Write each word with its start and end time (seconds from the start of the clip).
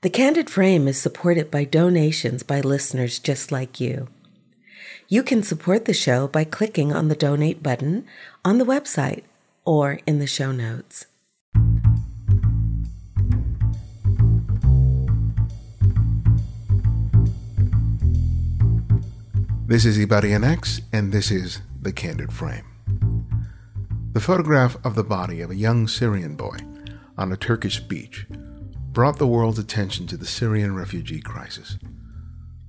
The 0.00 0.10
Candid 0.10 0.48
Frame 0.48 0.86
is 0.86 0.96
supported 0.96 1.50
by 1.50 1.64
donations 1.64 2.44
by 2.44 2.60
listeners 2.60 3.18
just 3.18 3.50
like 3.50 3.80
you. 3.80 4.06
You 5.08 5.24
can 5.24 5.42
support 5.42 5.86
the 5.86 5.92
show 5.92 6.28
by 6.28 6.44
clicking 6.44 6.92
on 6.92 7.08
the 7.08 7.16
donate 7.16 7.64
button 7.64 8.04
on 8.44 8.58
the 8.58 8.64
website 8.64 9.24
or 9.64 9.98
in 10.06 10.20
the 10.20 10.28
show 10.28 10.52
notes. 10.52 11.06
This 19.66 19.84
is 19.84 19.98
Ibarionex, 19.98 20.82
and 20.92 21.10
this 21.10 21.32
is 21.32 21.60
The 21.82 21.92
Candid 21.92 22.32
Frame. 22.32 22.66
The 24.12 24.20
photograph 24.20 24.76
of 24.84 24.94
the 24.94 25.02
body 25.02 25.40
of 25.40 25.50
a 25.50 25.56
young 25.56 25.88
Syrian 25.88 26.36
boy 26.36 26.58
on 27.16 27.32
a 27.32 27.36
Turkish 27.36 27.80
beach 27.80 28.28
brought 28.98 29.18
the 29.18 29.28
world's 29.28 29.60
attention 29.60 30.08
to 30.08 30.16
the 30.16 30.26
Syrian 30.26 30.74
refugee 30.74 31.20
crisis. 31.20 31.78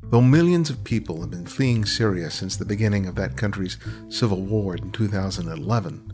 Though 0.04 0.22
millions 0.22 0.70
of 0.70 0.84
people 0.84 1.22
have 1.22 1.32
been 1.32 1.48
fleeing 1.48 1.86
Syria 1.86 2.30
since 2.30 2.56
the 2.56 2.66
beginning 2.66 3.08
of 3.08 3.16
that 3.16 3.36
country's 3.36 3.80
civil 4.10 4.44
war 4.44 4.76
in 4.76 4.92
2011, 4.92 6.14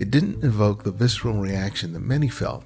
it 0.00 0.10
didn't 0.10 0.42
evoke 0.42 0.82
the 0.82 0.90
visceral 0.90 1.36
reaction 1.36 1.92
that 1.92 2.00
many 2.00 2.26
felt 2.26 2.64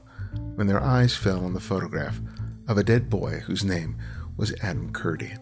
when 0.55 0.67
their 0.67 0.83
eyes 0.83 1.15
fell 1.15 1.45
on 1.45 1.53
the 1.53 1.61
photograph 1.61 2.21
of 2.67 2.79
a 2.79 2.83
dead 2.83 3.11
boy 3.11 3.41
whose 3.41 3.63
name 3.63 3.99
was 4.39 4.55
Alan 4.63 4.91
Kurdi. 4.91 5.37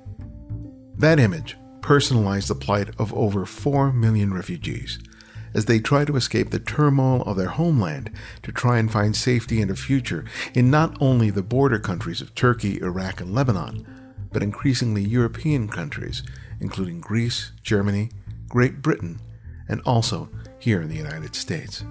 That 0.98 1.20
image 1.20 1.56
personalized 1.80 2.48
the 2.48 2.56
plight 2.56 2.88
of 2.98 3.14
over 3.14 3.46
4 3.46 3.92
million 3.92 4.34
refugees 4.34 4.98
as 5.56 5.64
they 5.64 5.80
try 5.80 6.04
to 6.04 6.16
escape 6.16 6.50
the 6.50 6.60
turmoil 6.60 7.22
of 7.22 7.38
their 7.38 7.48
homeland 7.48 8.10
to 8.42 8.52
try 8.52 8.78
and 8.78 8.92
find 8.92 9.16
safety 9.16 9.62
and 9.62 9.70
a 9.70 9.74
future 9.74 10.22
in 10.54 10.70
not 10.70 10.94
only 11.00 11.30
the 11.30 11.42
border 11.42 11.78
countries 11.78 12.20
of 12.20 12.34
Turkey, 12.34 12.78
Iraq, 12.82 13.22
and 13.22 13.34
Lebanon, 13.34 13.86
but 14.30 14.42
increasingly 14.42 15.02
European 15.02 15.66
countries, 15.66 16.22
including 16.60 17.00
Greece, 17.00 17.52
Germany, 17.62 18.10
Great 18.50 18.82
Britain, 18.82 19.18
and 19.66 19.80
also 19.86 20.28
here 20.58 20.82
in 20.82 20.90
the 20.90 20.96
United 20.96 21.34
States. 21.34 21.82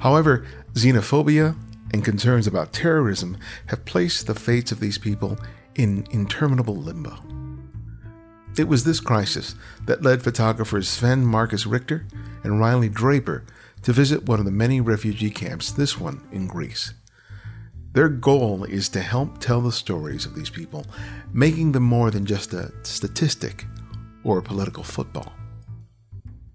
However, 0.00 0.44
xenophobia 0.74 1.56
and 1.94 2.04
concerns 2.04 2.46
about 2.46 2.74
terrorism 2.74 3.38
have 3.68 3.86
placed 3.86 4.26
the 4.26 4.34
fates 4.34 4.72
of 4.72 4.80
these 4.80 4.98
people 4.98 5.38
in 5.74 6.06
interminable 6.10 6.76
limbo. 6.76 7.16
It 8.58 8.68
was 8.68 8.84
this 8.84 9.00
crisis 9.00 9.54
that 9.86 10.02
led 10.02 10.22
photographers 10.22 10.88
Sven 10.88 11.24
Markus 11.24 11.64
Richter 11.64 12.04
and 12.42 12.60
Riley 12.60 12.88
Draper 12.88 13.44
to 13.82 13.92
visit 13.92 14.26
one 14.26 14.38
of 14.38 14.44
the 14.44 14.50
many 14.50 14.80
refugee 14.80 15.30
camps, 15.30 15.72
this 15.72 15.98
one 15.98 16.26
in 16.32 16.46
Greece. 16.46 16.94
Their 17.92 18.08
goal 18.08 18.64
is 18.64 18.88
to 18.90 19.00
help 19.00 19.38
tell 19.38 19.60
the 19.60 19.72
stories 19.72 20.26
of 20.26 20.34
these 20.34 20.50
people, 20.50 20.86
making 21.32 21.72
them 21.72 21.84
more 21.84 22.10
than 22.10 22.26
just 22.26 22.52
a 22.52 22.72
statistic 22.84 23.64
or 24.24 24.38
a 24.38 24.42
political 24.42 24.82
football. 24.82 25.32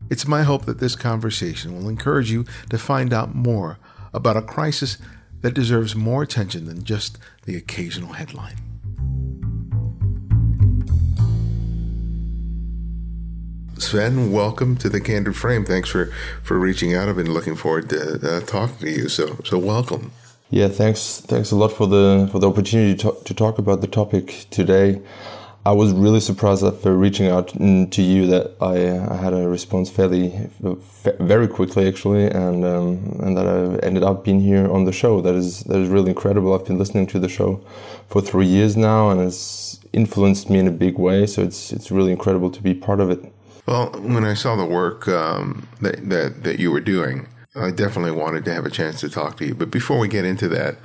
It's 0.09 0.27
my 0.27 0.43
hope 0.43 0.65
that 0.65 0.79
this 0.79 0.95
conversation 0.95 1.73
will 1.73 1.89
encourage 1.89 2.29
you 2.29 2.45
to 2.69 2.77
find 2.77 3.13
out 3.13 3.33
more 3.33 3.79
about 4.13 4.37
a 4.37 4.41
crisis 4.41 4.97
that 5.41 5.53
deserves 5.53 5.95
more 5.95 6.23
attention 6.23 6.65
than 6.65 6.83
just 6.83 7.17
the 7.45 7.55
occasional 7.55 8.13
headline. 8.13 8.72
Sven, 13.77 14.31
welcome 14.31 14.77
to 14.77 14.87
the 14.87 15.01
Candid 15.01 15.35
Frame. 15.35 15.65
Thanks 15.65 15.89
for, 15.89 16.05
for 16.43 16.59
reaching 16.59 16.93
out. 16.93 17.09
I've 17.09 17.15
been 17.15 17.33
looking 17.33 17.55
forward 17.55 17.89
to 17.89 18.37
uh, 18.37 18.41
talking 18.41 18.77
to 18.77 18.89
you. 18.89 19.09
So 19.09 19.39
so 19.43 19.57
welcome. 19.57 20.11
Yeah, 20.51 20.67
thanks 20.67 21.21
thanks 21.21 21.51
a 21.51 21.55
lot 21.55 21.73
for 21.73 21.87
the 21.87 22.29
for 22.31 22.39
the 22.39 22.49
opportunity 22.49 22.95
to 22.95 23.03
talk, 23.03 23.25
to 23.25 23.33
talk 23.33 23.57
about 23.57 23.81
the 23.81 23.87
topic 23.87 24.45
today. 24.51 25.01
I 25.65 25.71
was 25.71 25.93
really 25.93 26.19
surprised 26.19 26.63
after 26.63 26.95
reaching 26.95 27.27
out 27.27 27.47
to 27.47 28.01
you 28.01 28.27
that 28.27 28.51
I, 28.59 29.13
I 29.13 29.15
had 29.15 29.33
a 29.33 29.47
response 29.47 29.89
fairly 29.89 30.49
very 31.19 31.47
quickly 31.47 31.87
actually, 31.87 32.27
and 32.27 32.63
um, 32.63 33.19
and 33.23 33.35
that 33.37 33.47
I 33.47 33.85
ended 33.85 34.03
up 34.03 34.23
being 34.23 34.41
here 34.41 34.71
on 34.71 34.85
the 34.85 34.91
show. 34.91 35.21
That 35.21 35.35
is 35.35 35.63
that 35.63 35.79
is 35.79 35.89
really 35.89 36.11
incredible. 36.11 36.53
I've 36.53 36.65
been 36.65 36.77
listening 36.77 37.07
to 37.07 37.19
the 37.19 37.29
show 37.29 37.61
for 38.09 38.21
three 38.21 38.45
years 38.45 38.77
now, 38.77 39.09
and 39.09 39.19
it's 39.21 39.79
influenced 39.93 40.49
me 40.49 40.59
in 40.59 40.67
a 40.67 40.71
big 40.71 40.99
way. 40.99 41.25
So 41.25 41.41
it's 41.41 41.73
it's 41.73 41.89
really 41.91 42.11
incredible 42.11 42.51
to 42.51 42.61
be 42.61 42.73
part 42.73 42.99
of 42.99 43.09
it. 43.09 43.32
Well, 43.65 43.91
when 43.91 44.25
I 44.25 44.33
saw 44.33 44.55
the 44.55 44.65
work 44.65 45.07
um, 45.07 45.67
that, 45.81 46.09
that, 46.09 46.43
that 46.43 46.59
you 46.59 46.71
were 46.71 46.81
doing, 46.81 47.27
I 47.55 47.71
definitely 47.71 48.11
wanted 48.11 48.45
to 48.45 48.53
have 48.53 48.65
a 48.65 48.69
chance 48.69 48.99
to 49.01 49.09
talk 49.09 49.37
to 49.37 49.45
you. 49.45 49.55
But 49.55 49.71
before 49.71 49.99
we 49.99 50.07
get 50.07 50.25
into 50.25 50.49
that, 50.49 50.77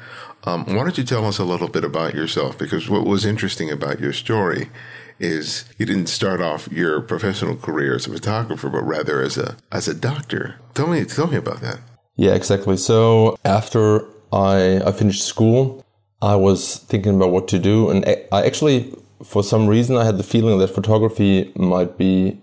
um, 0.44 0.64
why 0.66 0.82
don't 0.82 0.96
you 0.98 1.04
tell 1.04 1.24
us 1.24 1.38
a 1.38 1.44
little 1.44 1.68
bit 1.68 1.84
about 1.84 2.14
yourself? 2.14 2.56
Because 2.58 2.88
what 2.88 3.04
was 3.04 3.24
interesting 3.24 3.70
about 3.70 4.00
your 4.00 4.12
story 4.12 4.70
is 5.18 5.64
you 5.78 5.86
didn't 5.86 6.08
start 6.08 6.40
off 6.40 6.68
your 6.70 7.00
professional 7.00 7.56
career 7.56 7.96
as 7.96 8.06
a 8.06 8.10
photographer, 8.10 8.68
but 8.68 8.82
rather 8.82 9.20
as 9.20 9.36
a 9.36 9.56
as 9.72 9.88
a 9.88 9.94
doctor. 9.94 10.60
Tell 10.74 10.86
me, 10.86 11.04
tell 11.04 11.26
me 11.26 11.36
about 11.36 11.60
that. 11.60 11.80
Yeah, 12.16 12.34
exactly. 12.34 12.76
So 12.76 13.36
after 13.44 14.06
I 14.32 14.80
I 14.86 14.92
finished 14.92 15.24
school, 15.24 15.84
I 16.22 16.36
was 16.36 16.76
thinking 16.76 17.16
about 17.16 17.30
what 17.30 17.48
to 17.48 17.58
do, 17.58 17.90
and 17.90 18.04
I 18.30 18.46
actually, 18.46 18.94
for 19.24 19.42
some 19.42 19.66
reason, 19.66 19.96
I 19.96 20.04
had 20.04 20.18
the 20.18 20.22
feeling 20.22 20.58
that 20.58 20.68
photography 20.68 21.50
might 21.56 21.98
be 21.98 22.40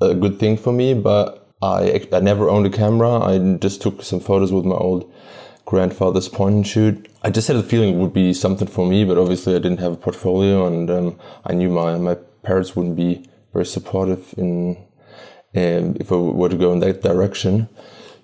a 0.00 0.14
good 0.14 0.38
thing 0.38 0.56
for 0.56 0.72
me, 0.72 0.94
but 0.94 1.46
I, 1.62 2.06
I 2.12 2.20
never 2.20 2.48
owned 2.48 2.66
a 2.66 2.70
camera. 2.70 3.20
I 3.20 3.56
just 3.58 3.80
took 3.82 4.02
some 4.02 4.20
photos 4.20 4.52
with 4.52 4.64
my 4.64 4.76
old 4.76 5.10
grandfather's 5.64 6.28
point 6.28 6.54
and 6.54 6.66
shoot. 6.66 7.08
I 7.22 7.30
just 7.30 7.48
had 7.48 7.56
a 7.56 7.62
feeling 7.62 7.94
it 7.94 7.98
would 7.98 8.12
be 8.12 8.34
something 8.34 8.68
for 8.68 8.86
me, 8.86 9.04
but 9.04 9.16
obviously 9.16 9.54
I 9.54 9.58
didn't 9.58 9.80
have 9.80 9.92
a 9.92 9.96
portfolio 9.96 10.66
and 10.66 10.90
um, 10.90 11.18
I 11.44 11.54
knew 11.54 11.70
my, 11.70 11.96
my 11.96 12.16
parents 12.42 12.76
wouldn't 12.76 12.96
be 12.96 13.26
very 13.52 13.64
supportive 13.64 14.34
in 14.36 14.76
um, 15.56 15.96
if 16.00 16.10
I 16.10 16.16
were 16.16 16.48
to 16.48 16.56
go 16.56 16.72
in 16.72 16.80
that 16.80 17.02
direction. 17.02 17.68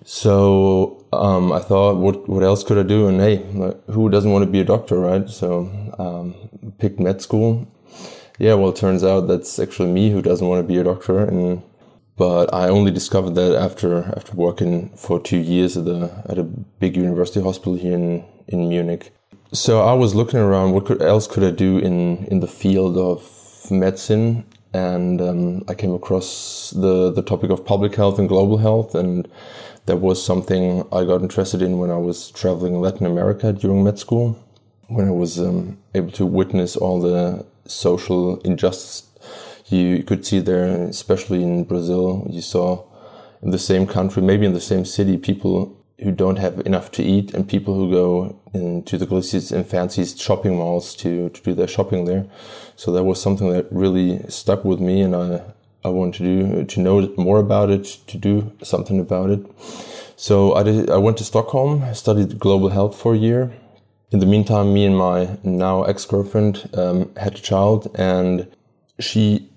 So 0.03 1.05
um, 1.13 1.51
I 1.51 1.59
thought, 1.59 1.97
what 1.97 2.27
what 2.27 2.43
else 2.43 2.63
could 2.63 2.77
I 2.77 2.83
do? 2.83 3.07
And 3.07 3.21
hey, 3.21 3.37
who 3.87 4.09
doesn't 4.09 4.31
want 4.31 4.43
to 4.43 4.51
be 4.51 4.59
a 4.59 4.63
doctor, 4.63 4.99
right? 4.99 5.29
So 5.29 5.69
um, 5.99 6.73
picked 6.79 6.99
med 6.99 7.21
school 7.21 7.67
yeah, 8.41 8.55
well, 8.55 8.71
it 8.71 8.75
turns 8.75 9.03
out 9.03 9.27
that's 9.27 9.59
actually 9.59 9.91
me 9.91 10.09
who 10.09 10.19
doesn't 10.19 10.47
want 10.47 10.59
to 10.63 10.67
be 10.67 10.79
a 10.79 10.83
doctor, 10.83 11.19
and 11.19 11.61
but 12.17 12.51
I 12.51 12.69
only 12.69 12.89
discovered 12.89 13.35
that 13.35 13.55
after 13.55 14.11
after 14.17 14.33
working 14.33 14.89
for 14.97 15.19
two 15.19 15.37
years 15.37 15.77
at 15.77 15.87
a 15.87 16.23
at 16.27 16.39
a 16.39 16.43
big 16.43 16.97
university 16.97 17.39
hospital 17.39 17.75
here 17.75 17.93
in 17.93 18.25
in 18.47 18.67
Munich. 18.67 19.13
So 19.53 19.81
I 19.81 19.93
was 19.93 20.15
looking 20.15 20.39
around. 20.39 20.71
What 20.71 20.85
could, 20.85 21.03
else 21.03 21.27
could 21.27 21.43
I 21.43 21.51
do 21.51 21.77
in 21.77 22.25
in 22.31 22.39
the 22.39 22.47
field 22.47 22.97
of 22.97 23.21
medicine? 23.69 24.43
And 24.73 25.21
um, 25.21 25.63
I 25.67 25.75
came 25.75 25.93
across 25.93 26.71
the 26.71 27.11
the 27.11 27.21
topic 27.21 27.51
of 27.51 27.63
public 27.63 27.93
health 27.93 28.17
and 28.17 28.27
global 28.27 28.57
health, 28.57 28.95
and 28.95 29.27
that 29.85 29.97
was 29.97 30.25
something 30.25 30.83
I 30.91 31.03
got 31.03 31.21
interested 31.21 31.61
in 31.61 31.77
when 31.77 31.91
I 31.91 31.97
was 31.97 32.31
traveling 32.31 32.73
in 32.73 32.81
Latin 32.81 33.05
America 33.05 33.53
during 33.53 33.83
med 33.83 33.99
school, 33.99 34.35
when 34.87 35.07
I 35.07 35.11
was 35.11 35.39
um, 35.39 35.77
able 35.93 36.11
to 36.13 36.25
witness 36.25 36.75
all 36.75 36.99
the 36.99 37.45
social 37.71 38.39
injustice 38.41 39.07
you 39.71 40.03
could 40.03 40.25
see 40.25 40.39
there, 40.39 40.83
especially 40.83 41.43
in 41.43 41.63
Brazil. 41.63 42.27
You 42.29 42.41
saw 42.41 42.83
in 43.41 43.51
the 43.51 43.59
same 43.59 43.87
country, 43.87 44.21
maybe 44.21 44.45
in 44.45 44.53
the 44.53 44.61
same 44.61 44.85
city, 44.85 45.17
people 45.17 45.77
who 45.99 46.11
don't 46.11 46.37
have 46.37 46.59
enough 46.65 46.91
to 46.91 47.03
eat 47.03 47.33
and 47.33 47.47
people 47.47 47.75
who 47.75 47.91
go 47.91 48.39
into 48.53 48.97
the 48.97 49.05
glaciers 49.05 49.51
and 49.51 49.65
fancy 49.65 50.03
shopping 50.05 50.57
malls 50.57 50.95
to, 50.95 51.29
to 51.29 51.41
do 51.41 51.53
their 51.53 51.67
shopping 51.67 52.05
there. 52.05 52.25
So 52.75 52.91
that 52.91 53.03
was 53.03 53.21
something 53.21 53.51
that 53.51 53.67
really 53.71 54.23
stuck 54.27 54.65
with 54.65 54.79
me 54.79 55.01
and 55.01 55.15
I, 55.15 55.41
I 55.85 55.89
wanted 55.89 56.17
to 56.17 56.23
do, 56.23 56.65
to 56.65 56.79
know 56.79 57.13
more 57.17 57.39
about 57.39 57.69
it, 57.69 57.85
to 58.07 58.17
do 58.17 58.51
something 58.63 58.99
about 58.99 59.29
it. 59.29 59.45
So 60.15 60.55
I 60.55 60.63
did, 60.63 60.89
I 60.89 60.97
went 60.97 61.17
to 61.17 61.23
Stockholm, 61.23 61.93
studied 61.93 62.39
global 62.39 62.69
health 62.69 62.99
for 62.99 63.13
a 63.13 63.17
year 63.17 63.51
in 64.11 64.19
the 64.19 64.25
meantime, 64.25 64.73
me 64.73 64.85
and 64.85 64.97
my 64.97 65.37
now 65.43 65.83
ex 65.83 66.05
girlfriend 66.05 66.69
um, 66.73 67.15
had 67.15 67.35
a 67.35 67.41
child, 67.41 67.89
and 67.95 68.47
she 68.99 69.49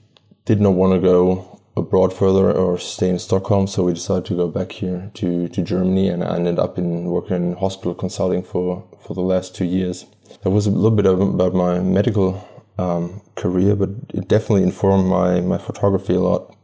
did 0.45 0.61
not 0.61 0.75
want 0.75 0.95
to 0.95 1.01
go 1.01 1.61
abroad 1.77 2.13
further 2.13 2.53
or 2.53 2.79
stay 2.79 3.09
in 3.09 3.19
Stockholm, 3.19 3.67
so 3.67 3.83
we 3.83 3.93
decided 3.93 4.25
to 4.27 4.37
go 4.37 4.47
back 4.47 4.71
here 4.73 5.11
to, 5.15 5.49
to 5.49 5.63
Germany, 5.63 6.09
and 6.09 6.23
I 6.23 6.37
ended 6.37 6.61
up 6.61 6.79
in 6.79 7.07
working 7.07 7.37
in 7.37 7.57
hospital 7.57 7.95
consulting 7.95 8.45
for, 8.45 8.87
for 9.01 9.15
the 9.15 9.23
last 9.23 9.57
two 9.57 9.65
years. 9.65 10.07
That 10.43 10.51
was 10.51 10.67
a 10.67 10.71
little 10.71 10.93
bit 10.93 11.07
about 11.07 11.55
my 11.55 11.81
medical 11.81 12.49
um, 12.79 13.23
career, 13.35 13.75
but 13.75 13.91
it 14.13 14.29
definitely 14.29 14.63
informed 14.63 15.09
my, 15.09 15.41
my 15.41 15.59
photography 15.59 16.15
a 16.15 16.21
lot, 16.21 16.57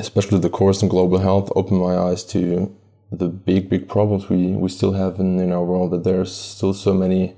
especially 0.00 0.40
the 0.40 0.50
course 0.50 0.82
in 0.82 0.88
global 0.88 1.18
health 1.18 1.52
opened 1.54 1.80
my 1.80 1.96
eyes 1.96 2.24
to 2.24 2.76
the 3.12 3.28
big, 3.28 3.68
big 3.68 3.88
problems 3.88 4.28
we, 4.28 4.48
we 4.48 4.68
still 4.68 4.92
have 4.94 5.20
in, 5.20 5.38
in 5.38 5.52
our 5.52 5.64
world 5.64 5.90
that 5.90 6.04
there's 6.04 6.34
still 6.34 6.72
so 6.72 6.94
many 6.94 7.36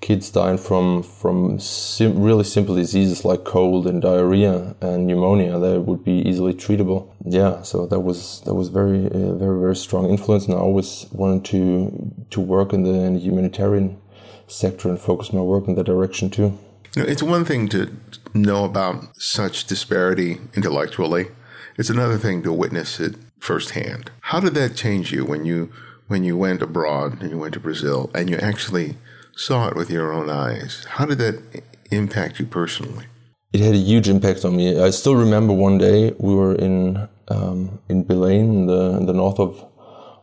kids 0.00 0.30
dying 0.30 0.56
from 0.56 1.02
from 1.02 1.58
sim- 1.60 2.22
really 2.22 2.44
simple 2.44 2.74
diseases 2.74 3.22
like 3.22 3.44
cold 3.44 3.86
and 3.86 4.00
diarrhea 4.00 4.74
and 4.80 5.06
pneumonia 5.06 5.58
that 5.58 5.80
would 5.82 6.02
be 6.02 6.26
easily 6.28 6.54
treatable. 6.54 7.12
Yeah, 7.24 7.60
so 7.62 7.86
that 7.86 8.00
was 8.00 8.40
that 8.46 8.54
was 8.54 8.68
very 8.68 9.06
uh, 9.06 9.34
very 9.34 9.60
very 9.60 9.76
strong 9.76 10.08
influence, 10.08 10.46
and 10.46 10.54
I 10.54 10.58
always 10.58 11.06
wanted 11.12 11.44
to 11.46 12.12
to 12.30 12.40
work 12.40 12.72
in 12.72 12.84
the, 12.84 12.94
in 12.94 13.14
the 13.14 13.20
humanitarian 13.20 14.00
sector 14.46 14.88
and 14.88 14.98
focus 14.98 15.32
my 15.32 15.42
work 15.42 15.68
in 15.68 15.74
that 15.74 15.84
direction 15.84 16.30
too. 16.30 16.58
It's 16.96 17.22
one 17.22 17.44
thing 17.44 17.68
to 17.68 17.94
know 18.34 18.64
about 18.64 19.20
such 19.20 19.66
disparity 19.66 20.40
intellectually. 20.54 21.28
It's 21.76 21.90
another 21.90 22.18
thing 22.18 22.42
to 22.42 22.52
witness 22.52 22.98
it 22.98 23.14
firsthand. 23.40 24.10
How 24.20 24.40
did 24.40 24.54
that 24.54 24.76
change 24.76 25.12
you 25.12 25.24
when 25.24 25.44
you 25.44 25.72
when 26.06 26.24
you 26.24 26.36
went 26.36 26.62
abroad 26.62 27.20
and 27.20 27.30
you 27.30 27.38
went 27.38 27.54
to 27.54 27.60
Brazil 27.60 28.10
and 28.14 28.28
you 28.28 28.36
actually 28.36 28.96
saw 29.36 29.68
it 29.68 29.76
with 29.76 29.90
your 29.90 30.12
own 30.12 30.28
eyes? 30.30 30.84
How 30.90 31.06
did 31.06 31.18
that 31.18 31.62
impact 31.90 32.38
you 32.38 32.46
personally? 32.46 33.06
It 33.52 33.60
had 33.60 33.74
a 33.74 33.78
huge 33.78 34.08
impact 34.08 34.44
on 34.44 34.56
me. 34.56 34.80
I 34.80 34.90
still 34.90 35.16
remember 35.16 35.52
one 35.52 35.78
day 35.78 36.14
we 36.18 36.34
were 36.34 36.54
in 36.54 37.08
um, 37.28 37.80
in 37.88 38.04
Belém, 38.04 38.44
in 38.50 38.66
the 38.66 38.96
in 38.98 39.06
the 39.06 39.12
north 39.12 39.40
of 39.40 39.64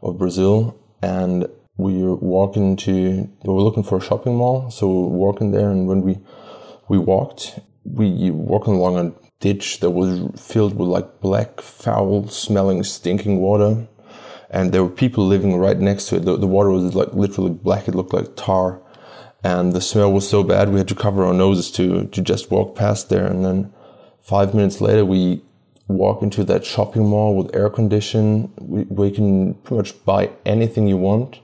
of 0.01 0.17
Brazil, 0.17 0.77
and 1.01 1.47
we 1.77 2.03
were 2.03 2.15
walking 2.15 2.75
to 2.77 3.29
we 3.43 3.53
were 3.53 3.61
looking 3.61 3.83
for 3.83 3.97
a 3.97 4.01
shopping 4.01 4.35
mall, 4.35 4.69
so 4.71 4.87
we 4.87 4.93
were 4.93 5.17
walking 5.17 5.51
there, 5.51 5.69
and 5.69 5.87
when 5.87 6.01
we 6.01 6.19
we 6.87 6.97
walked, 6.97 7.59
we 7.83 8.31
walking 8.31 8.75
along 8.75 8.97
a 8.97 9.26
ditch 9.39 9.79
that 9.81 9.91
was 9.91 10.29
filled 10.39 10.77
with 10.77 10.87
like 10.87 11.19
black, 11.19 11.61
foul 11.61 12.27
smelling, 12.27 12.83
stinking 12.83 13.39
water. 13.39 13.87
And 14.49 14.71
there 14.71 14.83
were 14.83 14.89
people 14.89 15.27
living 15.27 15.57
right 15.57 15.77
next 15.77 16.07
to 16.07 16.17
it. 16.17 16.25
The, 16.25 16.37
the 16.37 16.47
water 16.47 16.69
was 16.69 16.95
like 16.95 17.13
literally 17.13 17.51
black. 17.51 17.87
It 17.87 17.95
looked 17.95 18.13
like 18.13 18.35
tar. 18.35 18.81
And 19.43 19.73
the 19.73 19.81
smell 19.81 20.11
was 20.11 20.27
so 20.27 20.43
bad 20.43 20.69
we 20.69 20.79
had 20.79 20.87
to 20.87 20.95
cover 20.95 21.25
our 21.25 21.33
noses 21.33 21.69
to, 21.71 22.07
to 22.07 22.21
just 22.21 22.49
walk 22.49 22.75
past 22.75 23.09
there. 23.09 23.27
And 23.27 23.45
then 23.45 23.73
five 24.21 24.53
minutes 24.53 24.81
later, 24.81 25.05
we 25.05 25.43
walk 25.87 26.21
into 26.21 26.43
that 26.45 26.65
shopping 26.65 27.05
mall 27.07 27.35
with 27.35 27.55
air 27.55 27.69
condition. 27.69 28.51
We, 28.59 28.83
we 28.83 29.11
can 29.11 29.53
pretty 29.55 29.77
much 29.77 30.05
buy 30.05 30.31
anything 30.45 30.87
you 30.87 30.97
want. 30.97 31.39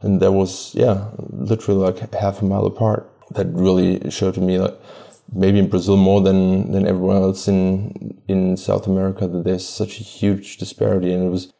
And 0.00 0.20
that 0.22 0.32
was, 0.32 0.74
yeah, 0.74 1.10
literally 1.18 1.80
like 1.80 2.14
half 2.14 2.40
a 2.40 2.44
mile 2.44 2.64
apart. 2.64 3.10
That 3.32 3.46
really 3.48 4.10
showed 4.10 4.34
to 4.34 4.40
me 4.40 4.58
like 4.58 4.76
maybe 5.32 5.58
in 5.58 5.68
Brazil 5.68 5.96
more 5.96 6.20
than 6.20 6.72
than 6.72 6.86
everywhere 6.86 7.16
else 7.16 7.48
in 7.48 8.20
in 8.28 8.56
South 8.56 8.86
America 8.86 9.26
that 9.26 9.44
there's 9.44 9.68
such 9.68 10.00
a 10.00 10.04
huge 10.04 10.56
disparity, 10.58 11.12
and 11.12 11.24
it 11.24 11.30
was 11.30 11.52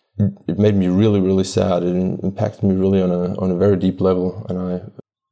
it 0.48 0.58
made 0.58 0.76
me 0.76 0.88
really 0.88 1.20
really 1.20 1.44
sad. 1.44 1.82
It 1.82 1.96
impacted 1.96 2.64
me 2.64 2.74
really 2.74 3.02
on 3.02 3.10
a 3.10 3.38
on 3.40 3.50
a 3.50 3.56
very 3.56 3.76
deep 3.76 4.00
level, 4.00 4.46
and 4.48 4.58
I 4.58 4.80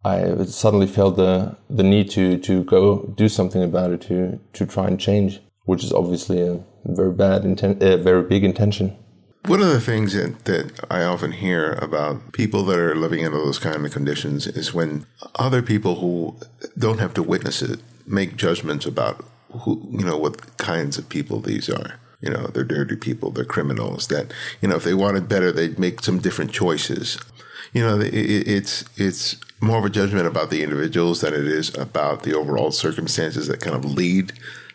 I 0.05 0.45
suddenly 0.45 0.87
felt 0.87 1.17
the 1.17 1.57
the 1.69 1.83
need 1.83 2.11
to 2.11 2.39
to 2.39 2.65
go 2.65 3.13
do 3.17 3.29
something 3.29 3.63
about 3.63 3.93
it 3.93 4.01
to 4.03 4.39
to 4.53 4.67
try 4.67 4.87
and 4.87 5.01
change, 5.01 5.41
which 5.65 5.85
is 5.85 5.93
obviously 5.93 6.41
a 6.41 6.61
very 6.85 7.13
bad 7.13 7.43
inten- 7.43 7.83
a 7.83 7.97
very 7.97 8.23
big 8.23 8.45
intention. 8.45 8.97
One 9.47 9.63
of 9.63 9.69
the 9.69 9.81
things 9.81 10.13
that, 10.13 10.45
that 10.45 10.85
I 10.91 11.05
often 11.05 11.33
hear 11.33 11.73
about 11.81 12.33
people 12.33 12.65
that 12.65 12.79
are 12.79 12.95
living 12.95 13.25
under 13.25 13.39
those 13.39 13.59
kind 13.59 13.87
of 13.87 13.93
conditions 13.93 14.47
is 14.47 14.75
when 14.75 15.07
other 15.37 15.63
people 15.63 16.01
who 16.01 16.37
don't 16.77 16.99
have 16.99 17.15
to 17.15 17.23
witness 17.23 17.63
it 17.63 17.81
make 18.09 18.37
judgments 18.37 18.87
about 18.87 19.25
who, 19.53 19.89
you 19.91 20.05
know, 20.05 20.17
what 20.17 20.57
kinds 20.57 20.99
of 20.99 21.09
people 21.09 21.41
these 21.41 21.69
are. 21.69 21.99
You 22.21 22.31
know, 22.31 22.49
they're 22.49 22.65
dirty 22.65 22.97
people, 22.97 23.31
they're 23.31 23.45
criminals. 23.45 24.09
That 24.09 24.33
you 24.61 24.69
know, 24.69 24.77
if 24.77 24.85
they 24.85 24.95
wanted 24.95 25.29
better, 25.29 25.53
they'd 25.53 25.79
make 25.79 26.03
some 26.03 26.19
different 26.19 26.53
choices. 26.53 27.19
You 27.73 27.83
know, 27.83 28.01
it, 28.01 28.13
it's 28.13 28.85
it's 28.97 29.37
more 29.61 29.79
of 29.79 29.85
a 29.85 29.91
judgment 29.91 30.27
about 30.27 30.51
the 30.51 30.63
individuals 30.63 31.21
than 31.21 31.35
it 31.35 31.47
is 31.47 31.75
about 31.77 32.23
the 32.23 32.35
overall 32.35 32.71
circumstances 32.71 33.47
that 33.49 33.61
kind 33.61 33.77
of 33.77 33.85
lead 33.85 34.33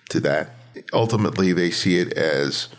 to 0.09 0.19
that. 0.21 0.51
Ultimately, 0.93 1.53
they 1.53 1.71
see 1.71 1.99
it 1.99 2.13
as, 2.13 2.69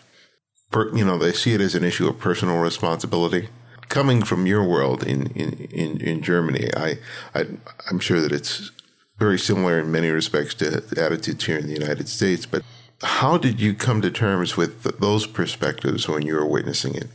you 0.95 1.05
know, 1.05 1.19
they 1.19 1.33
see 1.33 1.53
it 1.55 1.61
as 1.61 1.75
an 1.75 1.85
issue 1.85 2.09
of 2.09 2.19
personal 2.19 2.59
responsibility. 2.59 3.49
Coming 3.89 4.23
from 4.23 4.47
your 4.47 4.65
world 4.65 5.05
in 5.05 5.27
in 5.29 5.53
in, 5.71 6.01
in 6.01 6.23
Germany, 6.23 6.71
I, 6.75 6.99
I 7.35 7.47
I'm 7.91 7.99
sure 7.99 8.21
that 8.23 8.33
it's 8.33 8.71
very 9.19 9.39
similar 9.39 9.81
in 9.81 9.93
many 9.93 10.09
respects 10.09 10.55
to 10.55 10.83
attitudes 10.97 11.45
here 11.45 11.59
in 11.59 11.67
the 11.67 11.73
United 11.73 12.09
States. 12.09 12.47
But 12.47 12.63
how 13.03 13.37
did 13.37 13.61
you 13.61 13.75
come 13.75 14.03
to 14.03 14.11
terms 14.11 14.57
with 14.57 14.83
th- 14.83 14.97
those 14.99 15.27
perspectives 15.27 16.09
when 16.09 16.23
you 16.23 16.35
were 16.35 16.47
witnessing 16.47 16.95
it? 16.95 17.09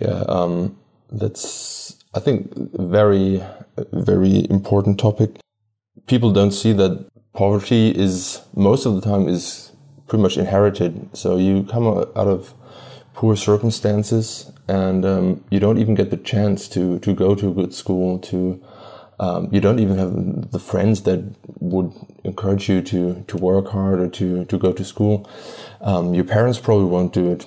Yeah, 0.00 0.24
um, 0.28 0.76
that's 1.10 1.96
I 2.14 2.20
think 2.20 2.52
very 2.74 3.42
very 3.92 4.46
important 4.50 4.98
topic. 4.98 5.38
People 6.06 6.32
don't 6.32 6.52
see 6.52 6.72
that 6.72 7.06
poverty 7.32 7.90
is 7.90 8.42
most 8.54 8.86
of 8.86 8.94
the 8.94 9.00
time 9.00 9.28
is 9.28 9.72
pretty 10.08 10.22
much 10.22 10.36
inherited. 10.36 11.10
So 11.16 11.36
you 11.36 11.64
come 11.64 11.86
out 11.86 12.28
of 12.28 12.54
poor 13.14 13.36
circumstances, 13.36 14.50
and 14.68 15.04
um, 15.04 15.44
you 15.50 15.58
don't 15.58 15.78
even 15.78 15.94
get 15.94 16.10
the 16.10 16.16
chance 16.16 16.68
to 16.68 16.98
to 17.00 17.14
go 17.14 17.34
to 17.34 17.50
a 17.50 17.54
good 17.54 17.74
school 17.74 18.18
to 18.30 18.62
um, 19.18 19.48
you 19.50 19.60
don't 19.60 19.78
even 19.78 19.96
have 19.98 20.50
the 20.50 20.58
friends 20.58 21.02
that 21.02 21.24
would 21.60 21.92
encourage 22.24 22.68
you 22.68 22.82
to 22.82 23.24
to 23.26 23.36
work 23.36 23.68
hard 23.68 24.00
or 24.00 24.08
to 24.08 24.44
to 24.44 24.58
go 24.58 24.72
to 24.72 24.84
school. 24.84 25.28
Um, 25.80 26.14
your 26.14 26.24
parents 26.24 26.58
probably 26.58 26.86
won't 26.86 27.12
do 27.12 27.32
it. 27.32 27.46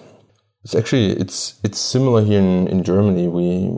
It's 0.63 0.75
actually 0.75 1.11
it's 1.11 1.59
it's 1.63 1.79
similar 1.79 2.23
here 2.23 2.39
in, 2.39 2.67
in 2.67 2.83
Germany. 2.83 3.27
We 3.27 3.71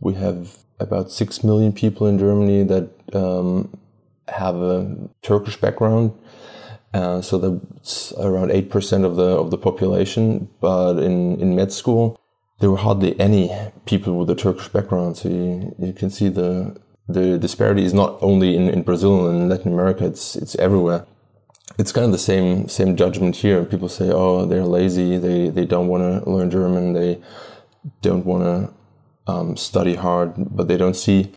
we 0.00 0.14
have 0.14 0.58
about 0.78 1.10
six 1.10 1.42
million 1.42 1.72
people 1.72 2.06
in 2.06 2.18
Germany 2.18 2.62
that 2.64 2.90
um, 3.14 3.76
have 4.28 4.56
a 4.56 4.96
Turkish 5.22 5.56
background. 5.56 6.12
Uh, 6.92 7.20
so 7.20 7.38
that's 7.38 8.12
around 8.18 8.52
eight 8.52 8.70
percent 8.70 9.04
of 9.04 9.16
the 9.16 9.36
of 9.36 9.50
the 9.50 9.58
population. 9.58 10.48
But 10.60 10.98
in 10.98 11.40
in 11.40 11.56
med 11.56 11.72
school, 11.72 12.20
there 12.60 12.70
were 12.70 12.76
hardly 12.76 13.18
any 13.18 13.50
people 13.84 14.16
with 14.16 14.30
a 14.30 14.36
Turkish 14.36 14.68
background. 14.68 15.16
So 15.16 15.28
you, 15.28 15.74
you 15.80 15.92
can 15.92 16.10
see 16.10 16.28
the 16.28 16.76
the 17.08 17.38
disparity 17.38 17.84
is 17.84 17.94
not 17.94 18.18
only 18.20 18.56
in, 18.56 18.68
in 18.68 18.82
Brazil 18.82 19.28
and 19.28 19.48
Latin 19.48 19.72
America, 19.72 20.06
it's 20.06 20.36
it's 20.36 20.54
everywhere. 20.56 21.06
It's 21.78 21.92
kind 21.92 22.06
of 22.06 22.12
the 22.12 22.18
same 22.18 22.68
same 22.68 22.96
judgment 22.96 23.36
here. 23.36 23.64
People 23.64 23.88
say, 23.88 24.10
"Oh, 24.10 24.46
they're 24.46 24.64
lazy. 24.64 25.18
They 25.18 25.50
they 25.50 25.66
don't 25.66 25.88
want 25.88 26.02
to 26.02 26.30
learn 26.30 26.50
German. 26.50 26.92
They 26.92 27.20
don't 28.00 28.24
want 28.24 28.44
to 28.44 29.32
um, 29.32 29.56
study 29.56 29.94
hard." 29.94 30.34
But 30.36 30.68
they 30.68 30.76
don't 30.76 30.96
see 30.96 31.32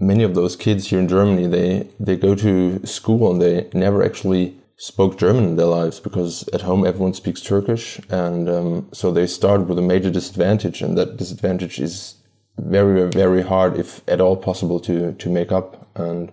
many 0.00 0.24
of 0.24 0.34
those 0.34 0.56
kids 0.56 0.88
here 0.88 0.98
in 0.98 1.08
Germany. 1.08 1.46
They 1.46 1.88
they 2.00 2.16
go 2.16 2.34
to 2.34 2.84
school 2.86 3.30
and 3.30 3.40
they 3.40 3.68
never 3.74 4.04
actually 4.04 4.56
spoke 4.76 5.16
German 5.16 5.44
in 5.44 5.56
their 5.56 5.66
lives 5.66 6.00
because 6.00 6.48
at 6.52 6.62
home 6.62 6.84
everyone 6.84 7.14
speaks 7.14 7.40
Turkish, 7.40 8.00
and 8.10 8.48
um, 8.48 8.88
so 8.92 9.12
they 9.12 9.28
start 9.28 9.68
with 9.68 9.78
a 9.78 9.82
major 9.82 10.10
disadvantage, 10.10 10.82
and 10.82 10.98
that 10.98 11.16
disadvantage 11.16 11.78
is 11.78 12.16
very 12.58 13.08
very 13.10 13.42
hard 13.42 13.76
if 13.78 14.02
at 14.08 14.20
all 14.20 14.36
possible 14.36 14.80
to 14.80 15.12
to 15.12 15.30
make 15.30 15.52
up. 15.52 15.88
And 15.94 16.32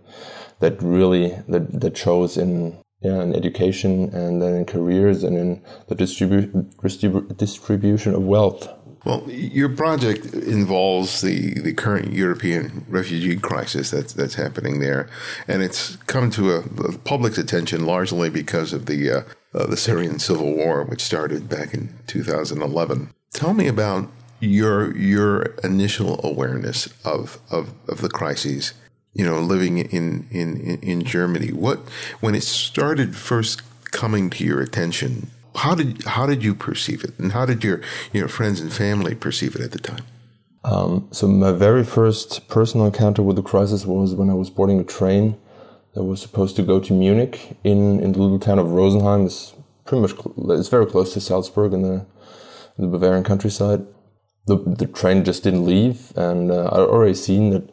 that 0.59 0.81
really 0.81 1.29
that 1.47 1.81
that 1.81 1.97
shows 1.97 2.37
in 2.37 2.77
yeah 3.01 3.21
in 3.21 3.35
education 3.35 4.13
and 4.13 4.41
then 4.41 4.55
in 4.55 4.65
careers 4.65 5.23
and 5.23 5.37
in 5.37 5.61
the 5.87 5.95
distribu- 5.95 6.51
distribu- 6.75 7.37
distribution 7.37 8.13
of 8.13 8.23
wealth. 8.23 8.67
Well, 9.05 9.23
your 9.29 9.69
project 9.69 10.33
involves 10.33 11.21
the, 11.21 11.53
the 11.61 11.73
current 11.73 12.11
European 12.11 12.85
refugee 12.89 13.37
crisis 13.37 13.91
that's 13.91 14.11
that's 14.11 14.35
happening 14.35 14.81
there, 14.81 15.07
and 15.47 15.63
it's 15.63 15.95
come 16.07 16.29
to 16.31 16.51
a, 16.55 16.61
the 16.61 16.99
public's 17.05 17.37
attention 17.37 17.85
largely 17.85 18.29
because 18.29 18.73
of 18.73 18.87
the 18.87 19.09
uh, 19.09 19.21
uh, 19.53 19.67
the 19.67 19.77
Syrian 19.77 20.19
civil 20.19 20.53
war, 20.53 20.83
which 20.83 21.01
started 21.01 21.47
back 21.47 21.73
in 21.73 21.93
2011. 22.07 23.09
Tell 23.31 23.53
me 23.53 23.67
about 23.67 24.09
your 24.39 24.95
your 24.97 25.43
initial 25.63 26.19
awareness 26.23 26.87
of 27.03 27.39
of, 27.51 27.73
of 27.87 28.01
the 28.01 28.09
crises 28.09 28.73
you 29.13 29.25
know 29.25 29.39
living 29.39 29.77
in, 29.77 30.27
in 30.31 30.79
in 30.81 31.03
Germany 31.03 31.51
what 31.51 31.79
when 32.19 32.35
it 32.35 32.43
started 32.43 33.15
first 33.15 33.61
coming 33.91 34.29
to 34.29 34.43
your 34.43 34.61
attention 34.61 35.29
how 35.59 35.75
did 35.75 36.03
how 36.03 36.25
did 36.25 36.43
you 36.43 36.55
perceive 36.55 37.03
it? 37.03 37.17
And 37.19 37.31
how 37.31 37.45
did 37.45 37.63
your 37.63 37.81
your 38.13 38.27
friends 38.27 38.61
and 38.61 38.71
family 38.71 39.15
perceive 39.15 39.55
it 39.55 39.61
at 39.61 39.71
the 39.71 39.79
time? 39.79 40.05
Um, 40.63 41.07
so 41.11 41.27
my 41.27 41.51
very 41.51 41.83
first 41.83 42.47
personal 42.49 42.85
encounter 42.85 43.21
with 43.21 43.35
the 43.35 43.41
crisis 43.41 43.85
was 43.85 44.13
when 44.13 44.29
I 44.29 44.33
was 44.33 44.49
boarding 44.49 44.79
a 44.79 44.83
train 44.83 45.37
that 45.93 46.03
was 46.03 46.21
supposed 46.21 46.55
to 46.57 46.63
go 46.63 46.79
to 46.79 46.93
Munich 46.93 47.57
in 47.63 47.99
in 47.99 48.13
the 48.13 48.19
little 48.19 48.39
town 48.39 48.59
of 48.59 48.67
Rosenheim. 48.67 49.25
It's 49.25 49.53
pretty 49.85 50.01
much 50.01 50.13
it's 50.59 50.69
very 50.69 50.85
close 50.85 51.13
to 51.13 51.21
Salzburg 51.21 51.73
in 51.73 51.81
the 51.81 52.05
in 52.77 52.85
the 52.85 52.87
Bavarian 52.87 53.23
countryside 53.23 53.85
the, 54.49 54.57
the 54.57 54.87
train 54.87 55.23
just 55.23 55.43
didn't 55.43 55.65
leave. 55.65 56.11
And 56.17 56.51
uh, 56.51 56.69
I'd 56.71 56.79
already 56.79 57.13
seen 57.13 57.51
that 57.51 57.69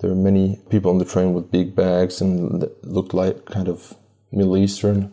there 0.00 0.10
were 0.10 0.16
many 0.16 0.58
people 0.70 0.90
on 0.90 0.98
the 0.98 1.04
train 1.04 1.34
with 1.34 1.50
big 1.50 1.76
bags 1.76 2.20
and 2.20 2.68
looked 2.82 3.14
like 3.14 3.44
kind 3.44 3.68
of 3.68 3.94
Middle 4.32 4.56
Eastern. 4.56 5.12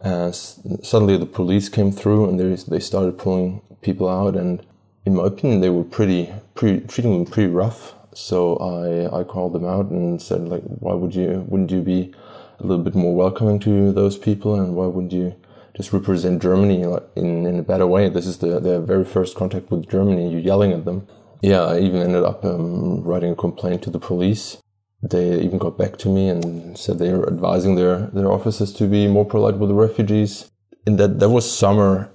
And 0.00 0.34
suddenly 0.34 1.16
the 1.16 1.26
police 1.26 1.68
came 1.68 1.92
through 1.92 2.28
and 2.28 2.40
they, 2.40 2.54
they 2.54 2.80
started 2.80 3.18
pulling 3.18 3.60
people 3.82 4.08
out. 4.08 4.36
And 4.36 4.64
in 5.04 5.14
my 5.16 5.26
opinion, 5.26 5.60
they 5.60 5.70
were 5.70 5.84
pretty, 5.84 6.32
pretty 6.54 6.86
treating 6.86 7.12
them 7.12 7.30
pretty 7.30 7.52
rough. 7.52 7.94
So 8.14 8.56
I, 8.56 9.20
I 9.20 9.24
called 9.24 9.52
them 9.52 9.64
out 9.64 9.90
and 9.90 10.20
said, 10.20 10.48
like, 10.48 10.62
why 10.62 10.94
would 10.94 11.14
you, 11.14 11.44
wouldn't 11.48 11.70
you 11.70 11.82
be 11.82 12.12
a 12.58 12.66
little 12.66 12.82
bit 12.82 12.94
more 12.94 13.14
welcoming 13.14 13.60
to 13.60 13.92
those 13.92 14.16
people? 14.16 14.58
And 14.58 14.74
why 14.74 14.86
wouldn't 14.86 15.12
you 15.12 15.36
just 15.78 15.92
represent 15.92 16.42
Germany 16.42 16.82
in, 17.14 17.46
in 17.46 17.60
a 17.60 17.62
better 17.62 17.86
way. 17.86 18.08
This 18.08 18.26
is 18.26 18.38
the, 18.38 18.58
their 18.58 18.80
very 18.80 19.04
first 19.04 19.36
contact 19.36 19.70
with 19.70 19.88
Germany. 19.88 20.28
You're 20.28 20.40
yelling 20.40 20.72
at 20.72 20.84
them. 20.84 21.06
Yeah, 21.40 21.62
I 21.62 21.78
even 21.78 22.02
ended 22.02 22.24
up 22.24 22.44
um, 22.44 23.04
writing 23.04 23.30
a 23.30 23.36
complaint 23.36 23.84
to 23.84 23.90
the 23.90 24.00
police. 24.00 24.60
they 25.00 25.40
even 25.40 25.58
got 25.58 25.78
back 25.78 25.96
to 25.98 26.08
me 26.08 26.28
and 26.28 26.76
said 26.76 26.98
they 26.98 27.12
were 27.12 27.28
advising 27.28 27.76
their, 27.76 28.10
their 28.12 28.32
officers 28.32 28.72
to 28.72 28.88
be 28.88 29.06
more 29.06 29.24
polite 29.24 29.58
with 29.58 29.68
the 29.68 29.74
refugees. 29.74 30.50
And 30.84 30.98
that, 30.98 31.20
that 31.20 31.28
was 31.28 31.48
summer 31.48 32.10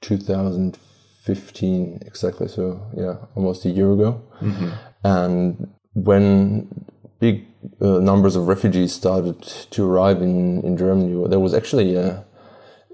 2015, 0.00 2.02
exactly. 2.04 2.48
So, 2.48 2.84
yeah, 2.96 3.18
almost 3.36 3.64
a 3.64 3.70
year 3.70 3.92
ago. 3.92 4.20
Mm-hmm. 4.40 4.70
And 5.04 5.72
when 5.94 6.84
big 7.20 7.46
uh, 7.80 8.00
numbers 8.00 8.34
of 8.34 8.48
refugees 8.48 8.92
started 8.92 9.40
to 9.70 9.88
arrive 9.88 10.20
in, 10.20 10.62
in 10.62 10.76
Germany, 10.76 11.28
there 11.28 11.38
was 11.38 11.54
actually 11.54 11.94
a 11.94 12.24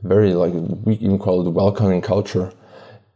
very, 0.03 0.35
like, 0.35 0.53
we 0.85 0.95
even 0.95 1.19
call 1.19 1.47
it 1.47 1.51
welcoming 1.51 2.01
culture. 2.01 2.53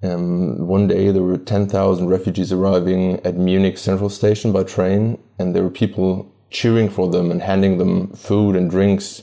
Um, 0.02 0.66
one 0.66 0.86
day 0.86 1.10
there 1.10 1.22
were 1.22 1.36
10,000 1.36 2.08
refugees 2.08 2.52
arriving 2.52 3.20
at 3.26 3.36
Munich 3.36 3.78
Central 3.78 4.08
Station 4.08 4.52
by 4.52 4.62
train, 4.62 5.18
and 5.38 5.54
there 5.54 5.62
were 5.62 5.70
people 5.70 6.32
cheering 6.50 6.88
for 6.88 7.10
them 7.10 7.30
and 7.30 7.42
handing 7.42 7.78
them 7.78 8.08
food 8.12 8.56
and 8.56 8.70
drinks. 8.70 9.22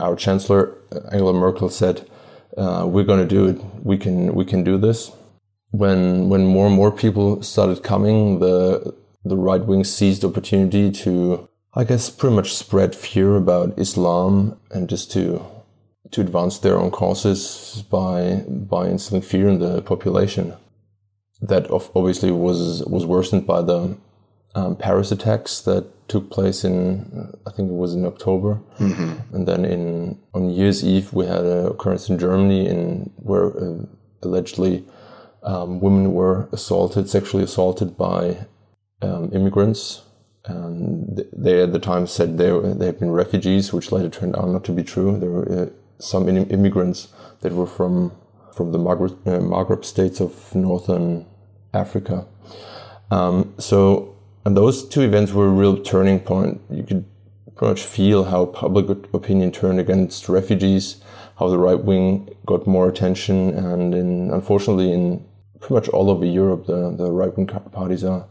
Our 0.00 0.16
Chancellor 0.16 0.76
Angela 1.12 1.32
Merkel 1.32 1.68
said, 1.68 2.08
uh, 2.56 2.86
"We're 2.88 3.04
going 3.04 3.20
to 3.20 3.34
do 3.34 3.46
it. 3.46 3.60
We 3.82 3.96
can. 3.98 4.34
We 4.34 4.44
can 4.44 4.64
do 4.64 4.78
this." 4.78 5.12
When 5.70 6.28
when 6.28 6.46
more 6.46 6.66
and 6.66 6.74
more 6.74 6.90
people 6.90 7.42
started 7.42 7.82
coming, 7.82 8.40
the 8.40 8.94
the 9.24 9.36
right 9.36 9.64
wing 9.64 9.84
seized 9.84 10.24
opportunity 10.24 10.90
to, 10.90 11.48
I 11.74 11.84
guess, 11.84 12.10
pretty 12.10 12.34
much 12.34 12.54
spread 12.54 12.94
fear 12.94 13.36
about 13.36 13.78
Islam 13.78 14.58
and 14.70 14.88
just 14.88 15.12
to 15.12 15.44
to 16.10 16.20
advance 16.20 16.58
their 16.58 16.78
own 16.78 16.90
causes 16.90 17.84
by 17.90 18.44
by 18.46 18.88
instilling 18.88 19.22
fear 19.22 19.48
in 19.48 19.58
the 19.58 19.82
population. 19.82 20.54
That 21.40 21.70
obviously 21.70 22.30
was 22.30 22.84
was 22.86 23.06
worsened 23.06 23.46
by 23.46 23.62
the 23.62 23.96
um, 24.54 24.76
Paris 24.76 25.12
attacks 25.12 25.60
that 25.62 25.86
took 26.08 26.30
place 26.30 26.64
in 26.64 27.32
I 27.46 27.50
think 27.52 27.70
it 27.70 27.74
was 27.74 27.94
in 27.94 28.04
October, 28.04 28.60
mm-hmm. 28.78 29.34
and 29.34 29.46
then 29.46 29.64
in 29.64 30.18
on 30.34 30.48
New 30.48 30.54
Year's 30.54 30.84
Eve 30.84 31.12
we 31.12 31.26
had 31.26 31.44
an 31.44 31.66
occurrence 31.66 32.08
in 32.08 32.18
Germany 32.18 32.66
in 32.66 33.10
where 33.16 33.56
uh, 33.56 33.86
allegedly 34.22 34.84
um, 35.42 35.80
women 35.80 36.12
were 36.12 36.48
assaulted, 36.52 37.08
sexually 37.08 37.44
assaulted 37.44 37.96
by 37.96 38.46
um, 39.00 39.30
immigrants, 39.32 40.02
and 40.44 41.24
they 41.32 41.62
at 41.62 41.72
the 41.72 41.78
time 41.78 42.06
said 42.06 42.36
they 42.36 42.50
they 42.74 42.86
had 42.86 42.98
been 42.98 43.12
refugees, 43.12 43.72
which 43.72 43.92
later 43.92 44.10
turned 44.10 44.36
out 44.36 44.48
not 44.48 44.64
to 44.64 44.72
be 44.72 44.82
true. 44.82 45.18
There 45.18 45.30
were 45.30 45.62
uh, 45.62 45.66
some 46.00 46.28
immigrants 46.28 47.08
that 47.40 47.52
were 47.52 47.66
from 47.66 48.12
from 48.54 48.72
the 48.72 48.78
Maghreb, 48.78 49.16
uh, 49.26 49.38
Maghreb 49.40 49.84
states 49.84 50.20
of 50.20 50.54
northern 50.54 51.24
Africa. 51.72 52.26
Um, 53.10 53.54
so, 53.58 54.16
and 54.44 54.56
those 54.56 54.86
two 54.88 55.02
events 55.02 55.32
were 55.32 55.46
a 55.46 55.50
real 55.50 55.80
turning 55.82 56.20
point. 56.20 56.60
You 56.68 56.82
could 56.82 57.04
pretty 57.54 57.70
much 57.70 57.82
feel 57.82 58.24
how 58.24 58.46
public 58.46 58.88
opinion 59.14 59.52
turned 59.52 59.80
against 59.80 60.28
refugees, 60.28 61.02
how 61.38 61.48
the 61.48 61.58
right 61.58 61.82
wing 61.82 62.28
got 62.46 62.66
more 62.66 62.88
attention, 62.88 63.50
and 63.50 63.94
in, 63.94 64.30
unfortunately, 64.30 64.92
in 64.92 65.24
pretty 65.60 65.74
much 65.74 65.88
all 65.88 66.10
over 66.10 66.24
Europe, 66.24 66.66
the, 66.66 66.94
the 66.96 67.10
right 67.10 67.34
wing 67.36 67.46
parties 67.46 68.04
are 68.04 68.26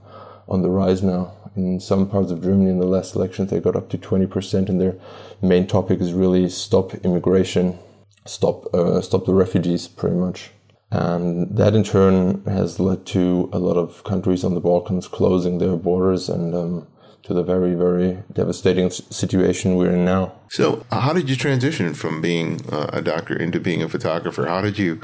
on 0.48 0.62
the 0.62 0.70
rise 0.70 1.02
now. 1.04 1.34
In 1.60 1.80
some 1.80 2.10
parts 2.10 2.32
of 2.32 2.42
Germany, 2.42 2.70
in 2.70 2.80
the 2.80 2.86
last 2.86 3.16
elections, 3.16 3.50
they 3.50 3.60
got 3.60 3.75
up 3.75 3.89
to 3.89 3.98
20%, 3.98 4.70
and 4.70 4.80
their 4.80 4.96
main 5.42 5.68
topic 5.68 6.00
is 6.00 6.13
really 6.13 6.48
stop 6.50 6.94
immigration, 7.08 7.78
stop 8.25 8.74
uh, 8.74 9.01
stop 9.01 9.25
the 9.25 9.34
refugees, 9.34 9.88
pretty 9.88 10.16
much. 10.16 10.51
And 10.92 11.56
that 11.56 11.75
in 11.75 11.84
turn 11.84 12.44
has 12.46 12.80
led 12.80 13.06
to 13.08 13.50
a 13.51 13.60
lot 13.60 13.78
of 13.78 14.04
countries 14.04 14.44
on 14.44 14.54
the 14.56 14.62
Balkans 14.62 15.08
closing 15.08 15.60
their 15.60 15.75
borders 15.75 16.30
and 16.30 16.56
um, 16.56 16.88
to 17.24 17.34
the 17.34 17.44
very, 17.44 17.75
very 17.75 18.24
devastating 18.34 18.89
situation 18.89 19.75
we're 19.75 19.92
in 19.92 20.06
now. 20.06 20.34
So, 20.50 20.86
how 20.92 21.13
did 21.13 21.30
you 21.30 21.36
transition 21.36 21.94
from 21.94 22.22
being 22.22 22.62
uh, 22.72 22.89
a 22.94 23.01
doctor 23.01 23.36
into 23.36 23.60
being 23.60 23.84
a 23.84 23.89
photographer? 23.89 24.48
How 24.48 24.62
did 24.62 24.80
you 24.80 25.01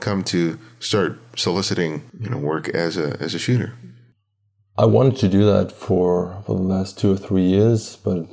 come 0.00 0.24
to 0.24 0.58
start 0.80 1.18
soliciting, 1.36 2.10
you 2.18 2.30
know, 2.30 2.38
work 2.38 2.68
as 2.70 2.96
a 2.96 3.16
as 3.20 3.34
a 3.34 3.38
shooter? 3.38 3.74
I 4.78 4.84
wanted 4.84 5.16
to 5.16 5.28
do 5.28 5.44
that 5.44 5.72
for, 5.72 6.40
for 6.46 6.54
the 6.54 6.62
last 6.62 6.96
two 6.96 7.10
or 7.12 7.16
three 7.16 7.42
years, 7.42 7.96
but 7.96 8.28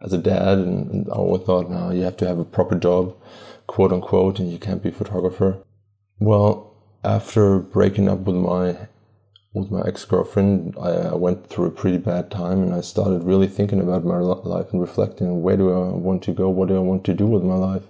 as 0.00 0.12
a 0.12 0.18
dad, 0.18 0.58
and, 0.58 0.88
and 0.88 1.08
I 1.08 1.16
always 1.16 1.42
thought, 1.42 1.68
no, 1.68 1.90
you 1.90 2.02
have 2.02 2.16
to 2.18 2.28
have 2.28 2.38
a 2.38 2.44
proper 2.44 2.76
job, 2.76 3.16
quote 3.66 3.92
unquote, 3.92 4.38
and 4.38 4.52
you 4.52 4.58
can't 4.60 4.84
be 4.84 4.90
a 4.90 4.92
photographer. 4.92 5.64
Well, 6.20 6.76
after 7.02 7.58
breaking 7.58 8.08
up 8.08 8.20
with 8.20 8.36
my 8.36 8.76
with 9.52 9.72
my 9.72 9.82
ex 9.84 10.04
girlfriend, 10.04 10.76
I, 10.80 10.90
I, 10.90 11.14
went 11.16 11.48
through 11.48 11.64
a 11.64 11.72
pretty 11.72 11.98
bad 11.98 12.30
time, 12.30 12.62
and 12.62 12.72
I 12.72 12.82
started 12.82 13.24
really 13.24 13.48
thinking 13.48 13.80
about 13.80 14.04
my 14.04 14.18
life 14.18 14.66
and 14.70 14.80
reflecting: 14.80 15.42
where 15.42 15.56
do 15.56 15.72
I 15.72 15.88
want 15.88 16.22
to 16.24 16.32
go? 16.32 16.48
What 16.48 16.68
do 16.68 16.76
I 16.76 16.86
want 16.90 17.02
to 17.06 17.14
do 17.14 17.26
with 17.26 17.42
my 17.42 17.56
life? 17.56 17.82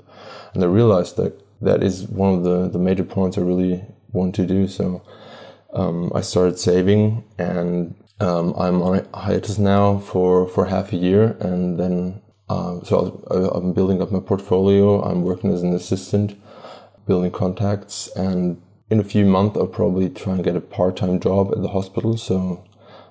And 0.55 0.65
I 0.65 0.69
realized 0.69 1.17
that 1.17 1.39
that 1.61 1.83
is 1.83 2.09
one 2.09 2.33
of 2.33 2.45
the 2.45 2.67
the 2.69 2.79
major 2.79 3.05
points 3.05 3.37
I 3.37 3.43
really 3.43 3.85
want 4.11 4.35
to 4.37 4.47
do. 4.47 4.69
So 4.69 5.03
um, 5.73 6.11
I 6.15 6.21
started 6.21 6.59
saving 6.59 7.25
and 7.39 7.95
um, 8.21 8.55
I'm 8.59 8.83
on 8.83 9.07
hiatus 9.15 9.59
now 9.59 9.99
for, 9.99 10.47
for 10.49 10.67
half 10.67 10.93
a 10.93 10.97
year 10.97 11.37
and 11.41 11.79
then 11.79 12.21
uh, 12.51 12.83
so 12.83 13.23
I'm 13.55 13.73
building 13.73 14.03
up 14.03 14.11
my 14.11 14.19
portfolio. 14.19 15.01
I'm 15.03 15.23
working 15.23 15.53
as 15.53 15.63
an 15.63 15.73
assistant, 15.73 16.37
building 17.07 17.31
contacts, 17.31 18.09
and 18.17 18.61
in 18.91 18.99
a 18.99 19.05
few 19.05 19.25
months 19.25 19.57
I'll 19.57 19.69
probably 19.69 20.11
try 20.11 20.35
and 20.35 20.43
get 20.43 20.57
a 20.57 20.61
part-time 20.61 21.21
job 21.21 21.53
at 21.53 21.63
the 21.63 21.69
hospital. 21.69 22.17
So 22.17 22.67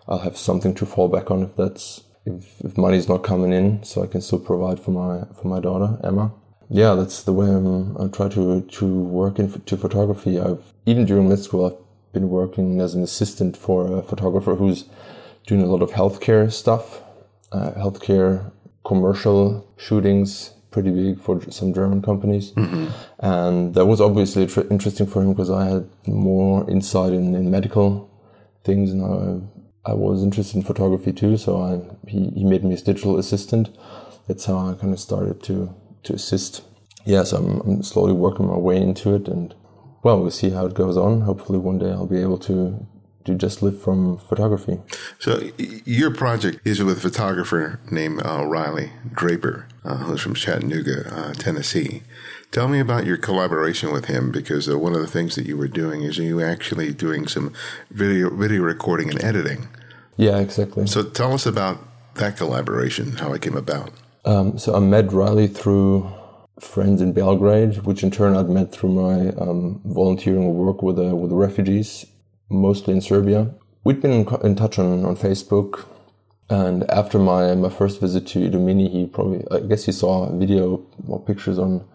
I'll 0.10 0.20
have 0.20 0.38
something 0.38 0.76
to 0.76 0.86
fall 0.86 1.08
back 1.08 1.32
on 1.32 1.44
if 1.44 1.56
that's 1.56 2.04
if, 2.26 2.60
if 2.60 2.78
money's 2.78 3.08
not 3.08 3.24
coming 3.24 3.54
in, 3.54 3.82
so 3.84 4.04
I 4.04 4.08
can 4.08 4.20
still 4.22 4.40
provide 4.40 4.78
for 4.78 4.92
my 4.92 5.24
for 5.34 5.48
my 5.48 5.62
daughter 5.62 5.98
Emma. 6.04 6.34
Yeah, 6.70 6.96
that's 6.96 7.24
the 7.24 7.32
way 7.32 7.48
I'm. 7.48 7.96
I 7.96 8.10
try 8.10 8.28
to 8.28 8.62
to 8.62 8.86
work 8.86 9.40
into 9.40 9.78
photography. 9.78 10.38
I've 10.38 10.74
even 10.86 11.06
during 11.06 11.30
med 11.30 11.40
school 11.40 11.66
I've 11.66 11.89
been 12.14 12.30
working 12.30 12.82
as 12.82 12.96
an 12.96 13.04
assistant 13.04 13.56
for 13.56 13.98
a 13.98 14.02
photographer 14.02 14.56
who's 14.56 14.86
doing 15.46 15.62
a 15.62 15.66
lot 15.66 15.82
of 15.82 15.92
healthcare 15.92 16.52
stuff, 16.52 17.02
uh, 17.52 17.72
healthcare 17.72 18.52
commercial 18.86 19.68
shootings, 19.78 20.54
pretty 20.72 20.92
big 20.92 21.20
for 21.20 21.42
some 21.52 21.74
German 21.74 22.02
companies. 22.02 22.52
Mm-hmm. 22.52 22.88
And 23.20 23.74
that 23.76 23.86
was 23.86 24.02
obviously 24.02 24.46
tr- 24.48 24.62
interesting 24.70 25.08
for 25.08 25.22
him 25.22 25.34
because 25.34 25.50
I 25.50 25.66
had 25.66 25.90
more 26.08 26.70
insight 26.70 27.14
in, 27.14 27.36
in 27.36 27.50
medical 27.50 28.10
things 28.64 28.92
and 28.92 29.04
I, 29.86 29.92
I, 29.92 29.94
was 29.94 30.22
interested 30.24 30.58
in 30.58 30.64
photography 30.64 31.12
too. 31.12 31.38
So 31.38 31.62
I, 31.62 32.10
he, 32.10 32.30
he 32.32 32.44
made 32.44 32.64
me 32.64 32.72
his 32.72 32.84
digital 32.84 33.18
assistant. 33.18 33.70
That's 34.28 34.46
how 34.46 34.58
I 34.58 34.74
kind 34.76 34.94
of 34.94 35.00
started 35.00 35.42
to, 35.44 35.74
to 36.04 36.14
assist. 36.14 36.64
Yes, 37.06 37.08
yeah, 37.08 37.24
so 37.24 37.38
I'm, 37.38 37.62
I'm 37.62 37.84
slowly 37.84 38.14
working 38.14 38.48
my 38.48 38.58
way 38.58 38.78
into 38.78 39.16
it 39.16 39.28
and 39.28 39.56
well, 40.04 40.20
we'll 40.20 40.32
see 40.32 40.52
how 40.52 40.66
it 40.66 40.74
goes 40.74 40.98
on. 40.98 41.22
Hopefully, 41.22 41.60
one 41.60 41.80
day 41.80 41.92
I'll 41.92 42.08
be 42.08 42.22
able 42.22 42.38
to 42.40 42.88
to 43.26 43.36
just 43.36 43.62
live 43.62 43.82
from 43.82 44.18
photography. 44.18 44.80
So, 45.20 45.50
your 45.58 46.12
project 46.12 46.66
is 46.66 46.82
with 46.82 46.98
a 46.98 47.02
photographer 47.02 47.80
named 47.92 48.22
uh, 48.26 48.46
Riley 48.46 48.92
Draper, 49.14 49.68
uh, 49.84 49.98
who's 49.98 50.22
from 50.22 50.36
Chattanooga, 50.36 51.14
uh, 51.14 51.34
Tennessee. 51.34 52.04
Tell 52.52 52.68
me 52.68 52.80
about 52.80 53.06
your 53.06 53.18
collaboration 53.18 53.92
with 53.92 54.06
him 54.06 54.32
because 54.32 54.68
uh, 54.68 54.80
one 54.80 54.96
of 54.96 55.02
the 55.02 55.08
things 55.08 55.36
that 55.36 55.46
you 55.46 55.58
were 55.58 55.68
doing 55.68 56.02
is 56.02 56.18
you 56.18 56.42
actually 56.42 56.94
doing 56.94 57.28
some 57.28 57.54
video 57.92 58.30
video 58.30 58.64
recording 58.64 59.10
and 59.10 59.24
editing. 59.24 59.68
Yeah, 60.18 60.40
exactly. 60.40 60.88
So, 60.88 61.04
tell 61.04 61.34
us 61.34 61.46
about 61.46 61.80
that 62.16 62.38
collaboration, 62.38 63.18
how 63.18 63.34
it 63.34 63.42
came 63.42 63.58
about. 63.58 63.92
Um, 64.26 64.58
so, 64.58 64.76
I 64.76 64.80
met 64.80 65.12
Riley 65.12 65.48
through 65.48 66.12
friends 66.62 67.02
in 67.02 67.14
Belgrade, 67.14 67.78
which 67.84 68.04
in 68.04 68.12
turn 68.12 68.36
I'd 68.36 68.50
met 68.50 68.72
through 68.72 68.90
my 68.90 69.30
um, 69.42 69.82
volunteering 69.86 70.54
work 70.54 70.82
with 70.82 71.00
uh, 71.00 71.16
with 71.16 71.32
refugees, 71.32 72.06
mostly 72.50 72.94
in 72.94 73.02
Serbia. 73.02 73.54
We'd 73.84 74.02
been 74.02 74.12
in, 74.12 74.28
in, 74.44 74.56
touch 74.56 74.78
on, 74.78 75.06
on 75.06 75.16
Facebook, 75.16 75.86
and 76.50 76.90
after 76.90 77.18
my 77.20 77.56
my 77.56 77.70
first 77.70 78.00
visit 78.02 78.28
to 78.28 78.40
Idomeni, 78.40 78.92
he 78.92 79.06
probably 79.06 79.46
I 79.52 79.62
guess 79.62 79.86
he 79.86 79.92
saw 79.92 80.30
a 80.30 80.38
video 80.38 80.86
or 81.08 81.20
pictures 81.24 81.58
on 81.58 81.86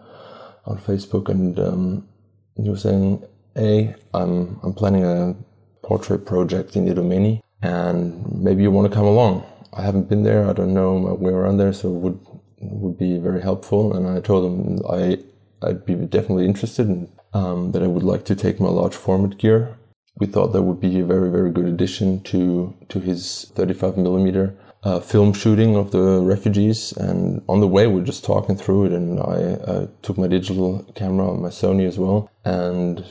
on 0.65 0.77
Facebook, 0.79 1.29
and 1.29 1.59
um, 1.59 2.07
he 2.55 2.69
was 2.69 2.81
saying, 2.81 3.23
"Hey, 3.55 3.95
I'm 4.13 4.59
I'm 4.63 4.73
planning 4.73 5.05
a 5.05 5.35
portrait 5.83 6.25
project 6.25 6.75
in 6.75 6.87
Idomeni, 6.87 7.41
and 7.61 8.43
maybe 8.43 8.63
you 8.63 8.71
want 8.71 8.89
to 8.89 8.95
come 8.95 9.05
along." 9.05 9.43
I 9.73 9.81
haven't 9.81 10.07
been 10.07 10.23
there. 10.23 10.49
I 10.49 10.53
don't 10.53 10.73
know 10.73 10.97
my 10.97 11.11
way 11.11 11.33
around 11.33 11.57
there, 11.57 11.73
so 11.73 11.89
would 11.89 12.19
would 12.59 12.97
be 12.97 13.17
very 13.17 13.41
helpful. 13.41 13.95
And 13.95 14.07
I 14.07 14.19
told 14.19 14.45
him 14.45 14.81
I 14.89 15.19
I'd 15.61 15.85
be 15.85 15.95
definitely 15.95 16.45
interested 16.45 16.87
in 16.87 17.09
um, 17.33 17.71
that 17.71 17.83
I 17.83 17.87
would 17.87 18.03
like 18.03 18.25
to 18.25 18.35
take 18.35 18.59
my 18.59 18.69
large 18.69 18.95
format 18.95 19.37
gear. 19.37 19.77
We 20.17 20.27
thought 20.27 20.53
that 20.53 20.63
would 20.63 20.79
be 20.79 20.99
a 20.99 21.05
very 21.05 21.29
very 21.29 21.51
good 21.51 21.65
addition 21.65 22.21
to 22.23 22.73
to 22.89 22.99
his 22.99 23.51
35 23.55 23.97
millimeter 23.97 24.55
uh, 24.83 24.99
film 24.99 25.33
shooting 25.33 25.75
of 25.75 25.91
the 25.91 26.21
refugees. 26.21 26.91
And 26.93 27.41
on 27.49 27.59
the 27.59 27.67
way, 27.67 27.87
we 27.87 28.01
are 28.01 28.05
just 28.05 28.23
talking 28.23 28.55
through 28.55 28.85
it, 28.85 28.91
and 28.93 29.19
I 29.19 29.87
took 30.03 30.17
my 30.17 30.27
digital 30.27 30.83
camera, 30.95 31.33
my 31.33 31.49
Sony 31.49 31.87
as 31.87 31.97
well, 31.97 32.29
and 32.45 33.03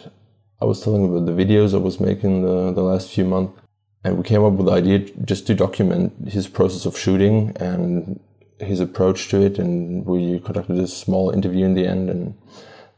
I 0.62 0.64
was 0.66 0.82
telling 0.82 1.04
about 1.04 1.26
the 1.26 1.32
videos 1.32 1.74
I 1.74 1.78
was 1.78 2.00
making 2.00 2.42
the 2.42 2.72
the 2.72 2.82
last 2.82 3.10
few 3.10 3.24
months 3.24 3.60
and 4.04 4.18
we 4.18 4.22
came 4.22 4.44
up 4.44 4.52
with 4.52 4.66
the 4.66 4.72
idea 4.72 4.98
just 5.24 5.46
to 5.46 5.54
document 5.54 6.12
his 6.28 6.46
process 6.46 6.84
of 6.84 6.96
shooting 6.96 7.56
and 7.56 8.20
his 8.58 8.80
approach 8.80 9.28
to 9.28 9.40
it. 9.40 9.58
And 9.58 10.04
we 10.06 10.40
conducted 10.40 10.78
a 10.78 10.87
small 10.87 11.30
interview 11.30 11.64
in 11.64 11.75
the 11.75 11.87
end, 11.87 12.11
and 12.11 12.34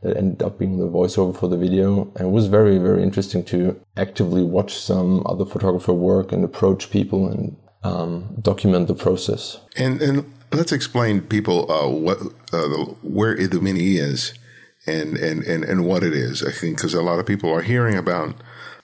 that 0.02 0.16
ended 0.16 0.42
up 0.42 0.58
being 0.58 0.78
the 0.78 0.88
voiceover 0.88 1.36
for 1.36 1.48
the 1.48 1.56
video. 1.56 2.12
And 2.16 2.28
it 2.28 2.30
was 2.30 2.46
very, 2.46 2.78
very 2.78 3.02
interesting 3.02 3.44
to 3.46 3.80
actively 3.96 4.42
watch 4.42 4.76
some 4.78 5.22
other 5.26 5.44
photographer 5.44 5.92
work 5.92 6.32
and 6.32 6.44
approach 6.44 6.90
people 6.90 7.28
and 7.28 7.56
um, 7.82 8.36
document 8.40 8.88
the 8.88 8.94
process. 8.94 9.60
And 9.76 10.02
and 10.02 10.32
let's 10.52 10.72
explain 10.72 11.20
people 11.22 11.70
uh, 11.70 11.88
what 11.88 12.18
uh, 12.20 12.68
the, 12.72 12.96
where 13.02 13.34
is 13.34 14.34
and, 14.86 15.16
and, 15.16 15.42
and, 15.42 15.64
and 15.64 15.84
what 15.84 16.02
it 16.02 16.12
is. 16.12 16.42
I 16.42 16.50
think 16.50 16.76
because 16.76 16.94
a 16.94 17.02
lot 17.02 17.18
of 17.18 17.26
people 17.26 17.52
are 17.52 17.62
hearing 17.62 17.96
about 17.96 18.36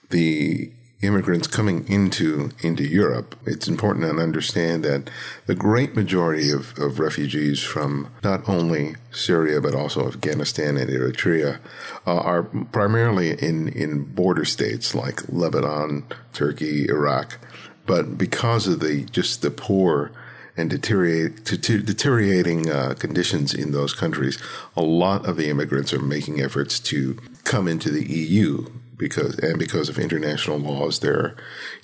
the 0.09 0.71
immigrants 1.03 1.47
coming 1.47 1.87
into 1.87 2.51
into 2.61 2.83
Europe, 2.83 3.35
it's 3.45 3.67
important 3.67 4.05
to 4.05 4.21
understand 4.21 4.83
that 4.83 5.09
the 5.45 5.55
great 5.55 5.95
majority 5.95 6.49
of, 6.49 6.77
of 6.77 6.99
refugees 6.99 7.61
from 7.61 8.09
not 8.23 8.47
only 8.47 8.95
Syria 9.11 9.61
but 9.61 9.75
also 9.75 10.07
Afghanistan 10.07 10.77
and 10.77 10.89
Eritrea 10.89 11.59
uh, 12.07 12.15
are 12.15 12.43
primarily 12.71 13.31
in, 13.31 13.67
in 13.69 14.03
border 14.03 14.45
states 14.45 14.95
like 14.95 15.21
Lebanon, 15.29 16.05
Turkey, 16.33 16.87
Iraq. 16.87 17.37
But 17.85 18.17
because 18.17 18.67
of 18.67 18.79
the 18.79 19.03
just 19.05 19.41
the 19.41 19.51
poor 19.51 20.11
and 20.55 20.69
deteriorate, 20.69 21.43
deteriorating 21.43 22.69
uh, 22.69 22.93
conditions 22.97 23.53
in 23.53 23.71
those 23.71 23.93
countries, 23.93 24.37
a 24.77 24.81
lot 24.81 25.25
of 25.27 25.35
the 25.35 25.49
immigrants 25.49 25.91
are 25.93 26.01
making 26.01 26.41
efforts 26.41 26.79
to 26.79 27.17
come 27.43 27.67
into 27.67 27.89
the 27.89 28.05
EU 28.05 28.67
because 29.03 29.37
and 29.39 29.59
because 29.59 29.89
of 29.89 29.99
international 29.99 30.57
laws, 30.57 30.99
there, 30.99 31.35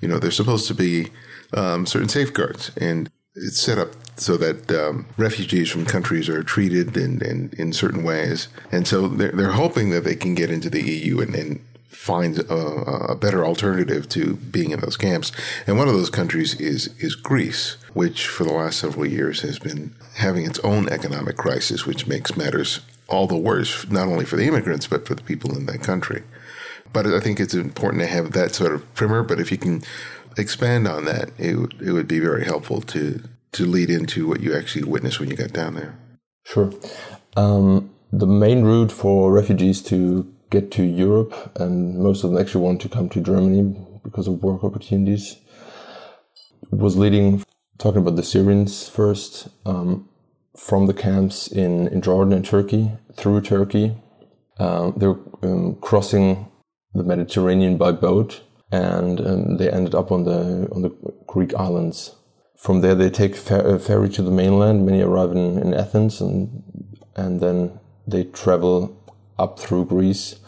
you 0.02 0.08
know, 0.08 0.18
there's 0.18 0.38
supposed 0.38 0.68
to 0.70 0.74
be 0.74 1.10
um, 1.54 1.86
certain 1.86 2.08
safeguards, 2.10 2.72
and 2.78 3.10
it's 3.36 3.60
set 3.60 3.78
up 3.78 3.90
so 4.16 4.38
that 4.38 4.72
um, 4.72 5.06
refugees 5.18 5.70
from 5.70 5.86
countries 5.86 6.30
are 6.30 6.44
treated 6.44 6.96
in, 6.98 7.22
in, 7.22 7.54
in 7.58 7.74
certain 7.74 8.04
ways, 8.04 8.48
and 8.72 8.88
so 8.88 9.08
they're, 9.08 9.32
they're 9.32 9.52
hoping 9.52 9.90
that 9.90 10.04
they 10.06 10.16
can 10.16 10.34
get 10.34 10.50
into 10.50 10.70
the 10.70 10.82
EU 10.82 11.20
and, 11.20 11.36
and 11.36 11.60
find 11.90 12.40
a, 12.40 12.56
a, 13.12 13.16
better 13.16 13.46
alternative 13.46 14.08
to 14.08 14.36
being 14.36 14.72
in 14.72 14.80
those 14.80 14.96
camps. 14.96 15.34
And 15.68 15.78
one 15.78 15.90
of 15.90 15.94
those 15.94 16.10
countries 16.10 16.56
is 16.56 16.88
is 17.00 17.14
Greece, 17.16 17.76
which 17.94 18.26
for 18.26 18.46
the 18.46 18.54
last 18.54 18.80
several 18.80 19.06
years 19.06 19.42
has 19.42 19.60
been 19.60 19.94
having 20.16 20.46
its 20.46 20.60
own 20.60 20.88
economic 20.88 21.36
crisis, 21.36 21.86
which 21.86 22.08
makes 22.08 22.38
matters 22.38 22.80
all 23.10 23.28
the 23.28 23.36
worse, 23.36 23.90
not 23.90 24.08
only 24.08 24.26
for 24.26 24.38
the 24.38 24.48
immigrants 24.48 24.88
but 24.88 25.06
for 25.06 25.16
the 25.16 25.24
people 25.24 25.58
in 25.58 25.66
that 25.66 25.84
country. 25.84 26.24
But 26.92 27.06
I 27.08 27.20
think 27.20 27.40
it's 27.40 27.54
important 27.54 28.02
to 28.02 28.08
have 28.08 28.32
that 28.32 28.56
sort 28.56 28.74
of 28.74 28.94
primer. 28.96 29.24
But 29.24 29.40
if 29.40 29.52
you 29.52 29.58
can 29.58 29.84
expand 30.38 30.88
on 30.88 31.06
that, 31.06 31.32
it 31.38 31.56
would, 31.56 31.82
it 31.82 31.92
would 31.92 32.08
be 32.08 32.20
very 32.20 32.46
helpful 32.46 32.82
to 32.82 33.22
to 33.52 33.66
lead 33.66 33.90
into 33.90 34.28
what 34.28 34.42
you 34.42 34.56
actually 34.56 34.84
witnessed 34.84 35.20
when 35.20 35.30
you 35.30 35.36
got 35.36 35.54
down 35.54 35.74
there. 35.74 35.98
Sure. 36.44 36.72
Um, 37.36 37.90
the 38.12 38.28
main 38.28 38.64
route 38.64 38.92
for 38.92 39.32
refugees 39.32 39.82
to 39.84 40.32
get 40.50 40.72
to 40.72 40.84
Europe, 40.84 41.52
and 41.60 42.00
most 42.00 42.24
of 42.24 42.32
them 42.32 42.40
actually 42.40 42.64
want 42.64 42.82
to 42.82 42.90
come 42.90 43.10
to 43.10 43.22
Germany 43.22 43.76
because 44.04 44.28
of 44.28 44.44
work 44.44 44.64
opportunities, 44.64 45.38
was 46.72 46.98
leading, 46.98 47.44
talking 47.78 48.02
about 48.02 48.16
the 48.16 48.24
Syrians 48.24 48.88
first, 48.88 49.48
um, 49.66 50.08
from 50.58 50.88
the 50.88 50.94
camps 50.94 51.48
in, 51.48 51.88
in 51.88 52.02
Jordan 52.02 52.34
and 52.34 52.46
Turkey, 52.46 52.92
through 53.16 53.42
Turkey. 53.42 53.96
Um, 54.60 54.94
they're 54.98 55.16
um, 55.42 55.76
crossing 55.82 56.49
the 56.94 57.04
Mediterranean 57.04 57.78
by 57.78 57.92
boat, 57.92 58.42
and 58.72 59.20
um, 59.22 59.58
they 59.58 59.70
ended 59.70 59.96
up 59.96 60.12
on 60.12 60.24
the 60.24 60.68
on 60.72 60.82
the 60.82 60.90
Greek 61.28 61.54
islands. 61.56 62.16
From 62.58 62.82
there, 62.82 62.96
they 62.96 63.10
take 63.10 63.36
a 63.50 63.80
ferry 63.80 64.10
to 64.10 64.22
the 64.22 64.32
mainland. 64.32 64.86
Many 64.86 65.02
arrive 65.02 65.32
in, 65.32 65.58
in 65.60 65.74
Athens, 65.74 66.22
and 66.22 66.64
and 67.16 67.42
then 67.42 67.80
they 68.08 68.24
travel 68.26 68.96
up 69.38 69.60
through 69.60 69.86
Greece 69.86 70.40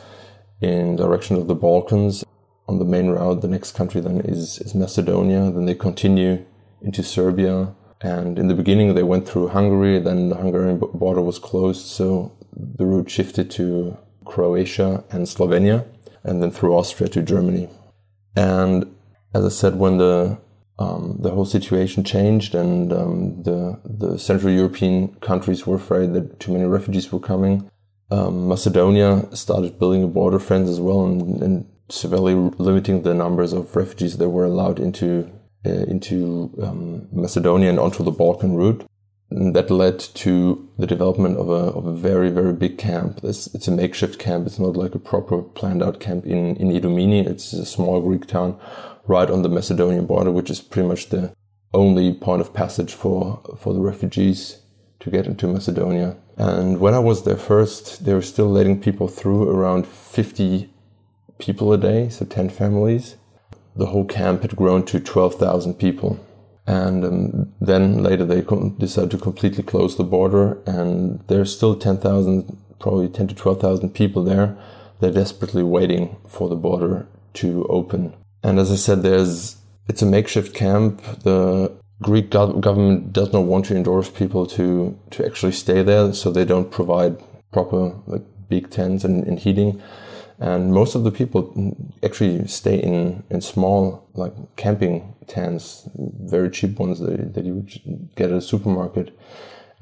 in 0.59 0.95
direction 0.95 1.35
of 1.35 1.47
the 1.47 1.55
Balkans. 1.55 2.23
On 2.67 2.79
the 2.79 2.85
main 2.85 3.09
route, 3.09 3.41
the 3.41 3.47
next 3.47 3.73
country 3.73 3.99
then 4.01 4.21
is, 4.21 4.59
is 4.59 4.73
Macedonia. 4.73 5.51
Then 5.51 5.65
they 5.65 5.75
continue 5.75 6.45
into 6.81 7.03
Serbia. 7.03 7.75
And 8.01 8.39
in 8.39 8.47
the 8.47 8.53
beginning, 8.53 8.93
they 8.93 9.03
went 9.03 9.27
through 9.27 9.49
Hungary. 9.49 9.99
Then 9.99 10.29
the 10.29 10.37
Hungarian 10.37 10.77
border 10.77 11.21
was 11.21 11.37
closed, 11.37 11.85
so 11.85 12.31
the 12.53 12.85
route 12.85 13.09
shifted 13.09 13.51
to 13.51 13.97
Croatia 14.25 15.03
and 15.11 15.25
Slovenia 15.25 15.85
and 16.23 16.41
then 16.41 16.51
through 16.51 16.75
Austria 16.75 17.09
to 17.09 17.21
Germany. 17.21 17.69
And 18.35 18.95
as 19.33 19.45
I 19.45 19.49
said, 19.49 19.75
when 19.75 19.97
the 19.97 20.37
um, 20.79 21.17
the 21.19 21.29
whole 21.29 21.45
situation 21.45 22.03
changed 22.03 22.55
and 22.55 22.91
um, 22.91 23.43
the 23.43 23.79
the 23.85 24.17
Central 24.17 24.51
European 24.51 25.09
countries 25.15 25.67
were 25.67 25.75
afraid 25.75 26.13
that 26.13 26.39
too 26.39 26.53
many 26.53 26.65
refugees 26.65 27.11
were 27.11 27.19
coming, 27.19 27.69
um, 28.09 28.47
Macedonia 28.47 29.27
started 29.35 29.79
building 29.79 30.03
a 30.03 30.07
border 30.07 30.39
fence 30.39 30.69
as 30.69 30.79
well 30.79 31.05
and, 31.05 31.41
and, 31.41 31.67
severely 31.89 32.33
limiting 32.57 33.01
the 33.01 33.13
numbers 33.13 33.51
of 33.51 33.75
refugees 33.75 34.15
that 34.17 34.29
were 34.29 34.45
allowed 34.45 34.79
into 34.79 35.29
uh, 35.65 35.83
into 35.93 36.49
um, 36.63 37.05
Macedonia 37.11 37.69
and 37.69 37.79
onto 37.79 38.01
the 38.01 38.11
Balkan 38.11 38.55
route. 38.55 38.85
That 39.31 39.71
led 39.71 39.99
to 39.99 40.67
the 40.77 40.85
development 40.85 41.37
of 41.37 41.49
a, 41.49 41.71
of 41.77 41.87
a 41.87 41.93
very, 41.93 42.29
very 42.29 42.51
big 42.51 42.77
camp. 42.77 43.21
It's, 43.23 43.47
it's 43.55 43.69
a 43.69 43.71
makeshift 43.71 44.19
camp. 44.19 44.45
It's 44.45 44.59
not 44.59 44.75
like 44.75 44.93
a 44.93 44.99
proper 44.99 45.41
planned 45.41 45.81
out 45.81 46.01
camp 46.01 46.25
in, 46.25 46.57
in 46.57 46.69
Idomeni. 46.69 47.25
It's 47.25 47.53
a 47.53 47.65
small 47.65 48.01
Greek 48.01 48.27
town 48.27 48.59
right 49.07 49.29
on 49.29 49.41
the 49.41 49.49
Macedonian 49.49 50.05
border, 50.05 50.31
which 50.31 50.49
is 50.49 50.59
pretty 50.59 50.87
much 50.87 51.09
the 51.09 51.33
only 51.73 52.13
point 52.13 52.41
of 52.41 52.53
passage 52.53 52.93
for, 52.93 53.41
for 53.57 53.73
the 53.73 53.79
refugees 53.79 54.61
to 54.99 55.09
get 55.09 55.25
into 55.25 55.47
Macedonia. 55.47 56.17
And 56.37 56.79
when 56.79 56.93
I 56.93 56.99
was 56.99 57.23
there 57.23 57.37
first, 57.37 58.05
they 58.05 58.13
were 58.13 58.21
still 58.21 58.49
letting 58.49 58.81
people 58.81 59.07
through 59.07 59.49
around 59.49 59.87
50 59.87 60.69
people 61.39 61.71
a 61.73 61.77
day, 61.77 62.09
so 62.09 62.25
10 62.25 62.49
families. 62.49 63.15
The 63.75 63.87
whole 63.87 64.05
camp 64.05 64.41
had 64.41 64.55
grown 64.55 64.85
to 64.85 64.99
12,000 64.99 65.75
people. 65.75 66.19
And 66.71 67.03
um, 67.03 67.53
then 67.59 68.01
later 68.01 68.23
they 68.23 68.41
decided 68.77 69.11
to 69.11 69.17
completely 69.17 69.61
close 69.61 69.97
the 69.97 70.05
border, 70.05 70.57
and 70.65 71.21
there's 71.27 71.53
still 71.53 71.75
10,000, 71.75 72.57
probably 72.79 73.09
10 73.09 73.27
to 73.27 73.35
12,000 73.35 73.89
people 73.89 74.23
there. 74.23 74.57
They're 75.01 75.11
desperately 75.11 75.63
waiting 75.63 76.15
for 76.25 76.47
the 76.47 76.55
border 76.55 77.07
to 77.33 77.65
open. 77.65 78.13
And 78.41 78.57
as 78.57 78.71
I 78.71 78.75
said, 78.75 79.03
there's 79.03 79.57
it's 79.89 80.01
a 80.01 80.05
makeshift 80.05 80.55
camp. 80.55 81.01
The 81.23 81.73
Greek 82.01 82.29
government 82.29 83.11
does 83.11 83.33
not 83.33 83.43
want 83.43 83.65
to 83.65 83.75
endorse 83.75 84.09
people 84.09 84.45
to 84.47 84.97
to 85.09 85.25
actually 85.25 85.51
stay 85.51 85.83
there, 85.83 86.13
so 86.13 86.31
they 86.31 86.45
don't 86.45 86.71
provide 86.71 87.21
proper 87.51 87.95
like 88.07 88.23
big 88.47 88.69
tents 88.69 89.03
and, 89.03 89.27
and 89.27 89.39
heating 89.39 89.81
and 90.41 90.73
most 90.73 90.95
of 90.95 91.03
the 91.03 91.11
people 91.11 91.53
actually 92.03 92.47
stay 92.47 92.75
in 92.75 93.23
in 93.29 93.41
small 93.41 94.09
like 94.15 94.33
camping 94.55 95.13
tents 95.27 95.87
very 95.95 96.49
cheap 96.49 96.79
ones 96.79 96.99
that, 96.99 97.35
that 97.35 97.45
you 97.45 97.53
would 97.53 97.69
get 98.15 98.31
at 98.31 98.37
a 98.37 98.41
supermarket. 98.41 99.17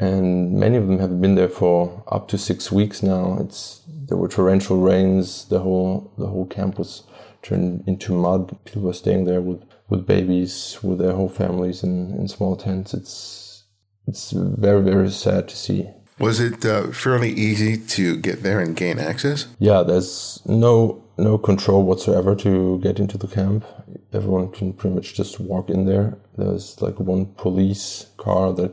And 0.02 0.54
many 0.54 0.78
of 0.78 0.88
them 0.88 1.00
have 1.00 1.20
been 1.22 1.36
there 1.36 1.50
for 1.50 2.04
up 2.08 2.28
to 2.30 2.38
six 2.38 2.72
weeks 2.72 3.02
now. 3.02 3.38
It's 3.40 3.82
there 3.88 4.18
were 4.18 4.28
torrential 4.28 4.80
rains. 4.80 5.46
The 5.46 5.60
whole 5.60 6.12
the 6.18 6.28
whole 6.28 6.46
camp 6.46 6.78
was 6.78 7.04
turned 7.42 7.84
into 7.88 8.14
mud. 8.14 8.58
People 8.66 8.84
were 8.84 8.94
staying 8.94 9.26
there 9.26 9.42
with 9.42 9.64
with 9.88 10.06
babies 10.06 10.78
with 10.84 11.00
their 11.00 11.14
whole 11.14 11.30
families 11.30 11.84
in, 11.84 12.12
in 12.20 12.28
small 12.28 12.58
tents. 12.58 12.94
It's 12.94 13.64
it's 14.08 14.32
very 14.32 14.82
very 14.82 15.10
sad 15.10 15.48
to 15.48 15.56
see 15.56 15.90
was 16.20 16.40
it 16.40 16.66
uh, 16.66 16.92
fairly 16.92 17.32
easy 17.32 17.78
to 17.78 18.18
get 18.18 18.44
there 18.44 18.60
and 18.60 18.76
gain 18.76 19.00
access? 19.00 19.48
Yeah, 19.60 19.84
there's 19.84 20.42
no 20.46 21.04
no 21.18 21.38
control 21.38 21.84
whatsoever 21.84 22.36
to 22.36 22.80
get 22.80 23.00
into 23.00 23.18
the 23.18 23.28
camp. 23.28 23.66
Everyone 24.14 24.52
can 24.52 24.74
pretty 24.74 24.96
much 24.96 25.14
just 25.14 25.40
walk 25.40 25.70
in 25.70 25.86
there. 25.86 26.18
There's 26.38 26.82
like 26.82 27.00
one 27.00 27.26
police 27.38 28.08
car 28.18 28.54
that 28.54 28.72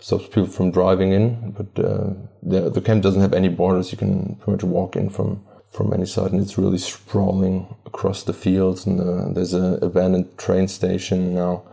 stops 0.00 0.26
people 0.26 0.46
from 0.46 0.70
driving 0.70 1.12
in, 1.12 1.52
but 1.52 1.84
uh, 1.84 2.14
the 2.42 2.70
the 2.70 2.80
camp 2.80 3.02
doesn't 3.02 3.20
have 3.20 3.34
any 3.34 3.48
borders. 3.48 3.92
You 3.92 3.98
can 3.98 4.36
pretty 4.36 4.52
much 4.52 4.64
walk 4.64 4.96
in 4.96 5.10
from 5.10 5.44
from 5.70 5.92
any 5.92 6.06
side, 6.06 6.32
and 6.32 6.40
it's 6.40 6.58
really 6.58 6.78
sprawling 6.78 7.74
across 7.86 8.22
the 8.22 8.32
fields. 8.32 8.86
And 8.86 9.00
uh, 9.00 9.32
there's 9.32 9.54
an 9.54 9.82
abandoned 9.82 10.38
train 10.38 10.68
station 10.68 11.34
now 11.34 11.64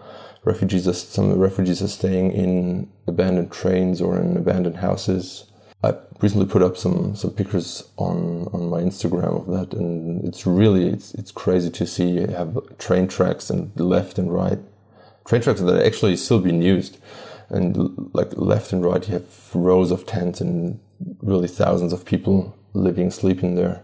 refugees 0.44 0.88
are, 0.88 0.94
some 0.94 1.34
refugees 1.38 1.82
are 1.82 1.88
staying 1.88 2.32
in 2.32 2.90
abandoned 3.08 3.52
trains 3.52 4.02
or 4.02 4.20
in 4.20 4.38
abandoned 4.38 4.78
houses. 4.78 5.46
I 5.84 5.96
recently 6.20 6.46
put 6.46 6.62
up 6.62 6.78
some 6.78 7.16
some 7.16 7.32
pictures 7.32 7.84
on 7.98 8.48
on 8.54 8.70
my 8.70 8.82
Instagram 8.82 9.42
of 9.42 9.48
that, 9.48 9.78
and 9.78 10.24
it's 10.24 10.46
really 10.46 10.88
it's 10.88 11.14
it's 11.16 11.32
crazy 11.32 11.72
to 11.72 11.88
see 11.88 12.10
you 12.10 12.28
have 12.28 12.58
train 12.78 13.08
tracks 13.08 13.50
and 13.50 13.72
left 13.80 14.20
and 14.20 14.32
right, 14.32 14.60
train 15.26 15.42
tracks 15.42 15.62
that 15.62 15.76
are 15.76 15.86
actually 15.86 16.16
still 16.16 16.40
being 16.40 16.62
used, 16.62 16.98
and 17.50 18.10
like 18.14 18.38
left 18.38 18.74
and 18.74 18.86
right 18.86 19.08
you 19.08 19.14
have 19.14 19.56
rows 19.56 19.90
of 19.92 20.06
tents 20.06 20.40
and 20.40 20.80
really 21.22 21.48
thousands 21.48 21.94
of 21.94 22.06
people 22.06 22.56
living 22.74 23.10
sleeping 23.10 23.56
there. 23.56 23.84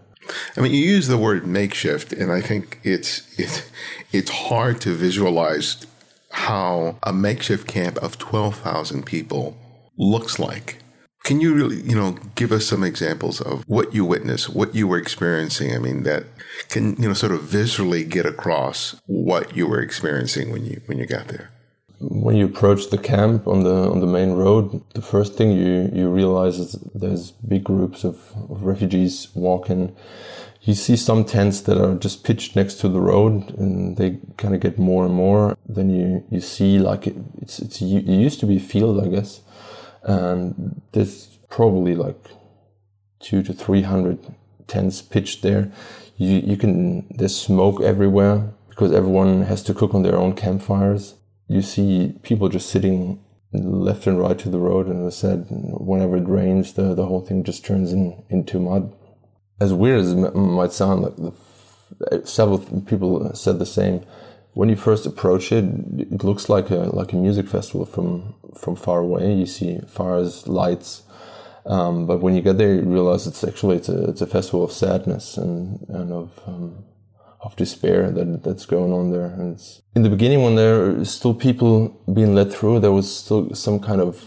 I 0.56 0.62
mean, 0.62 0.74
you 0.74 0.80
use 0.80 1.08
the 1.08 1.17
word 1.17 1.48
makeshift, 1.48 2.13
and 2.13 2.32
I 2.32 2.41
think 2.41 2.80
it's 2.84 3.24
it's 3.39 3.63
it's 4.12 4.30
hard 4.30 4.82
to 4.82 4.93
visualize 4.93 5.86
how 6.32 6.98
a 7.04 7.13
makeshift 7.13 7.68
camp 7.68 7.98
of 7.98 8.18
twelve 8.18 8.58
thousand 8.58 9.06
people 9.06 9.58
looks 9.98 10.40
like. 10.40 10.80
Can 11.24 11.42
you 11.42 11.54
really, 11.54 11.82
you 11.82 11.96
know, 11.96 12.18
give 12.36 12.54
us 12.54 12.66
some 12.66 12.84
examples 12.84 13.42
of 13.42 13.63
what 13.68 13.94
you 13.94 14.06
witnessed, 14.06 14.50
what 14.56 14.74
you 14.74 14.88
were 14.88 14.98
experiencing? 14.98 15.76
I 15.76 15.78
mean, 15.80 16.04
that 16.04 16.24
can 16.70 16.96
you 17.02 17.10
know 17.10 17.13
sort 17.13 17.34
of 17.34 17.44
visually 17.44 18.04
get 18.06 18.26
across 18.26 18.96
what 19.08 19.56
you 19.56 19.68
were 19.68 19.82
experiencing 19.82 20.52
when 20.52 20.66
you 20.66 20.82
when 20.86 20.98
you 20.98 21.06
got 21.06 21.28
there. 21.28 21.52
When 22.00 22.36
you 22.36 22.46
approach 22.46 22.92
the 22.92 22.98
camp 22.98 23.48
on 23.48 23.63
the 23.63 23.90
on 23.90 24.00
the 24.00 24.08
main 24.08 24.34
road, 24.34 24.82
the 24.94 25.02
first 25.02 25.34
thing 25.34 25.52
you 25.52 25.90
you 25.94 26.10
realize 26.10 26.60
is 26.60 26.74
there's 26.94 27.32
big 27.32 27.63
groups 27.63 28.04
of, 28.04 28.16
of 28.50 28.63
refugees 28.63 29.28
walking. 29.34 29.96
You 30.67 30.75
see 30.75 30.97
some 30.97 31.23
tents 31.23 31.62
that 31.62 31.77
are 31.77 31.95
just 31.95 32.23
pitched 32.23 32.56
next 32.56 32.75
to 32.82 32.89
the 32.89 32.99
road, 32.99 33.58
and 33.58 33.97
they 33.97 34.19
kind 34.38 34.53
of 34.53 34.60
get 34.60 34.77
more 34.77 35.06
and 35.06 35.13
more. 35.13 35.58
Then 35.65 35.89
you 35.89 36.23
you 36.30 36.41
see 36.41 36.77
like 36.80 37.08
it, 37.08 37.15
it's 37.41 37.60
it's 37.60 37.82
it 37.82 38.06
used 38.27 38.39
to 38.41 38.45
be 38.45 38.58
a 38.58 38.67
field, 38.73 39.03
I 39.06 39.08
guess, 39.08 39.41
and 40.03 40.82
there's 40.91 41.39
probably 41.49 41.95
like 41.95 42.21
two 43.19 43.41
to 43.43 43.53
three 43.53 43.84
hundred 43.84 44.19
tents 44.67 45.01
pitched 45.01 45.41
there. 45.41 45.71
You 46.17 46.34
you 46.49 46.58
can 46.58 47.08
there's 47.17 47.38
smoke 47.49 47.82
everywhere 47.82 48.36
because 48.69 48.91
everyone 48.91 49.43
has 49.43 49.63
to 49.63 49.73
cook 49.73 49.95
on 49.95 50.03
their 50.03 50.17
own 50.17 50.34
campfires 50.34 51.15
you 51.47 51.62
see 51.62 52.15
people 52.23 52.49
just 52.49 52.69
sitting 52.69 53.23
left 53.53 54.06
and 54.08 54.19
right 54.19 54.38
to 54.39 54.49
the 54.49 54.60
road. 54.60 54.88
And 54.88 55.06
I 55.06 55.10
said, 55.10 55.47
whenever 55.49 56.17
it 56.17 56.27
rains, 56.27 56.73
the, 56.73 56.93
the 56.93 57.06
whole 57.06 57.21
thing 57.21 57.43
just 57.43 57.65
turns 57.65 57.93
in, 57.93 58.23
into 58.30 58.60
mud. 58.60 58.93
As 59.60 59.74
weird 59.74 60.02
as 60.02 60.12
it 60.13 60.36
might 60.36 60.72
sound, 60.72 61.02
like 61.02 61.15
the, 61.15 62.28
several 62.28 62.60
people 62.82 63.34
said 63.34 63.60
the 63.60 63.65
same. 63.65 64.06
When 64.54 64.70
you 64.70 64.76
first 64.76 65.06
approach 65.06 65.52
it, 65.52 65.65
it 65.98 66.24
looks 66.24 66.50
like 66.50 66.70
a 66.72 66.89
like 67.00 67.13
a 67.13 67.15
music 67.15 67.48
festival 67.48 67.86
from 67.86 68.36
from 68.56 68.76
far 68.76 69.00
away. 69.00 69.34
You 69.34 69.46
see 69.46 69.80
fires, 69.88 70.48
lights, 70.48 71.04
um, 71.65 72.06
but 72.08 72.22
when 72.22 72.34
you 72.34 72.41
get 72.41 72.58
there, 72.58 72.74
you 72.74 72.82
realize 72.82 73.28
it's 73.28 73.43
actually 73.43 73.78
it's 73.78 73.89
a 73.89 74.10
it's 74.10 74.22
a 74.22 74.28
festival 74.28 74.63
of 74.63 74.72
sadness 74.72 75.38
and 75.38 75.86
and 75.89 76.12
of 76.12 76.39
um, 76.48 76.86
of 77.41 77.56
despair 77.56 78.10
that 78.12 78.43
that's 78.43 78.65
going 78.65 78.93
on 78.93 79.12
there. 79.12 79.26
And 79.26 79.62
in 79.96 80.04
the 80.04 80.10
beginning, 80.10 80.41
when 80.43 80.56
there 80.56 81.00
are 81.00 81.06
still 81.06 81.34
people 81.34 82.02
being 82.12 82.34
led 82.34 82.52
through, 82.52 82.80
there 82.80 82.91
was 82.91 83.13
still 83.13 83.54
some 83.54 83.80
kind 83.80 84.02
of 84.02 84.24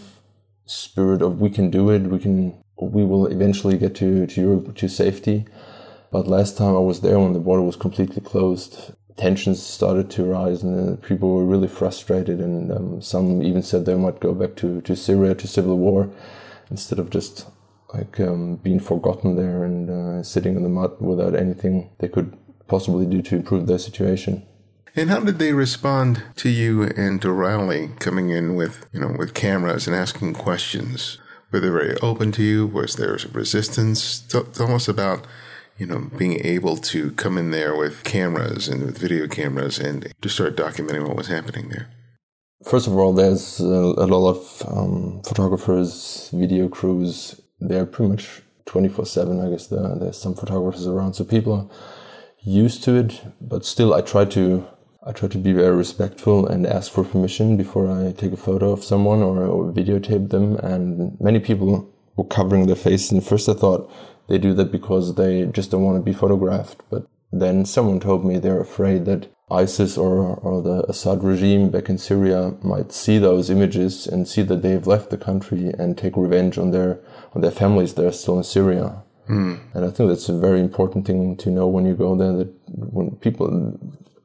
spirit 0.66 1.22
of 1.22 1.40
we 1.40 1.50
can 1.50 1.70
do 1.70 1.90
it, 1.90 2.02
we 2.02 2.18
can, 2.18 2.59
we 2.80 3.04
will 3.04 3.26
eventually 3.26 3.78
get 3.78 3.94
to 3.96 4.26
to 4.26 4.40
Europe 4.40 4.74
to 4.76 4.88
safety. 4.88 5.44
But 6.10 6.26
last 6.26 6.56
time 6.56 6.74
I 6.74 6.80
was 6.80 7.00
there, 7.00 7.20
when 7.20 7.34
the 7.34 7.38
border 7.38 7.62
was 7.62 7.76
completely 7.76 8.20
closed, 8.20 8.92
tensions 9.16 9.62
started 9.62 10.10
to 10.10 10.24
rise, 10.24 10.62
and 10.62 11.00
people 11.02 11.34
were 11.34 11.44
really 11.44 11.68
frustrated. 11.68 12.40
And 12.40 12.72
um, 12.72 13.02
some 13.02 13.42
even 13.42 13.62
said 13.62 13.84
they 13.84 13.94
might 13.94 14.20
go 14.20 14.34
back 14.34 14.56
to 14.56 14.80
to 14.80 14.96
Syria 14.96 15.34
to 15.34 15.46
civil 15.46 15.76
war 15.76 16.10
instead 16.70 16.98
of 16.98 17.10
just 17.10 17.46
like 17.94 18.20
um, 18.20 18.56
being 18.56 18.80
forgotten 18.80 19.36
there 19.36 19.64
and 19.64 19.90
uh, 19.90 20.22
sitting 20.22 20.56
in 20.56 20.62
the 20.62 20.68
mud 20.68 21.00
without 21.00 21.34
anything 21.34 21.90
they 21.98 22.08
could 22.08 22.36
possibly 22.68 23.04
do 23.04 23.20
to 23.20 23.36
improve 23.36 23.66
their 23.66 23.78
situation. 23.78 24.46
And 24.96 25.10
how 25.10 25.20
did 25.20 25.38
they 25.38 25.52
respond 25.52 26.22
to 26.36 26.48
you 26.48 26.82
and 26.82 27.22
to 27.22 27.32
Riley 27.32 27.90
coming 27.98 28.30
in 28.30 28.56
with, 28.56 28.86
you 28.92 29.00
know, 29.00 29.14
with 29.18 29.34
cameras 29.34 29.86
and 29.86 29.94
asking 29.94 30.34
questions? 30.34 31.18
Were 31.50 31.60
they 31.60 31.68
very 31.68 31.96
open 32.00 32.30
to 32.32 32.42
you? 32.42 32.66
Was 32.66 32.94
there 32.96 33.18
resistance? 33.32 34.20
Tell 34.20 34.72
us 34.72 34.88
about, 34.88 35.26
you 35.78 35.86
know, 35.86 36.10
being 36.16 36.44
able 36.44 36.76
to 36.76 37.10
come 37.12 37.36
in 37.36 37.50
there 37.50 37.74
with 37.74 38.04
cameras 38.04 38.68
and 38.68 38.84
with 38.84 38.98
video 38.98 39.26
cameras 39.26 39.78
and 39.78 40.12
to 40.22 40.28
start 40.28 40.56
documenting 40.56 41.06
what 41.06 41.16
was 41.16 41.26
happening 41.26 41.68
there. 41.70 41.88
First 42.64 42.86
of 42.86 42.96
all, 42.96 43.12
there's 43.12 43.58
a, 43.58 43.64
a 43.64 44.06
lot 44.06 44.30
of 44.30 44.62
um, 44.68 45.22
photographers, 45.24 46.30
video 46.32 46.68
crews. 46.68 47.40
They're 47.58 47.86
pretty 47.86 48.10
much 48.10 48.42
24 48.66 49.06
7. 49.06 49.40
I 49.40 49.50
guess 49.50 49.66
there, 49.66 49.96
there's 49.96 50.18
some 50.18 50.34
photographers 50.34 50.86
around. 50.86 51.14
So 51.14 51.24
people 51.24 51.52
are 51.52 51.68
used 52.42 52.84
to 52.84 52.94
it, 52.94 53.22
but 53.40 53.64
still 53.64 53.92
I 53.92 54.02
try 54.02 54.24
to 54.26 54.66
I 55.06 55.12
try 55.12 55.28
to 55.30 55.38
be 55.38 55.52
very 55.52 55.74
respectful 55.74 56.46
and 56.46 56.66
ask 56.66 56.92
for 56.92 57.04
permission 57.04 57.56
before 57.56 57.90
I 57.90 58.12
take 58.12 58.32
a 58.32 58.36
photo 58.36 58.70
of 58.72 58.84
someone 58.84 59.22
or, 59.22 59.46
or 59.46 59.72
videotape 59.72 60.28
them. 60.28 60.56
And 60.56 61.18
many 61.18 61.40
people 61.40 61.90
were 62.16 62.24
covering 62.24 62.66
their 62.66 62.76
faces. 62.76 63.10
And 63.12 63.24
first 63.24 63.48
I 63.48 63.54
thought 63.54 63.90
they 64.28 64.36
do 64.36 64.52
that 64.54 64.70
because 64.70 65.14
they 65.14 65.46
just 65.46 65.70
don't 65.70 65.84
want 65.84 65.96
to 65.96 66.02
be 66.02 66.12
photographed. 66.12 66.82
But 66.90 67.06
then 67.32 67.64
someone 67.64 67.98
told 67.98 68.26
me 68.26 68.38
they're 68.38 68.60
afraid 68.60 69.06
that 69.06 69.32
ISIS 69.50 69.96
or, 69.96 70.36
or 70.36 70.60
the 70.60 70.84
Assad 70.88 71.24
regime 71.24 71.70
back 71.70 71.88
in 71.88 71.96
Syria 71.96 72.54
might 72.62 72.92
see 72.92 73.16
those 73.16 73.48
images 73.48 74.06
and 74.06 74.28
see 74.28 74.42
that 74.42 74.60
they've 74.60 74.86
left 74.86 75.08
the 75.08 75.16
country 75.16 75.72
and 75.78 75.96
take 75.96 76.16
revenge 76.16 76.58
on 76.58 76.70
their 76.70 77.00
on 77.34 77.40
their 77.40 77.50
families 77.50 77.94
that 77.94 78.06
are 78.06 78.12
still 78.12 78.36
in 78.36 78.44
Syria. 78.44 79.02
Mm. 79.28 79.60
And 79.74 79.84
I 79.84 79.90
think 79.90 80.08
that's 80.08 80.28
a 80.28 80.38
very 80.38 80.60
important 80.60 81.06
thing 81.06 81.36
to 81.38 81.50
know 81.50 81.66
when 81.66 81.86
you 81.86 81.94
go 81.94 82.14
there 82.16 82.32
that 82.32 82.52
when 82.68 83.16
people 83.16 83.78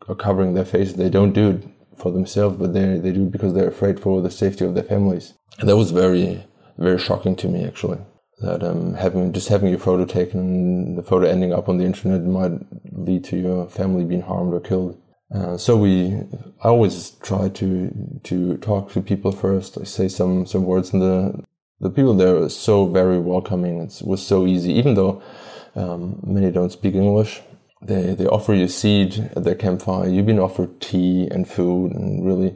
are 0.08 0.15
covering 0.15 0.54
their 0.54 0.65
faces, 0.65 0.96
they 0.96 1.10
don't 1.10 1.34
do 1.34 1.50
it 1.52 1.63
for 1.98 2.12
themselves, 2.12 2.58
but 2.58 2.74
they 2.74 2.98
they 3.00 3.12
do 3.12 3.24
it 3.24 3.32
because 3.32 3.54
they're 3.54 3.68
afraid 3.68 4.00
for 4.00 4.22
the 4.22 4.32
safety 4.32 4.65
of 4.65 4.74
their 4.76 4.84
families. 4.84 5.34
And 5.60 5.70
that 5.70 5.78
was 5.78 5.91
very 5.91 6.46
very 6.78 7.00
shocking 7.00 7.36
to 7.38 7.48
me 7.48 7.63
actually. 7.65 8.00
That 8.39 8.63
um, 8.63 8.96
having 8.96 9.32
just 9.32 9.48
having 9.48 9.70
your 9.70 9.80
photo 9.80 10.06
taken, 10.06 10.96
the 10.96 11.04
photo 11.04 11.26
ending 11.28 11.54
up 11.54 11.70
on 11.70 11.78
the 11.78 11.86
internet 11.86 12.24
might 12.24 12.52
lead 12.91 13.24
to 13.26 13.38
your 13.38 13.70
family 13.70 14.04
being 14.04 14.24
harmed 14.24 14.54
or 14.54 14.60
killed. 14.60 15.02
Uh, 15.34 15.58
so 15.58 15.76
we, 15.76 16.13
I 16.63 16.68
always 16.68 17.12
try 17.22 17.50
to 17.50 18.20
to 18.24 18.58
talk 18.58 18.91
to 18.91 19.02
people 19.02 19.32
first. 19.32 19.78
I 19.78 19.86
say 19.86 20.10
some 20.10 20.46
some 20.46 20.65
words 20.65 20.91
and 20.91 21.02
the 21.02 21.44
the 21.80 21.89
people 21.89 22.13
there 22.13 22.36
are 22.38 22.50
so 22.50 22.88
very 22.88 23.20
welcoming. 23.20 23.82
It 23.82 24.02
was 24.04 24.26
so 24.26 24.46
easy, 24.46 24.74
even 24.74 24.96
though 24.96 25.22
um, 25.76 26.20
many 26.24 26.52
don't 26.52 26.72
speak 26.72 26.96
English. 26.96 27.41
They 27.88 28.15
they 28.15 28.26
offer 28.26 28.54
you 28.54 28.67
seat 28.67 29.19
at 29.36 29.43
their 29.43 29.56
campfire. 29.56 30.08
You've 30.08 30.26
been 30.26 30.39
offered 30.39 30.82
tea 30.82 31.28
and 31.32 31.48
food, 31.48 31.91
and 31.91 32.26
really, 32.26 32.52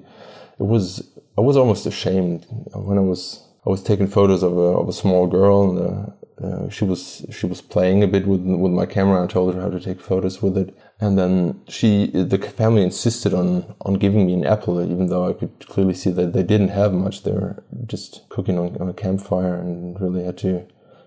it 0.60 0.68
was. 0.74 1.08
I 1.38 1.42
was 1.42 1.56
almost 1.56 1.86
ashamed 1.86 2.46
when 2.74 2.98
I 2.98 3.02
was 3.02 3.48
I 3.66 3.70
was 3.70 3.84
taking 3.84 4.08
photos 4.08 4.44
of 4.44 4.58
a 4.58 4.70
of 4.82 4.90
a 4.90 4.94
small 4.94 5.28
girl, 5.28 5.70
and 5.70 5.80
uh, 5.80 6.46
uh, 6.46 6.70
she 6.70 6.86
was 6.86 7.26
she 7.32 7.46
was 7.46 7.62
playing 7.62 8.04
a 8.04 8.08
bit 8.08 8.26
with 8.26 8.42
with 8.42 8.72
my 8.72 8.86
camera. 8.86 9.24
I 9.24 9.28
told 9.28 9.54
her 9.54 9.62
how 9.62 9.70
to 9.70 9.80
take 9.80 10.02
photos 10.02 10.42
with 10.42 10.58
it, 10.58 10.76
and 11.02 11.18
then 11.18 11.62
she, 11.68 12.08
the 12.08 12.38
family 12.38 12.84
insisted 12.84 13.34
on, 13.34 13.76
on 13.82 13.94
giving 13.96 14.26
me 14.26 14.34
an 14.34 14.46
apple, 14.46 14.82
even 14.82 15.08
though 15.08 15.30
I 15.30 15.34
could 15.34 15.66
clearly 15.68 15.94
see 15.94 16.12
that 16.12 16.34
they 16.34 16.44
didn't 16.44 16.70
have 16.70 16.94
much. 16.94 17.24
They 17.24 17.32
were 17.32 17.64
just 17.86 18.28
cooking 18.30 18.60
on, 18.60 18.76
on 18.82 18.90
a 18.90 18.94
campfire 18.94 19.56
and 19.56 20.00
really 20.00 20.26
had 20.26 20.38
to, 20.40 20.66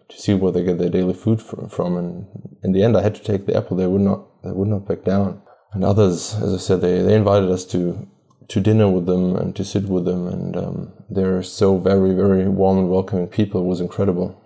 to 0.08 0.18
see 0.18 0.34
where 0.34 0.52
they 0.52 0.64
get 0.64 0.78
their 0.78 0.90
daily 0.90 1.14
food 1.14 1.40
from. 1.42 1.96
And 1.96 2.26
in 2.62 2.72
the 2.72 2.82
end, 2.82 2.96
I 2.96 3.02
had 3.02 3.14
to 3.14 3.22
take 3.22 3.46
the 3.46 3.56
apple. 3.56 3.76
They 3.76 3.86
would 3.86 4.00
not, 4.02 4.42
they 4.42 4.50
would 4.50 4.68
not 4.68 4.86
back 4.86 5.04
down. 5.04 5.42
And 5.72 5.84
others, 5.84 6.34
as 6.34 6.52
I 6.52 6.58
said, 6.58 6.80
they, 6.80 7.00
they 7.02 7.14
invited 7.14 7.50
us 7.50 7.64
to, 7.66 8.08
to 8.48 8.60
dinner 8.60 8.88
with 8.88 9.06
them 9.06 9.36
and 9.36 9.56
to 9.56 9.64
sit 9.64 9.84
with 9.84 10.04
them. 10.04 10.26
And 10.26 10.56
um, 10.56 10.92
they're 11.08 11.42
so 11.42 11.78
very, 11.78 12.14
very 12.14 12.48
warm 12.48 12.78
and 12.78 12.90
welcoming 12.90 13.28
people. 13.28 13.62
It 13.62 13.66
was 13.66 13.80
incredible. 13.80 14.38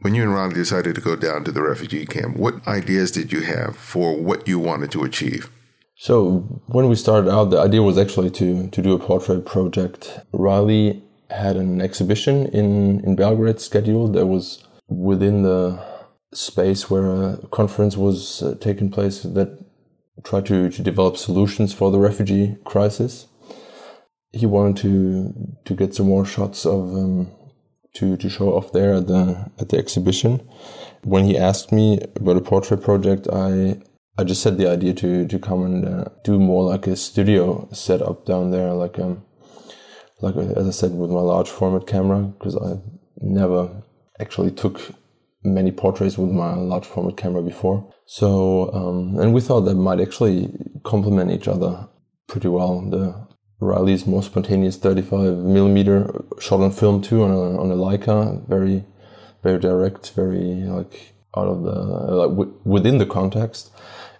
When 0.00 0.14
you 0.14 0.22
and 0.22 0.34
Ronnie 0.34 0.54
decided 0.54 0.94
to 0.94 1.00
go 1.00 1.16
down 1.16 1.44
to 1.44 1.52
the 1.52 1.62
refugee 1.62 2.06
camp, 2.06 2.36
what 2.36 2.66
ideas 2.66 3.10
did 3.10 3.32
you 3.32 3.42
have 3.42 3.76
for 3.76 4.16
what 4.16 4.48
you 4.48 4.58
wanted 4.58 4.90
to 4.92 5.04
achieve? 5.04 5.50
So 5.96 6.62
when 6.68 6.88
we 6.88 6.94
started 6.94 7.28
out, 7.28 7.50
the 7.50 7.60
idea 7.60 7.82
was 7.82 7.98
actually 7.98 8.30
to 8.30 8.68
to 8.68 8.82
do 8.82 8.92
a 8.94 8.98
portrait 9.00 9.44
project. 9.44 10.20
Riley 10.32 11.02
had 11.28 11.56
an 11.56 11.80
exhibition 11.80 12.46
in 12.46 13.00
in 13.00 13.16
Belgrade 13.16 13.60
scheduled 13.60 14.14
that 14.14 14.26
was 14.26 14.62
within 14.88 15.42
the 15.42 15.78
space 16.32 16.90
where 16.90 17.10
a 17.10 17.36
conference 17.48 17.96
was 17.96 18.42
uh, 18.42 18.54
taking 18.60 18.90
place 18.90 19.22
that 19.22 19.64
tried 20.24 20.46
to, 20.46 20.68
to 20.70 20.82
develop 20.82 21.16
solutions 21.16 21.72
for 21.72 21.90
the 21.90 21.98
refugee 21.98 22.56
crisis. 22.64 23.26
He 24.32 24.44
wanted 24.46 24.76
to 24.82 25.56
to 25.64 25.74
get 25.74 25.94
some 25.94 26.06
more 26.06 26.26
shots 26.26 26.66
of 26.66 26.94
um, 26.94 27.30
to, 27.94 28.16
to 28.16 28.28
show 28.28 28.52
off 28.52 28.72
there 28.72 28.94
at 28.94 29.06
the 29.06 29.50
at 29.58 29.70
the 29.70 29.78
exhibition. 29.78 30.46
When 31.02 31.24
he 31.24 31.38
asked 31.38 31.72
me 31.72 32.00
about 32.16 32.36
a 32.36 32.42
portrait 32.42 32.82
project, 32.82 33.26
I 33.32 33.80
I 34.18 34.24
just 34.24 34.44
had 34.44 34.58
the 34.58 34.68
idea 34.68 34.92
to 34.94 35.26
to 35.26 35.38
come 35.38 35.62
and 35.64 35.84
uh, 35.86 36.04
do 36.24 36.38
more 36.38 36.62
like 36.64 36.86
a 36.86 36.96
studio 36.96 37.68
setup 37.72 38.26
down 38.26 38.50
there, 38.50 38.74
like 38.74 38.98
um 38.98 39.24
like 40.20 40.36
as 40.36 40.68
I 40.68 40.72
said 40.72 40.92
with 40.92 41.10
my 41.10 41.20
large 41.20 41.48
format 41.48 41.86
camera, 41.86 42.20
because 42.20 42.56
I 42.56 42.80
never 43.20 43.82
actually 44.20 44.50
took 44.50 44.80
many 45.44 45.70
portraits 45.70 46.18
with 46.18 46.30
my 46.30 46.54
large 46.54 46.86
format 46.86 47.16
camera 47.16 47.42
before. 47.42 47.92
So 48.06 48.72
um, 48.72 49.18
and 49.18 49.32
we 49.32 49.40
thought 49.40 49.62
that 49.62 49.74
might 49.74 50.00
actually 50.00 50.52
complement 50.84 51.30
each 51.30 51.48
other 51.48 51.88
pretty 52.26 52.48
well. 52.48 52.80
The 52.82 53.28
Riley's 53.60 54.06
more 54.06 54.22
spontaneous 54.22 54.76
35 54.76 55.38
millimeter 55.38 56.24
shot 56.38 56.60
on 56.60 56.70
film 56.70 57.02
too 57.02 57.22
on 57.24 57.30
a, 57.30 57.60
on 57.60 57.70
a 57.70 57.74
Leica, 57.74 58.46
very, 58.48 58.84
very 59.42 59.58
direct, 59.58 60.12
very 60.12 60.62
like 60.64 61.14
out 61.36 61.48
of 61.48 61.62
the 61.62 61.72
like 61.72 62.30
w- 62.30 62.60
within 62.64 62.98
the 62.98 63.06
context, 63.06 63.70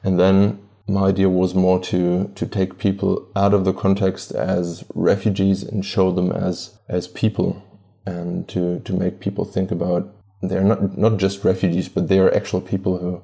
and 0.02 0.18
then 0.18 0.60
my 0.88 1.08
idea 1.08 1.28
was 1.28 1.54
more 1.54 1.78
to 1.80 2.32
to 2.34 2.46
take 2.46 2.78
people 2.78 3.30
out 3.36 3.54
of 3.54 3.64
the 3.64 3.72
context 3.72 4.32
as 4.32 4.84
refugees 4.94 5.62
and 5.62 5.84
show 5.84 6.10
them 6.10 6.32
as 6.32 6.78
as 6.88 7.06
people, 7.06 7.62
and 8.08 8.48
to 8.48 8.80
to 8.86 8.92
make 8.92 9.20
people 9.20 9.44
think 9.44 9.70
about 9.70 10.02
they're 10.42 10.64
not 10.72 10.80
not 10.96 11.14
just 11.18 11.44
refugees, 11.44 11.88
but 11.88 12.08
they 12.08 12.18
are 12.18 12.34
actual 12.34 12.60
people 12.60 12.98
who 12.98 13.22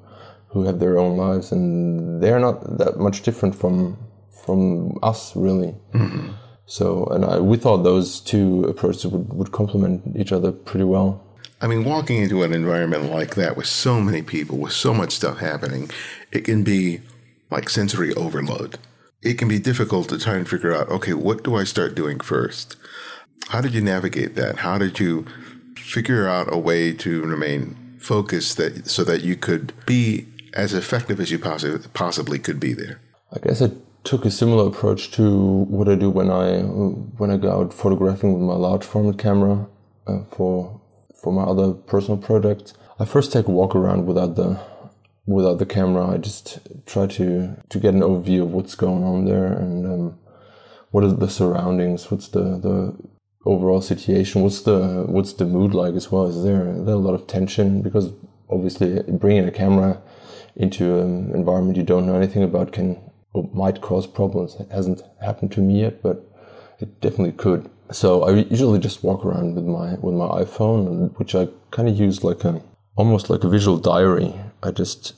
who 0.49 0.63
have 0.63 0.79
their 0.79 0.97
own 0.97 1.17
lives, 1.17 1.51
and 1.51 2.21
they're 2.21 2.39
not 2.39 2.77
that 2.77 2.97
much 2.97 3.21
different 3.23 3.55
from 3.55 3.97
from 4.45 4.97
us, 5.01 5.35
really. 5.35 5.73
Mm-hmm. 5.93 6.31
So, 6.67 7.05
and 7.07 7.25
I, 7.25 7.39
we 7.39 7.57
thought 7.57 7.83
those 7.83 8.19
two 8.19 8.63
approaches 8.63 9.05
would, 9.07 9.33
would 9.33 9.51
complement 9.51 10.15
each 10.17 10.31
other 10.31 10.51
pretty 10.51 10.85
well. 10.85 11.21
I 11.61 11.67
mean, 11.67 11.83
walking 11.83 12.21
into 12.21 12.43
an 12.43 12.53
environment 12.53 13.11
like 13.11 13.35
that 13.35 13.55
with 13.55 13.67
so 13.67 14.01
many 14.01 14.21
people, 14.21 14.57
with 14.57 14.73
so 14.73 14.93
much 14.93 15.11
stuff 15.11 15.39
happening, 15.39 15.89
it 16.31 16.41
can 16.41 16.63
be 16.63 17.01
like 17.49 17.69
sensory 17.69 18.13
overload. 18.13 18.77
It 19.21 19.37
can 19.37 19.47
be 19.47 19.59
difficult 19.59 20.09
to 20.09 20.17
try 20.17 20.35
and 20.35 20.47
figure 20.47 20.73
out, 20.73 20.89
okay, 20.89 21.13
what 21.13 21.43
do 21.43 21.55
I 21.55 21.63
start 21.63 21.95
doing 21.95 22.19
first? 22.19 22.75
How 23.49 23.61
did 23.61 23.73
you 23.73 23.81
navigate 23.81 24.35
that? 24.35 24.57
How 24.57 24.77
did 24.77 24.99
you 24.99 25.25
figure 25.77 26.27
out 26.27 26.51
a 26.51 26.57
way 26.57 26.93
to 26.93 27.21
remain 27.21 27.97
focused 27.99 28.57
that 28.57 28.87
so 28.87 29.03
that 29.03 29.21
you 29.21 29.35
could 29.35 29.73
be 29.85 30.27
as 30.53 30.73
effective 30.73 31.19
as 31.19 31.31
you 31.31 31.39
possibly 31.39 32.39
could 32.39 32.59
be 32.59 32.73
there? 32.73 32.99
I 33.31 33.39
guess 33.39 33.61
I 33.61 33.71
took 34.03 34.23
a 34.25 34.31
similar 34.31 34.67
approach 34.67 35.11
to 35.11 35.23
what 35.75 35.89
I 35.89 35.95
do 35.95 36.09
when 36.09 36.29
I 36.29 36.61
when 36.61 37.31
I 37.31 37.37
go 37.37 37.51
out 37.51 37.73
photographing 37.73 38.33
with 38.33 38.43
my 38.43 38.55
large 38.55 38.83
format 38.83 39.17
camera 39.17 39.67
uh, 40.07 40.23
for 40.31 40.79
for 41.21 41.33
my 41.33 41.43
other 41.43 41.73
personal 41.73 42.17
projects. 42.17 42.73
I 42.99 43.05
first 43.05 43.33
take 43.33 43.47
a 43.47 43.51
walk 43.51 43.75
around 43.75 44.05
without 44.05 44.35
the 44.35 44.59
without 45.25 45.57
the 45.59 45.65
camera. 45.65 46.07
I 46.07 46.17
just 46.17 46.59
try 46.85 47.07
to 47.07 47.55
to 47.69 47.79
get 47.79 47.93
an 47.93 48.01
overview 48.01 48.43
of 48.43 48.51
what's 48.51 48.75
going 48.75 49.03
on 49.03 49.25
there 49.25 49.51
and 49.51 49.85
um, 49.85 50.19
what 50.91 51.03
are 51.03 51.11
the 51.11 51.29
surroundings. 51.29 52.09
What's 52.09 52.29
the 52.29 52.43
the 52.67 52.95
overall 53.45 53.81
situation? 53.81 54.41
What's 54.41 54.61
the 54.61 55.05
what's 55.07 55.33
the 55.33 55.45
mood 55.45 55.73
like 55.73 55.95
as 55.95 56.11
well? 56.11 56.27
Is 56.27 56.43
there, 56.43 56.69
is 56.69 56.85
there 56.85 56.95
a 56.95 57.05
lot 57.07 57.13
of 57.13 57.27
tension? 57.27 57.81
Because 57.81 58.11
obviously, 58.49 59.01
bringing 59.03 59.47
a 59.47 59.51
camera 59.51 60.01
into 60.55 60.99
an 60.99 61.31
environment 61.33 61.77
you 61.77 61.83
don't 61.83 62.05
know 62.05 62.15
anything 62.15 62.43
about 62.43 62.71
can 62.71 62.99
might 63.53 63.81
cause 63.81 64.07
problems. 64.07 64.55
It 64.55 64.71
hasn't 64.71 65.01
happened 65.21 65.51
to 65.53 65.61
me 65.61 65.81
yet, 65.81 66.01
but 66.01 66.25
it 66.79 67.01
definitely 67.01 67.33
could. 67.33 67.69
So 67.91 68.23
I 68.23 68.31
usually 68.31 68.79
just 68.79 69.03
walk 69.03 69.25
around 69.25 69.55
with 69.55 69.65
my 69.65 69.95
with 69.95 70.15
my 70.15 70.27
iPhone, 70.43 71.17
which 71.17 71.35
I 71.35 71.49
kind 71.71 71.87
of 71.87 71.99
use 71.99 72.23
like 72.23 72.43
a 72.43 72.61
almost 72.95 73.29
like 73.29 73.43
a 73.43 73.49
visual 73.49 73.77
diary. 73.77 74.33
I 74.63 74.71
just 74.71 75.13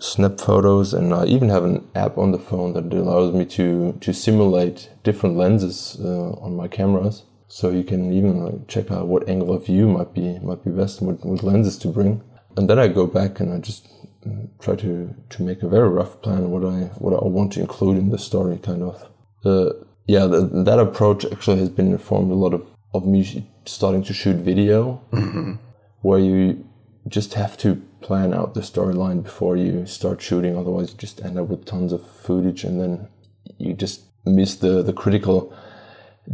snap 0.00 0.38
photos, 0.38 0.94
and 0.94 1.12
I 1.12 1.26
even 1.26 1.48
have 1.48 1.64
an 1.64 1.86
app 1.94 2.16
on 2.16 2.30
the 2.32 2.38
phone 2.38 2.72
that 2.74 2.92
allows 2.92 3.34
me 3.34 3.44
to 3.46 3.92
to 4.00 4.12
simulate 4.12 4.90
different 5.02 5.36
lenses 5.36 5.98
uh, 6.00 6.30
on 6.40 6.56
my 6.56 6.68
cameras. 6.68 7.24
So 7.48 7.70
you 7.70 7.82
can 7.82 8.12
even 8.12 8.44
like, 8.44 8.68
check 8.68 8.90
out 8.90 9.08
what 9.08 9.28
angle 9.28 9.54
of 9.54 9.64
view 9.66 9.88
might 9.88 10.12
be 10.12 10.38
might 10.40 10.62
be 10.64 10.70
best, 10.70 11.00
what, 11.00 11.24
what 11.24 11.42
lenses 11.42 11.78
to 11.78 11.88
bring, 11.88 12.22
and 12.56 12.68
then 12.68 12.78
I 12.78 12.88
go 12.88 13.06
back 13.06 13.40
and 13.40 13.52
I 13.52 13.58
just 13.58 13.88
mm, 14.26 14.48
try 14.60 14.76
to 14.76 15.14
to 15.30 15.42
make 15.42 15.62
a 15.62 15.68
very 15.68 15.88
rough 15.88 16.20
plan 16.20 16.50
what 16.50 16.64
I 16.64 16.90
what 16.98 17.14
I 17.14 17.26
want 17.26 17.54
to 17.54 17.60
include 17.60 17.96
in 17.96 18.10
the 18.10 18.18
story, 18.18 18.58
kind 18.58 18.82
of. 18.82 19.08
The 19.44 19.86
yeah, 20.06 20.26
the, 20.26 20.40
that 20.64 20.78
approach 20.78 21.24
actually 21.24 21.58
has 21.60 21.70
been 21.70 21.90
informed 21.90 22.30
a 22.30 22.34
lot 22.34 22.52
of 22.52 22.66
of 22.92 23.06
me 23.06 23.48
starting 23.64 24.04
to 24.04 24.12
shoot 24.12 24.36
video, 24.36 25.02
mm-hmm. 25.12 25.54
where 26.02 26.18
you 26.18 26.66
just 27.06 27.34
have 27.34 27.56
to 27.58 27.76
plan 28.02 28.34
out 28.34 28.52
the 28.54 28.60
storyline 28.60 29.22
before 29.22 29.56
you 29.56 29.86
start 29.86 30.20
shooting. 30.20 30.54
Otherwise, 30.54 30.90
you 30.90 30.98
just 30.98 31.24
end 31.24 31.38
up 31.38 31.48
with 31.48 31.64
tons 31.64 31.92
of 31.94 32.06
footage, 32.06 32.62
and 32.64 32.78
then 32.78 33.08
you 33.56 33.72
just 33.72 34.02
miss 34.26 34.54
the 34.56 34.82
the 34.82 34.92
critical 34.92 35.52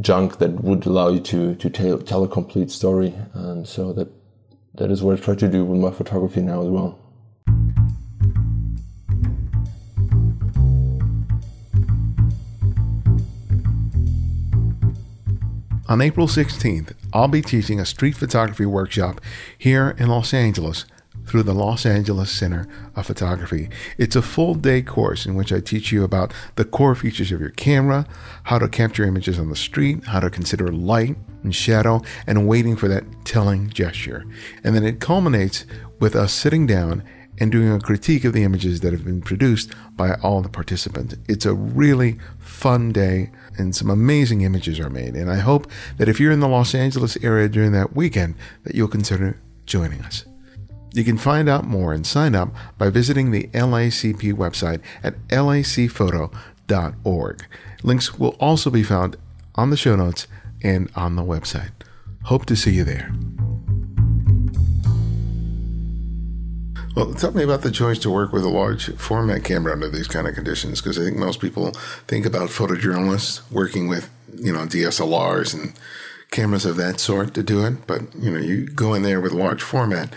junk 0.00 0.38
that 0.38 0.62
would 0.62 0.86
allow 0.86 1.08
you 1.08 1.20
to 1.20 1.54
to 1.54 1.70
tell, 1.70 1.98
tell 1.98 2.24
a 2.24 2.28
complete 2.28 2.70
story. 2.70 3.14
And 3.32 3.66
so 3.66 3.92
that 3.92 4.08
that 4.74 4.90
is 4.90 5.02
what 5.02 5.18
I 5.18 5.22
try 5.22 5.34
to 5.34 5.48
do 5.48 5.64
with 5.64 5.80
my 5.80 5.90
photography 5.90 6.42
now 6.42 6.62
as 6.62 6.68
well. 6.68 6.98
On 15.86 16.00
April 16.00 16.26
16th, 16.26 16.92
I'll 17.12 17.28
be 17.28 17.42
teaching 17.42 17.78
a 17.78 17.84
street 17.84 18.16
photography 18.16 18.64
workshop 18.64 19.20
here 19.56 19.94
in 19.98 20.08
Los 20.08 20.32
Angeles 20.32 20.86
through 21.26 21.42
the 21.42 21.54
Los 21.54 21.86
Angeles 21.86 22.30
Center 22.30 22.66
of 22.94 23.06
Photography. 23.06 23.68
It's 23.98 24.16
a 24.16 24.22
full 24.22 24.54
day 24.54 24.82
course 24.82 25.26
in 25.26 25.34
which 25.34 25.52
I 25.52 25.60
teach 25.60 25.92
you 25.92 26.04
about 26.04 26.32
the 26.56 26.64
core 26.64 26.94
features 26.94 27.32
of 27.32 27.40
your 27.40 27.50
camera, 27.50 28.06
how 28.44 28.58
to 28.58 28.68
capture 28.68 29.04
images 29.04 29.38
on 29.38 29.50
the 29.50 29.56
street, 29.56 30.04
how 30.04 30.20
to 30.20 30.30
consider 30.30 30.68
light 30.68 31.16
and 31.42 31.54
shadow, 31.54 32.02
and 32.26 32.48
waiting 32.48 32.76
for 32.76 32.88
that 32.88 33.04
telling 33.24 33.70
gesture. 33.70 34.24
And 34.62 34.74
then 34.74 34.84
it 34.84 35.00
culminates 35.00 35.66
with 36.00 36.14
us 36.14 36.32
sitting 36.32 36.66
down 36.66 37.02
and 37.38 37.50
doing 37.50 37.72
a 37.72 37.80
critique 37.80 38.24
of 38.24 38.32
the 38.32 38.44
images 38.44 38.80
that 38.80 38.92
have 38.92 39.04
been 39.04 39.20
produced 39.20 39.72
by 39.96 40.14
all 40.22 40.40
the 40.40 40.48
participants. 40.48 41.16
It's 41.28 41.46
a 41.46 41.54
really 41.54 42.18
fun 42.38 42.92
day 42.92 43.30
and 43.58 43.74
some 43.74 43.90
amazing 43.90 44.42
images 44.42 44.78
are 44.78 44.90
made. 44.90 45.14
And 45.14 45.30
I 45.30 45.38
hope 45.38 45.70
that 45.96 46.08
if 46.08 46.20
you're 46.20 46.32
in 46.32 46.40
the 46.40 46.48
Los 46.48 46.74
Angeles 46.74 47.16
area 47.22 47.48
during 47.48 47.72
that 47.72 47.96
weekend 47.96 48.36
that 48.62 48.74
you'll 48.74 48.88
consider 48.88 49.40
joining 49.66 50.00
us. 50.02 50.24
You 50.94 51.02
can 51.02 51.18
find 51.18 51.48
out 51.48 51.64
more 51.64 51.92
and 51.92 52.06
sign 52.06 52.36
up 52.36 52.54
by 52.78 52.88
visiting 52.88 53.32
the 53.32 53.48
LACP 53.48 54.32
website 54.32 54.80
at 55.02 55.18
lacphoto.org. 55.26 57.46
Links 57.82 58.16
will 58.16 58.36
also 58.38 58.70
be 58.70 58.84
found 58.84 59.16
on 59.56 59.70
the 59.70 59.76
show 59.76 59.96
notes 59.96 60.28
and 60.62 60.88
on 60.94 61.16
the 61.16 61.24
website. 61.24 61.72
Hope 62.26 62.46
to 62.46 62.54
see 62.54 62.74
you 62.74 62.84
there. 62.84 63.12
Well, 66.94 67.12
tell 67.12 67.32
me 67.32 67.42
about 67.42 67.62
the 67.62 67.72
choice 67.72 67.98
to 67.98 68.10
work 68.10 68.32
with 68.32 68.44
a 68.44 68.48
large 68.48 68.94
format 68.94 69.42
camera 69.42 69.72
under 69.72 69.90
these 69.90 70.06
kind 70.06 70.28
of 70.28 70.36
conditions, 70.36 70.80
because 70.80 70.96
I 70.96 71.02
think 71.02 71.16
most 71.16 71.40
people 71.40 71.72
think 72.06 72.24
about 72.24 72.50
photojournalists 72.50 73.42
working 73.50 73.88
with, 73.88 74.08
you 74.32 74.52
know, 74.52 74.60
DSLRs 74.60 75.54
and 75.54 75.72
cameras 76.30 76.64
of 76.64 76.76
that 76.76 77.00
sort 77.00 77.34
to 77.34 77.42
do 77.42 77.66
it. 77.66 77.84
But, 77.88 78.14
you 78.14 78.30
know, 78.30 78.38
you 78.38 78.66
go 78.66 78.94
in 78.94 79.02
there 79.02 79.20
with 79.20 79.32
large 79.32 79.60
format, 79.60 80.14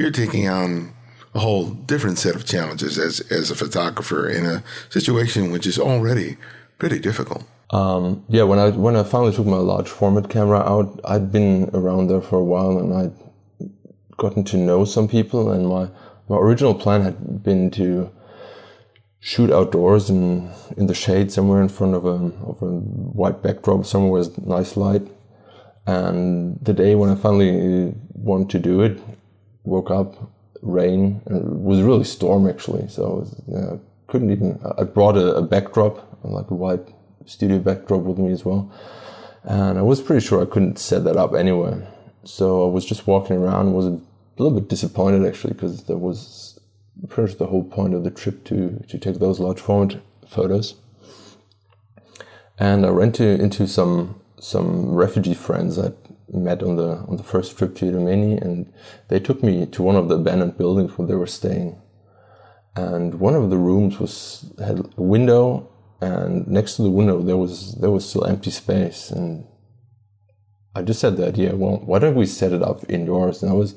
you're 0.00 0.10
taking 0.10 0.48
on 0.48 0.94
a 1.34 1.40
whole 1.40 1.66
different 1.70 2.18
set 2.18 2.34
of 2.34 2.46
challenges 2.46 2.98
as, 2.98 3.20
as 3.30 3.50
a 3.50 3.54
photographer 3.54 4.28
in 4.28 4.46
a 4.46 4.64
situation 4.88 5.52
which 5.52 5.66
is 5.66 5.78
already 5.78 6.38
pretty 6.78 6.98
difficult. 6.98 7.44
Um, 7.70 8.24
yeah, 8.28 8.44
when 8.44 8.58
I 8.58 8.70
when 8.70 8.96
I 8.96 9.04
finally 9.04 9.32
took 9.32 9.46
my 9.46 9.58
large 9.58 9.88
format 9.88 10.28
camera 10.28 10.58
out, 10.58 11.00
I'd 11.04 11.30
been 11.30 11.70
around 11.72 12.08
there 12.08 12.22
for 12.22 12.38
a 12.38 12.44
while 12.44 12.78
and 12.78 12.92
I'd 12.92 13.68
gotten 14.16 14.42
to 14.44 14.56
know 14.56 14.84
some 14.84 15.06
people. 15.06 15.52
And 15.52 15.68
my 15.68 15.88
my 16.28 16.36
original 16.36 16.74
plan 16.74 17.02
had 17.02 17.44
been 17.44 17.70
to 17.72 18.10
shoot 19.20 19.52
outdoors 19.52 20.10
in 20.10 20.50
in 20.76 20.86
the 20.86 20.94
shade 20.94 21.30
somewhere 21.30 21.62
in 21.62 21.68
front 21.68 21.94
of 21.94 22.04
a 22.06 22.18
of 22.50 22.60
a 22.62 22.72
white 23.20 23.40
backdrop, 23.40 23.84
somewhere 23.84 24.12
with 24.18 24.44
nice 24.44 24.76
light. 24.76 25.06
And 25.86 26.58
the 26.60 26.72
day 26.72 26.96
when 26.96 27.10
I 27.10 27.14
finally 27.14 27.94
wanted 28.14 28.50
to 28.50 28.58
do 28.58 28.80
it, 28.80 28.98
woke 29.64 29.90
up, 29.90 30.30
rain, 30.62 31.22
it 31.26 31.44
was 31.44 31.80
really 31.80 32.04
storm 32.04 32.48
actually. 32.48 32.88
So 32.88 33.04
I 33.04 33.14
was, 33.14 33.42
you 33.46 33.54
know, 33.54 33.80
couldn't 34.06 34.30
even. 34.30 34.60
I 34.78 34.84
brought 34.84 35.16
a, 35.16 35.36
a, 35.36 35.42
backdrop, 35.42 36.18
like 36.24 36.50
a 36.50 36.54
white 36.54 36.86
studio 37.26 37.58
backdrop, 37.58 38.02
with 38.02 38.18
me 38.18 38.32
as 38.32 38.44
well, 38.44 38.70
and 39.44 39.78
I 39.78 39.82
was 39.82 40.00
pretty 40.00 40.24
sure 40.24 40.42
I 40.42 40.46
couldn't 40.46 40.78
set 40.78 41.04
that 41.04 41.16
up 41.16 41.34
anywhere. 41.34 41.86
So 42.24 42.68
I 42.68 42.70
was 42.70 42.84
just 42.84 43.06
walking 43.06 43.36
around. 43.36 43.72
Was 43.72 43.86
a 43.86 44.00
little 44.38 44.58
bit 44.58 44.68
disappointed 44.68 45.26
actually 45.26 45.54
because 45.54 45.84
that 45.84 45.98
was 45.98 46.58
pretty 47.08 47.30
much 47.30 47.38
the 47.38 47.46
whole 47.46 47.64
point 47.64 47.94
of 47.94 48.04
the 48.04 48.10
trip 48.10 48.44
to 48.44 48.84
to 48.88 48.98
take 48.98 49.18
those 49.18 49.40
large 49.40 49.60
format 49.60 50.00
photos. 50.26 50.74
And 52.58 52.84
I 52.84 52.90
ran 52.90 53.12
to, 53.12 53.24
into 53.24 53.66
some 53.66 54.20
some 54.38 54.94
refugee 54.94 55.34
friends 55.34 55.76
that 55.76 55.94
met 56.32 56.62
on 56.62 56.76
the 56.76 56.98
on 57.08 57.16
the 57.16 57.22
first 57.22 57.56
trip 57.56 57.74
to 57.76 57.86
Idomeni, 57.86 58.40
and 58.40 58.72
they 59.08 59.20
took 59.20 59.42
me 59.42 59.66
to 59.66 59.82
one 59.82 59.96
of 59.96 60.08
the 60.08 60.16
abandoned 60.16 60.56
buildings 60.56 60.96
where 60.96 61.08
they 61.08 61.14
were 61.14 61.26
staying. 61.26 61.80
And 62.76 63.14
one 63.14 63.34
of 63.34 63.50
the 63.50 63.56
rooms 63.56 63.98
was 63.98 64.52
had 64.58 64.80
a 64.96 65.02
window, 65.02 65.68
and 66.00 66.46
next 66.46 66.76
to 66.76 66.82
the 66.82 66.90
window 66.90 67.20
there 67.20 67.36
was 67.36 67.74
there 67.76 67.90
was 67.90 68.08
still 68.08 68.24
empty 68.24 68.50
space. 68.50 69.10
And 69.10 69.46
I 70.74 70.82
just 70.82 71.02
had 71.02 71.16
the 71.16 71.26
idea, 71.26 71.56
well, 71.56 71.82
why 71.84 71.98
don't 71.98 72.14
we 72.14 72.26
set 72.26 72.52
it 72.52 72.62
up 72.62 72.88
indoors? 72.88 73.42
And 73.42 73.52
it 73.52 73.56
was 73.56 73.74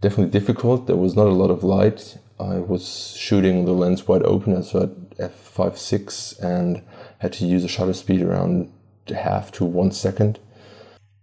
definitely 0.00 0.30
difficult. 0.30 0.86
There 0.86 0.96
was 0.96 1.16
not 1.16 1.26
a 1.26 1.40
lot 1.42 1.50
of 1.50 1.64
light. 1.64 2.18
I 2.38 2.58
was 2.58 3.14
shooting 3.16 3.64
the 3.64 3.72
lens 3.72 4.06
wide 4.08 4.22
open, 4.22 4.54
at 4.54 4.64
f5.6, 4.64 6.40
and 6.42 6.82
had 7.18 7.32
to 7.34 7.46
use 7.46 7.64
a 7.64 7.68
shutter 7.68 7.92
speed 7.92 8.22
around 8.22 8.72
half 9.08 9.50
to 9.52 9.64
one 9.64 9.92
second 9.92 10.38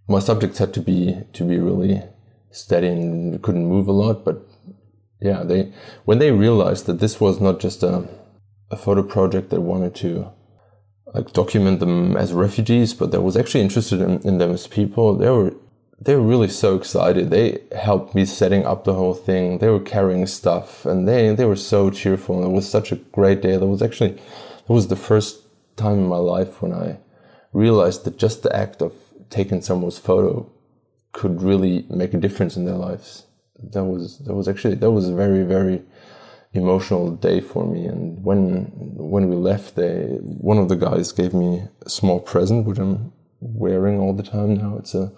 my 0.08 0.20
subjects 0.20 0.58
had 0.58 0.74
to 0.74 0.82
be 0.82 1.24
to 1.34 1.43
be 1.43 1.58
really 1.58 2.04
steady 2.52 2.88
and 2.88 3.41
couldn't 3.41 3.65
move 3.65 3.88
a 3.88 3.91
lot, 3.91 4.24
but 4.24 4.41
yeah, 5.22 5.43
they 5.43 5.74
when 6.06 6.20
they 6.20 6.32
realized 6.32 6.86
that 6.86 7.00
this 7.00 7.20
was 7.20 7.41
not 7.41 7.60
just 7.60 7.84
a 7.84 8.08
a 8.70 8.78
photo 8.78 9.04
project 9.04 9.50
that 9.50 9.62
wanted 9.62 9.96
to 9.96 10.32
like 11.13 11.32
document 11.34 11.80
them 11.80 12.17
as 12.17 12.34
refugees, 12.34 12.93
but 12.93 13.12
that 13.12 13.22
was 13.22 13.38
actually 13.38 13.62
interested 13.62 14.02
in, 14.02 14.20
in 14.22 14.38
them 14.38 14.52
as 14.52 14.67
people. 14.67 15.15
They 15.15 15.30
were 15.30 15.54
they 16.00 16.15
were 16.15 16.22
really 16.22 16.50
so 16.50 16.76
excited. 16.76 17.30
They 17.30 17.62
helped 17.76 18.13
me 18.13 18.26
setting 18.26 18.65
up 18.65 18.84
the 18.84 18.93
whole 18.93 19.15
thing. 19.15 19.58
They 19.58 19.70
were 19.70 19.80
carrying 19.80 20.28
stuff, 20.28 20.86
and 20.86 21.08
they 21.08 21.34
they 21.34 21.46
were 21.46 21.56
so 21.56 21.89
cheerful. 21.89 22.38
And 22.38 22.52
it 22.52 22.56
was 22.56 22.70
such 22.70 22.91
a 22.91 22.98
great 22.98 23.41
day. 23.41 23.58
That 23.58 23.67
was 23.67 23.82
actually 23.82 24.12
it 24.12 24.70
was 24.70 24.88
the 24.88 24.96
first 24.96 25.41
time 25.76 26.00
in 26.00 26.08
my 26.08 26.17
life 26.17 26.62
when 26.62 26.74
I 26.74 27.00
realized 27.54 28.04
that 28.04 28.17
just 28.17 28.43
the 28.43 28.56
act 28.56 28.82
of 28.82 28.93
taking 29.30 29.62
someone's 29.62 29.98
photo 29.98 30.50
could 31.12 31.42
really 31.42 31.86
make 31.90 32.13
a 32.13 32.18
difference 32.18 32.56
in 32.58 32.66
their 32.66 32.76
lives. 32.76 33.26
That 33.60 33.86
was 33.86 34.20
that 34.20 34.36
was 34.36 34.48
actually 34.48 34.76
that 34.76 34.92
was 34.92 35.10
a 35.10 35.16
very 35.16 35.44
very 35.44 35.82
emotional 36.54 37.12
day 37.12 37.40
for 37.42 37.66
me. 37.66 37.86
And 37.86 38.24
when 38.24 38.72
when 38.74 39.30
we 39.30 39.36
left, 39.36 39.76
they 39.76 40.18
one 40.22 40.58
of 40.58 40.70
the 40.70 40.76
guys 40.76 41.12
gave 41.12 41.34
me 41.34 41.63
a 41.86 41.90
small 41.90 42.20
present, 42.20 42.66
which 42.66 42.80
I'm 42.80 43.13
wearing 43.40 44.00
all 44.00 44.13
the 44.13 44.24
time 44.24 44.56
now. 44.56 44.78
It's 44.78 44.96
a 44.96 45.12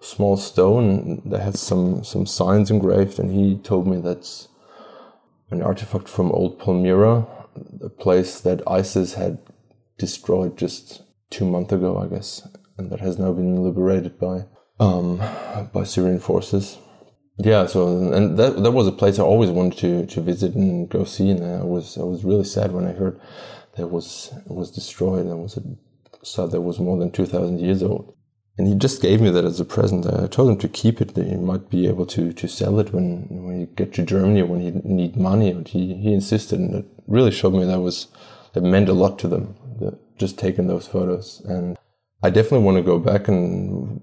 small 0.00 0.36
stone 0.36 1.22
that 1.24 1.40
has 1.40 1.60
some 1.60 2.04
some 2.04 2.26
signs 2.26 2.70
engraved, 2.70 3.18
and 3.18 3.30
he 3.30 3.58
told 3.58 3.86
me 3.86 4.00
that's 4.00 4.48
an 5.50 5.62
artifact 5.62 6.08
from 6.08 6.32
old 6.32 6.58
Palmyra, 6.58 7.26
a 7.82 7.88
place 7.88 8.40
that 8.40 8.62
ISIS 8.66 9.14
had 9.14 9.38
destroyed 9.98 10.56
just 10.56 11.02
two 11.30 11.44
months 11.44 11.72
ago, 11.72 11.98
I 11.98 12.06
guess, 12.06 12.46
and 12.78 12.90
that 12.90 13.00
has 13.00 13.18
now 13.18 13.32
been 13.32 13.62
liberated 13.62 14.18
by 14.18 14.46
um, 14.80 15.18
by 15.72 15.84
Syrian 15.84 16.20
forces. 16.20 16.78
Yeah 17.38 17.66
so 17.66 18.12
and 18.12 18.38
that 18.38 18.62
that 18.62 18.70
was 18.70 18.86
a 18.86 18.92
place 18.92 19.18
i 19.18 19.22
always 19.22 19.50
wanted 19.50 19.76
to 19.78 20.06
to 20.06 20.20
visit 20.20 20.54
and 20.54 20.88
go 20.88 21.02
see 21.02 21.30
and 21.30 21.44
i 21.44 21.64
was 21.64 21.98
i 21.98 22.04
was 22.04 22.24
really 22.24 22.44
sad 22.44 22.70
when 22.70 22.86
i 22.86 22.92
heard 22.92 23.20
that 23.76 23.88
was 23.88 24.32
was 24.46 24.70
destroyed. 24.70 25.26
And 25.26 25.42
was 25.42 25.56
a 25.56 25.62
site 26.24 26.50
that 26.50 26.62
was 26.62 26.78
more 26.78 26.98
than 26.98 27.10
2000 27.10 27.58
years 27.58 27.82
old. 27.82 28.14
And 28.56 28.68
he 28.68 28.74
just 28.76 29.02
gave 29.02 29.20
me 29.20 29.30
that 29.30 29.44
as 29.44 29.58
a 29.58 29.64
present. 29.64 30.06
I 30.06 30.28
told 30.28 30.50
him 30.50 30.58
to 30.58 30.68
keep 30.68 31.00
it 31.00 31.16
he 31.16 31.34
might 31.34 31.70
be 31.70 31.88
able 31.88 32.06
to 32.06 32.32
to 32.32 32.48
sell 32.48 32.78
it 32.78 32.92
when 32.92 33.26
when 33.28 33.60
he 33.60 33.66
get 33.66 33.92
to 33.94 34.02
germany 34.04 34.42
when 34.42 34.60
he 34.60 34.70
need 34.70 35.16
money. 35.16 35.52
But 35.52 35.68
he 35.68 35.94
he 35.94 36.12
insisted 36.12 36.60
and 36.60 36.74
it 36.74 36.86
really 37.06 37.32
showed 37.32 37.54
me 37.54 37.64
that 37.64 37.80
was 37.80 38.08
that 38.52 38.62
meant 38.62 38.88
a 38.88 38.92
lot 38.92 39.18
to 39.20 39.28
them 39.28 39.56
that 39.80 39.98
just 40.18 40.38
taking 40.38 40.68
those 40.68 40.86
photos. 40.86 41.42
And 41.44 41.76
i 42.26 42.30
definitely 42.30 42.64
want 42.66 42.76
to 42.76 42.82
go 42.82 42.98
back 42.98 43.28
and 43.28 44.00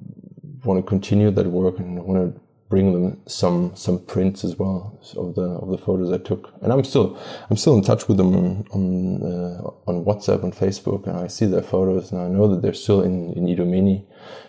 want 0.64 0.78
to 0.80 0.88
continue 0.88 1.32
that 1.32 1.48
work 1.48 1.80
and 1.80 2.04
want 2.04 2.36
to 2.36 2.42
bring 2.72 2.94
them 2.94 3.22
some 3.28 3.76
some 3.76 4.00
prints 4.06 4.44
as 4.44 4.58
well 4.58 4.98
of 5.18 5.36
the 5.36 5.48
of 5.64 5.70
the 5.70 5.78
photos 5.78 6.12
I 6.12 6.18
took. 6.18 6.54
And 6.62 6.72
I'm 6.74 6.84
still 6.84 7.20
I'm 7.50 7.58
still 7.58 7.76
in 7.76 7.84
touch 7.84 8.08
with 8.08 8.18
them 8.18 8.34
on 8.34 8.66
on, 8.72 8.86
uh, 9.32 9.90
on 9.90 10.06
WhatsApp 10.06 10.42
and 10.44 10.54
Facebook, 10.54 11.06
and 11.06 11.18
I 11.18 11.28
see 11.28 11.46
their 11.46 11.62
photos, 11.74 12.12
and 12.12 12.22
I 12.22 12.28
know 12.28 12.48
that 12.48 12.62
they're 12.62 12.82
still 12.86 13.02
in 13.02 13.34
in 13.34 13.46
Idomeni, 13.46 14.06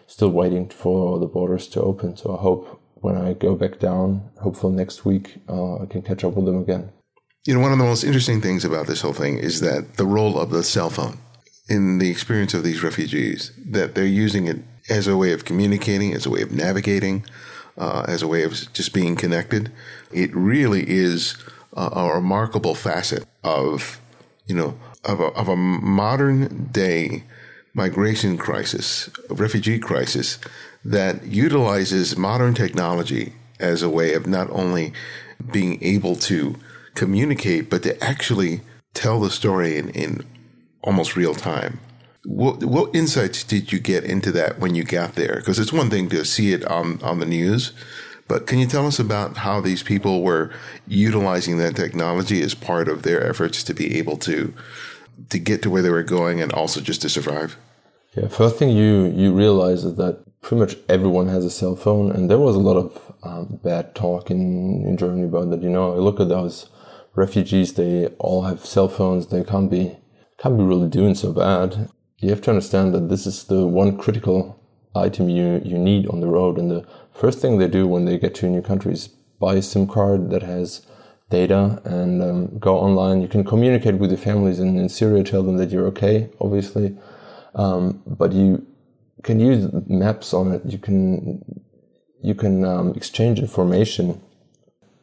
still 0.06 0.30
waiting 0.30 0.68
for 0.68 1.18
the 1.18 1.26
borders 1.26 1.66
to 1.68 1.82
open. 1.82 2.16
So 2.16 2.35
I 2.37 2.40
hope 2.40 2.80
when 2.94 3.16
I 3.16 3.35
go 3.35 3.56
back 3.56 3.80
down, 3.80 4.30
hopefully 4.40 4.74
next 4.74 5.04
week, 5.04 5.26
uh, 5.48 5.82
I 5.82 5.87
can 5.87 6.02
catch 6.02 6.22
up 6.24 6.35
with 6.35 6.46
them 6.46 6.62
again. 6.62 6.92
You 7.44 7.54
know, 7.54 7.61
one 7.61 7.72
of 7.72 7.78
the 7.78 7.85
most 7.85 8.04
interesting 8.04 8.40
things 8.40 8.64
about 8.64 8.87
this 8.87 9.00
whole 9.00 9.12
thing 9.12 9.38
is 9.38 9.61
that 9.61 9.96
the 9.96 10.06
role 10.06 10.38
of 10.38 10.50
the 10.50 10.62
cell 10.62 10.90
phone 10.90 11.18
in 11.68 11.98
the 11.98 12.11
experience 12.11 12.55
of 12.55 12.64
these 12.64 12.83
refugees, 12.83 13.53
that 13.64 13.94
they're 13.94 14.05
using 14.05 14.46
it 14.46 14.59
as 14.90 15.07
a 15.07 15.16
way 15.16 15.33
of 15.33 15.44
communicating, 15.44 16.12
as 16.12 16.27
a 16.27 16.31
way 16.31 16.42
of 16.42 16.53
navigating, 16.53 17.25
uh, 17.79 18.05
as 18.09 18.22
a 18.22 18.29
way 18.29 18.42
of 18.42 18.72
just 18.72 18.92
being 18.92 19.16
connected. 19.16 19.70
It 20.12 20.35
really 20.35 20.88
is 20.88 21.37
a, 21.75 21.83
a 21.92 22.14
remarkable 22.14 22.75
facet 22.75 23.25
of, 23.44 24.01
you 24.46 24.55
know, 24.55 24.79
of 25.05 25.20
a, 25.20 25.27
of 25.27 25.48
a 25.48 25.57
modern 25.57 26.68
day 26.72 27.25
migration 27.75 28.37
crisis, 28.37 29.09
refugee 29.29 29.79
crisis 29.79 30.38
that 30.85 31.25
utilizes 31.25 32.16
modern 32.16 32.55
technology 32.55 33.33
as 33.59 33.83
a 33.83 33.88
way 33.88 34.14
of 34.14 34.27
not 34.27 34.51
only 34.51 34.92
being 35.51 35.83
able 35.83 36.16
to 36.16 36.57
communicate, 36.94 37.70
but 37.70 37.83
to 37.83 38.03
actually 38.03 38.61
tell 38.92 39.20
the 39.20 39.31
story 39.31 39.79
in, 39.79 39.88
in 39.90 40.25
almost 40.82 41.16
real 41.16 41.34
time. 41.34 41.80
What, 42.24 42.64
what 42.64 42.94
insights 42.94 43.42
did 43.42 43.72
you 43.72 43.80
get 43.80 44.04
into 44.04 44.30
that 44.32 44.60
when 44.60 44.74
you 44.74 44.84
got 44.84 45.14
there? 45.14 45.36
Because 45.36 45.58
it's 45.58 45.72
one 45.72 45.90
thing 45.90 46.08
to 46.10 46.24
see 46.24 46.52
it 46.52 46.64
on, 46.66 47.02
on 47.02 47.18
the 47.18 47.26
news, 47.26 47.72
but 48.28 48.46
can 48.46 48.58
you 48.58 48.66
tell 48.66 48.86
us 48.86 48.98
about 48.98 49.38
how 49.38 49.60
these 49.60 49.82
people 49.82 50.22
were 50.22 50.50
utilizing 50.86 51.58
that 51.58 51.76
technology 51.76 52.40
as 52.42 52.54
part 52.54 52.88
of 52.88 53.02
their 53.02 53.22
efforts 53.22 53.62
to 53.64 53.74
be 53.74 53.98
able 53.98 54.16
to 54.18 54.54
to 55.28 55.38
get 55.38 55.62
to 55.62 55.70
where 55.70 55.82
they 55.82 55.90
were 55.90 56.02
going 56.02 56.40
and 56.40 56.52
also 56.52 56.80
just 56.80 57.02
to 57.02 57.08
survive? 57.08 57.56
Yeah, 58.16 58.28
first 58.28 58.56
thing 58.56 58.70
you 58.70 59.06
you 59.14 59.32
realize 59.32 59.84
is 59.84 59.96
that 59.96 60.24
pretty 60.40 60.60
much 60.60 60.76
everyone 60.88 61.28
has 61.28 61.44
a 61.44 61.50
cell 61.50 61.76
phone, 61.76 62.10
and 62.10 62.30
there 62.30 62.38
was 62.38 62.56
a 62.56 62.60
lot 62.60 62.76
of 62.76 63.14
um, 63.22 63.60
bad 63.62 63.94
talk 63.94 64.30
in 64.30 64.84
in 64.86 64.96
Germany 64.96 65.24
about 65.24 65.50
that. 65.50 65.62
You 65.62 65.70
know, 65.70 65.94
look 65.94 66.20
at 66.20 66.28
those 66.28 66.68
refugees; 67.14 67.74
they 67.74 68.06
all 68.18 68.42
have 68.42 68.64
cell 68.64 68.88
phones. 68.88 69.26
They 69.26 69.44
can't 69.44 69.70
be 69.70 69.96
be 70.50 70.62
really 70.62 70.88
doing 70.88 71.14
so 71.14 71.33
bad 71.33 71.88
you 72.22 72.31
have 72.31 72.40
to 72.40 72.50
understand 72.50 72.94
that 72.94 73.09
this 73.09 73.26
is 73.26 73.44
the 73.44 73.66
one 73.66 73.98
critical 73.98 74.59
item 74.94 75.28
you, 75.28 75.61
you 75.64 75.76
need 75.76 76.07
on 76.07 76.20
the 76.20 76.28
road. 76.28 76.57
And 76.57 76.70
the 76.70 76.87
first 77.12 77.40
thing 77.40 77.59
they 77.59 77.66
do 77.66 77.87
when 77.87 78.05
they 78.05 78.16
get 78.16 78.35
to 78.37 78.46
a 78.46 78.48
new 78.48 78.62
country 78.62 78.92
is 78.92 79.09
buy 79.40 79.57
a 79.57 79.62
SIM 79.62 79.88
card 79.88 80.31
that 80.31 80.42
has 80.42 80.87
data 81.31 81.83
and 81.85 82.22
um, 82.22 82.59
go 82.59 82.78
online. 82.78 83.20
You 83.20 83.28
can 83.28 83.42
communicate 83.42 83.96
with 83.96 84.11
your 84.11 84.18
families 84.18 84.61
in, 84.61 84.78
in 84.78 84.88
Syria, 84.88 85.24
tell 85.24 85.42
them 85.42 85.57
that 85.57 85.70
you're 85.70 85.87
okay, 85.88 86.31
obviously. 86.40 86.96
Um, 87.57 88.00
but 88.07 88.33
you 88.33 88.64
can 89.24 89.40
use 89.40 89.68
maps 89.88 90.33
on 90.33 90.52
it. 90.52 90.62
You 90.64 90.78
can, 90.78 91.44
you 92.22 92.37
can 92.37 92.64
um, 92.64 92.92
exchange 92.94 93.40
information. 93.40 94.22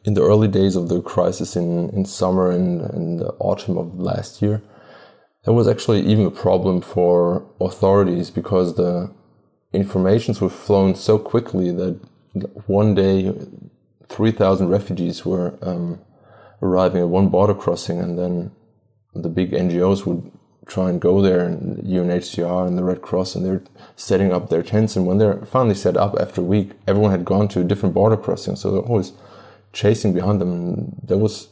In 0.04 0.14
the 0.14 0.22
early 0.22 0.48
days 0.48 0.76
of 0.76 0.88
the 0.88 1.02
crisis 1.02 1.54
in, 1.54 1.90
in 1.90 2.06
summer 2.06 2.50
and, 2.50 2.80
and 2.80 3.20
the 3.20 3.28
autumn 3.38 3.76
of 3.76 4.00
last 4.00 4.40
year, 4.40 4.62
that 5.44 5.52
was 5.52 5.66
actually 5.66 6.00
even 6.00 6.26
a 6.26 6.30
problem 6.30 6.80
for 6.80 7.46
authorities 7.60 8.30
because 8.30 8.74
the 8.74 9.10
informations 9.72 10.40
were 10.40 10.50
flown 10.50 10.94
so 10.94 11.18
quickly 11.18 11.70
that 11.72 11.98
one 12.66 12.94
day 12.94 13.32
3,000 14.08 14.68
refugees 14.68 15.24
were 15.24 15.56
um, 15.62 16.00
arriving 16.62 17.00
at 17.00 17.08
one 17.08 17.28
border 17.28 17.54
crossing, 17.54 18.00
and 18.00 18.18
then 18.18 18.50
the 19.14 19.28
big 19.28 19.52
NGOs 19.52 20.04
would 20.04 20.30
try 20.66 20.90
and 20.90 21.00
go 21.00 21.20
there, 21.22 21.46
and 21.46 21.78
UNHCR 21.78 22.66
and 22.66 22.76
the 22.76 22.84
Red 22.84 23.02
Cross, 23.02 23.34
and 23.34 23.44
they're 23.44 23.62
setting 23.96 24.32
up 24.32 24.50
their 24.50 24.62
tents. 24.62 24.94
And 24.94 25.06
when 25.06 25.18
they're 25.18 25.44
finally 25.46 25.74
set 25.74 25.96
up 25.96 26.16
after 26.20 26.40
a 26.40 26.44
week, 26.44 26.72
everyone 26.86 27.10
had 27.10 27.24
gone 27.24 27.48
to 27.48 27.60
a 27.60 27.64
different 27.64 27.94
border 27.94 28.16
crossing, 28.16 28.56
so 28.56 28.70
they're 28.70 28.82
always 28.82 29.12
chasing 29.72 30.12
behind 30.12 30.40
them. 30.40 30.96
There 31.02 31.18
was, 31.18 31.48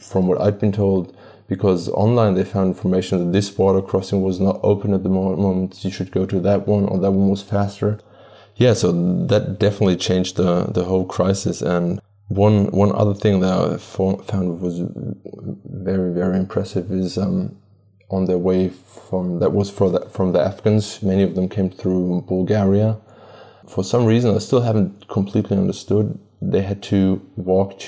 from 0.00 0.28
what 0.28 0.40
I'd 0.40 0.58
been 0.58 0.72
told, 0.72 1.16
because 1.48 1.88
online 1.88 2.34
they 2.34 2.44
found 2.44 2.68
information 2.68 3.18
that 3.18 3.32
this 3.32 3.50
border 3.50 3.82
crossing 3.82 4.22
was 4.22 4.38
not 4.38 4.60
open 4.62 4.94
at 4.94 5.02
the 5.02 5.08
moment. 5.08 5.84
You 5.84 5.90
should 5.90 6.12
go 6.12 6.26
to 6.26 6.38
that 6.40 6.68
one, 6.68 6.84
or 6.84 6.98
that 6.98 7.10
one 7.10 7.30
was 7.30 7.42
faster. 7.42 7.98
Yeah, 8.56 8.74
so 8.74 8.92
that 9.26 9.58
definitely 9.58 9.96
changed 9.96 10.36
the 10.36 10.64
the 10.64 10.84
whole 10.84 11.06
crisis. 11.06 11.62
And 11.62 12.00
one 12.28 12.66
one 12.70 12.92
other 12.94 13.14
thing 13.14 13.40
that 13.40 13.52
I 13.52 13.76
found 13.78 14.60
was 14.60 14.80
very 15.64 16.12
very 16.12 16.36
impressive 16.36 16.92
is 16.92 17.16
um, 17.16 17.56
on 18.10 18.26
their 18.26 18.38
way 18.38 18.68
from 18.68 19.38
that 19.40 19.52
was 19.52 19.70
for 19.70 19.90
the, 19.90 20.00
from 20.10 20.32
the 20.32 20.40
Afghans. 20.40 21.02
Many 21.02 21.22
of 21.22 21.34
them 21.34 21.48
came 21.48 21.70
through 21.70 22.24
Bulgaria. 22.28 22.98
For 23.66 23.84
some 23.84 24.06
reason, 24.06 24.34
I 24.34 24.38
still 24.38 24.62
haven't 24.62 25.08
completely 25.08 25.56
understood. 25.56 26.18
They 26.40 26.62
had 26.62 26.82
to 26.84 27.20
walk 27.36 27.82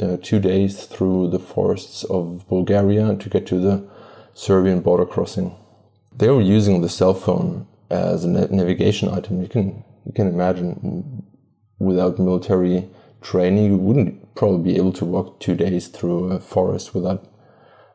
uh, 0.00 0.16
two 0.22 0.40
days 0.40 0.84
through 0.86 1.30
the 1.30 1.38
forests 1.38 2.04
of 2.04 2.46
Bulgaria 2.48 3.16
to 3.16 3.28
get 3.30 3.46
to 3.46 3.58
the 3.58 3.88
Serbian 4.34 4.80
border 4.80 5.06
crossing. 5.06 5.54
They 6.16 6.28
were 6.28 6.42
using 6.42 6.82
the 6.82 6.88
cell 6.88 7.14
phone 7.14 7.66
as 7.90 8.24
a 8.24 8.28
navigation 8.28 9.08
item. 9.08 9.42
You 9.42 9.48
can 9.48 9.84
you 10.04 10.12
can 10.12 10.28
imagine 10.28 11.24
without 11.78 12.18
military 12.18 12.88
training, 13.22 13.64
you 13.64 13.76
wouldn't 13.76 14.34
probably 14.34 14.72
be 14.72 14.76
able 14.76 14.92
to 14.92 15.04
walk 15.04 15.40
two 15.40 15.54
days 15.54 15.88
through 15.88 16.30
a 16.30 16.38
forest 16.38 16.94
without 16.94 17.26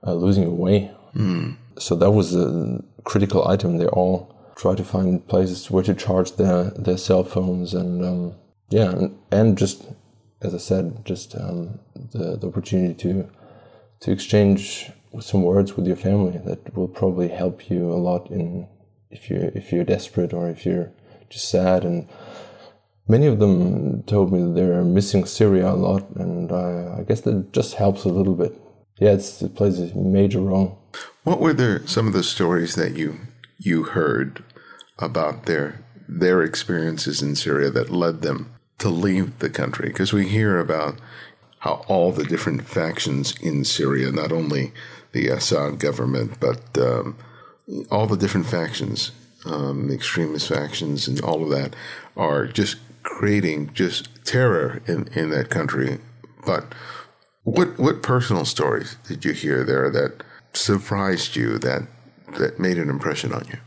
uh, 0.06 0.14
losing 0.14 0.44
your 0.44 0.54
way. 0.54 0.92
Mm. 1.16 1.58
So 1.78 1.96
that 1.96 2.12
was 2.12 2.36
a 2.36 2.84
critical 3.04 3.48
item. 3.48 3.78
They 3.78 3.86
all 3.88 4.36
try 4.56 4.76
to 4.76 4.84
find 4.84 5.26
places 5.28 5.72
where 5.72 5.84
to 5.84 5.94
charge 5.94 6.36
their 6.36 6.72
their 6.72 6.98
cell 6.98 7.24
phones 7.24 7.74
and 7.74 8.04
um, 8.04 8.36
yeah, 8.70 8.92
and, 8.92 9.18
and 9.32 9.58
just 9.58 9.86
as 10.42 10.54
I 10.54 10.58
said, 10.58 11.06
just 11.06 11.36
um, 11.36 11.80
the, 11.96 12.38
the 12.38 12.48
opportunity 12.48 12.94
to 12.96 13.30
to 14.02 14.12
exchange 14.12 14.92
some 15.20 15.44
words 15.44 15.76
with 15.76 15.86
your 15.86 15.98
family 15.98 16.40
that 16.46 16.76
will 16.76 16.88
probably 16.88 17.28
help 17.28 17.70
you 17.70 17.92
a 17.92 18.00
lot 18.10 18.32
in 18.32 18.68
if 19.12 19.30
you 19.30 19.52
if 19.54 19.72
you're 19.72 19.84
desperate 19.84 20.34
or 20.34 20.50
if 20.50 20.66
you're 20.66 20.92
just 21.30 21.50
sad 21.50 21.84
and 21.84 22.08
many 23.10 23.26
of 23.26 23.40
them 23.40 24.04
told 24.04 24.32
me 24.32 24.54
they're 24.54 24.84
missing 24.84 25.26
Syria 25.26 25.72
a 25.72 25.74
lot, 25.74 26.08
and 26.16 26.52
I, 26.52 27.00
I 27.00 27.04
guess 27.04 27.22
that 27.22 27.52
just 27.52 27.74
helps 27.74 28.06
a 28.06 28.10
little 28.10 28.36
bit. 28.36 28.54
Yeah, 29.00 29.14
it 29.14 29.56
plays 29.56 29.80
a 29.80 29.94
major 29.96 30.40
role. 30.40 30.80
What 31.24 31.40
were 31.40 31.82
some 31.86 32.08
of 32.08 32.14
the 32.14 32.24
stories 32.24 32.76
that 32.76 32.96
you 32.96 33.20
you 33.58 33.84
heard 33.84 34.44
about 35.00 35.46
their 35.46 35.84
their 36.08 36.42
experiences 36.42 37.22
in 37.22 37.36
Syria 37.36 37.70
that 37.72 37.90
led 37.90 38.22
them 38.22 38.54
to 38.80 38.90
leave 38.90 39.40
the 39.40 39.50
country? 39.50 39.90
Because 39.90 40.14
we 40.14 40.28
hear 40.28 40.60
about 40.60 40.96
how 41.60 41.86
all 41.88 42.12
the 42.12 42.24
different 42.24 42.66
factions 42.66 43.36
in 43.42 43.64
Syria, 43.66 44.12
not 44.12 44.32
only 44.32 44.72
the 45.12 45.28
Assad 45.28 45.80
government, 45.80 46.40
but 46.40 46.78
um, 46.78 47.18
all 47.92 48.08
the 48.08 48.18
different 48.18 48.48
factions, 48.48 49.12
um, 49.46 49.92
extremist 49.92 50.48
factions, 50.48 51.08
and 51.08 51.20
all 51.22 51.44
of 51.44 51.50
that, 51.50 51.76
are 52.16 52.48
just 52.48 52.78
creating 53.04 53.72
just 53.74 54.08
terror 54.26 54.82
in, 54.88 55.08
in 55.14 55.30
that 55.30 55.50
country. 55.50 56.00
But 56.46 56.74
what 57.44 57.78
what 57.80 58.04
personal 58.04 58.46
stories 58.46 58.98
did 59.08 59.26
you 59.26 59.34
hear 59.34 59.64
there 59.64 59.90
that 59.90 60.24
surprised 60.54 61.36
you 61.36 61.58
that 61.60 61.88
that 62.38 62.60
made 62.60 62.78
an 62.78 62.90
impression 62.90 63.34
on 63.34 63.46
you? 63.50 63.60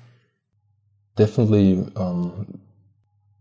Definitely 1.16 1.86
um, 1.96 2.60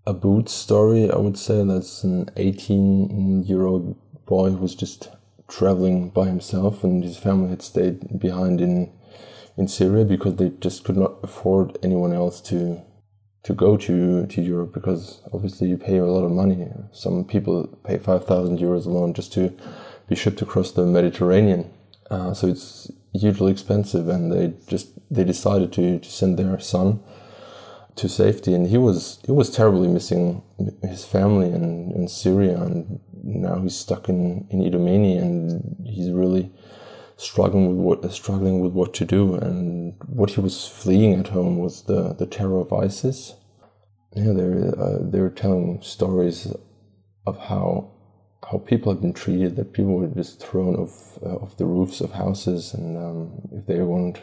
a 0.05 0.13
boot 0.13 0.49
story. 0.49 1.09
I 1.11 1.17
would 1.17 1.37
say 1.37 1.63
that's 1.63 2.03
an 2.03 2.29
18 2.35 3.43
year 3.43 3.65
old 3.65 3.95
boy 4.25 4.51
who 4.51 4.57
was 4.57 4.75
just 4.75 5.09
traveling 5.47 6.09
by 6.09 6.25
himself, 6.27 6.83
and 6.83 7.03
his 7.03 7.17
family 7.17 7.49
had 7.49 7.61
stayed 7.61 8.19
behind 8.19 8.61
in 8.61 8.91
in 9.57 9.67
Syria 9.67 10.05
because 10.05 10.35
they 10.37 10.49
just 10.61 10.83
could 10.83 10.97
not 10.97 11.15
afford 11.23 11.77
anyone 11.83 12.13
else 12.13 12.41
to 12.41 12.81
to 13.43 13.53
go 13.53 13.77
to 13.77 14.25
to 14.27 14.41
Europe 14.41 14.73
because 14.73 15.21
obviously 15.33 15.67
you 15.67 15.77
pay 15.77 15.97
a 15.97 16.05
lot 16.05 16.23
of 16.23 16.31
money. 16.31 16.67
Some 16.91 17.25
people 17.25 17.67
pay 17.83 17.97
five 17.97 18.25
thousand 18.25 18.59
euros 18.59 18.85
alone 18.85 19.13
just 19.13 19.33
to 19.33 19.53
be 20.07 20.15
shipped 20.15 20.41
across 20.41 20.71
the 20.71 20.85
Mediterranean. 20.85 21.71
Uh, 22.09 22.33
so 22.33 22.47
it's 22.47 22.91
hugely 23.13 23.51
expensive, 23.51 24.07
and 24.07 24.31
they 24.31 24.53
just 24.67 24.89
they 25.09 25.23
decided 25.23 25.71
to, 25.73 25.99
to 25.99 26.09
send 26.09 26.37
their 26.37 26.59
son 26.59 27.01
to 27.95 28.09
safety, 28.09 28.53
and 28.53 28.67
he 28.67 28.77
was 28.77 29.19
he 29.25 29.31
was 29.31 29.49
terribly 29.49 29.87
missing 29.87 30.43
his 30.83 31.05
family 31.05 31.47
in, 31.47 31.91
in 31.95 32.07
Syria, 32.07 32.61
and 32.61 32.99
now 33.23 33.59
he's 33.61 33.75
stuck 33.75 34.09
in 34.09 34.47
in 34.49 34.61
Idomeni, 34.61 35.17
and 35.21 35.77
he's 35.85 36.11
really 36.11 36.51
struggling 37.17 37.67
with 37.69 38.01
what 38.03 38.13
struggling 38.13 38.61
with 38.61 38.73
what 38.73 38.93
to 38.95 39.05
do, 39.05 39.35
and 39.35 39.95
what 40.07 40.31
he 40.31 40.41
was 40.41 40.67
fleeing 40.67 41.13
at 41.19 41.29
home 41.29 41.57
was 41.57 41.83
the 41.83 42.13
the 42.13 42.25
terror 42.25 42.59
of 42.59 42.73
ISIS. 42.73 43.35
Yeah, 44.15 44.33
they're 44.33 44.79
uh, 44.79 44.99
they're 45.01 45.29
telling 45.29 45.81
stories 45.81 46.53
of 47.27 47.37
how 47.37 47.91
how 48.49 48.57
people 48.59 48.91
have 48.91 49.01
been 49.01 49.13
treated. 49.13 49.55
That 49.57 49.73
people 49.73 49.95
were 49.95 50.07
just 50.07 50.39
thrown 50.41 50.75
off 50.75 51.19
uh, 51.23 51.35
off 51.35 51.57
the 51.57 51.65
roofs 51.65 52.01
of 52.01 52.13
houses, 52.13 52.73
and 52.73 52.97
um, 52.97 53.41
if 53.53 53.65
they 53.67 53.79
weren't 53.81 54.19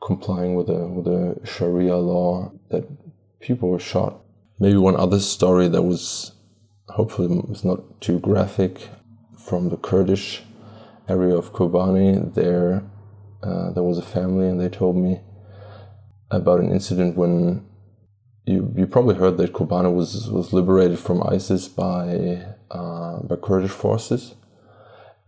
complying 0.00 0.54
with 0.54 0.68
a 0.68 0.86
with 0.86 1.06
a 1.06 1.46
Sharia 1.46 1.96
law, 1.96 2.52
that 2.70 2.84
people 3.40 3.68
were 3.68 3.78
shot. 3.78 4.20
Maybe 4.58 4.76
one 4.76 4.96
other 4.96 5.20
story 5.20 5.68
that 5.68 5.82
was 5.82 6.32
hopefully 6.88 7.28
was 7.48 7.64
not 7.64 8.00
too 8.00 8.18
graphic 8.18 8.88
from 9.38 9.68
the 9.70 9.76
Kurdish 9.76 10.42
area 11.08 11.34
of 11.36 11.52
Kobani. 11.52 12.34
There, 12.34 12.84
uh, 13.42 13.70
there 13.72 13.82
was 13.82 13.98
a 13.98 14.02
family, 14.02 14.48
and 14.48 14.60
they 14.60 14.68
told 14.68 14.96
me 14.96 15.20
about 16.30 16.60
an 16.60 16.70
incident 16.70 17.16
when 17.16 17.66
you 18.46 18.72
you 18.76 18.86
probably 18.86 19.16
heard 19.16 19.36
that 19.38 19.52
Kobani 19.52 19.92
was 19.94 20.30
was 20.30 20.52
liberated 20.52 20.98
from 20.98 21.22
ISIS 21.22 21.68
by 21.68 22.44
uh, 22.70 23.20
by 23.20 23.36
Kurdish 23.36 23.70
forces, 23.70 24.34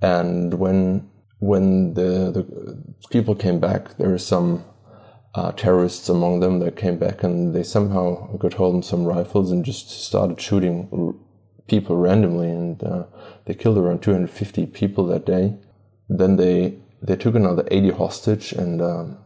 and 0.01 0.55
when 0.55 1.11
when 1.43 1.95
the, 1.95 2.31
the 2.31 2.45
people 3.11 3.35
came 3.35 3.59
back, 3.59 3.97
there 3.97 4.11
were 4.11 4.19
some 4.19 4.65
uh, 5.35 5.51
terrorists 5.53 6.09
among 6.09 6.39
them 6.39 6.61
that 6.61 6.77
came 6.77 6.99
back, 6.99 7.25
and 7.25 7.53
they 7.53 7.65
somehow 7.65 8.37
got 8.37 8.55
hold 8.55 8.77
of 8.77 8.85
some 8.85 9.05
rifles 9.05 9.51
and 9.51 9.65
just 9.65 9.91
started 9.91 10.41
shooting 10.41 11.19
people 11.67 11.97
randomly, 11.97 12.49
and 12.49 12.85
uh, 12.85 13.05
they 13.47 13.55
killed 13.55 13.77
around 13.77 14.03
250 14.03 14.67
people 14.67 15.05
that 15.07 15.27
day. 15.27 15.55
Then 16.09 16.37
they 16.37 16.79
they 17.03 17.17
took 17.17 17.35
another 17.35 17.67
80 17.69 17.91
hostage 17.91 18.53
and 18.53 18.81
um, 18.81 19.19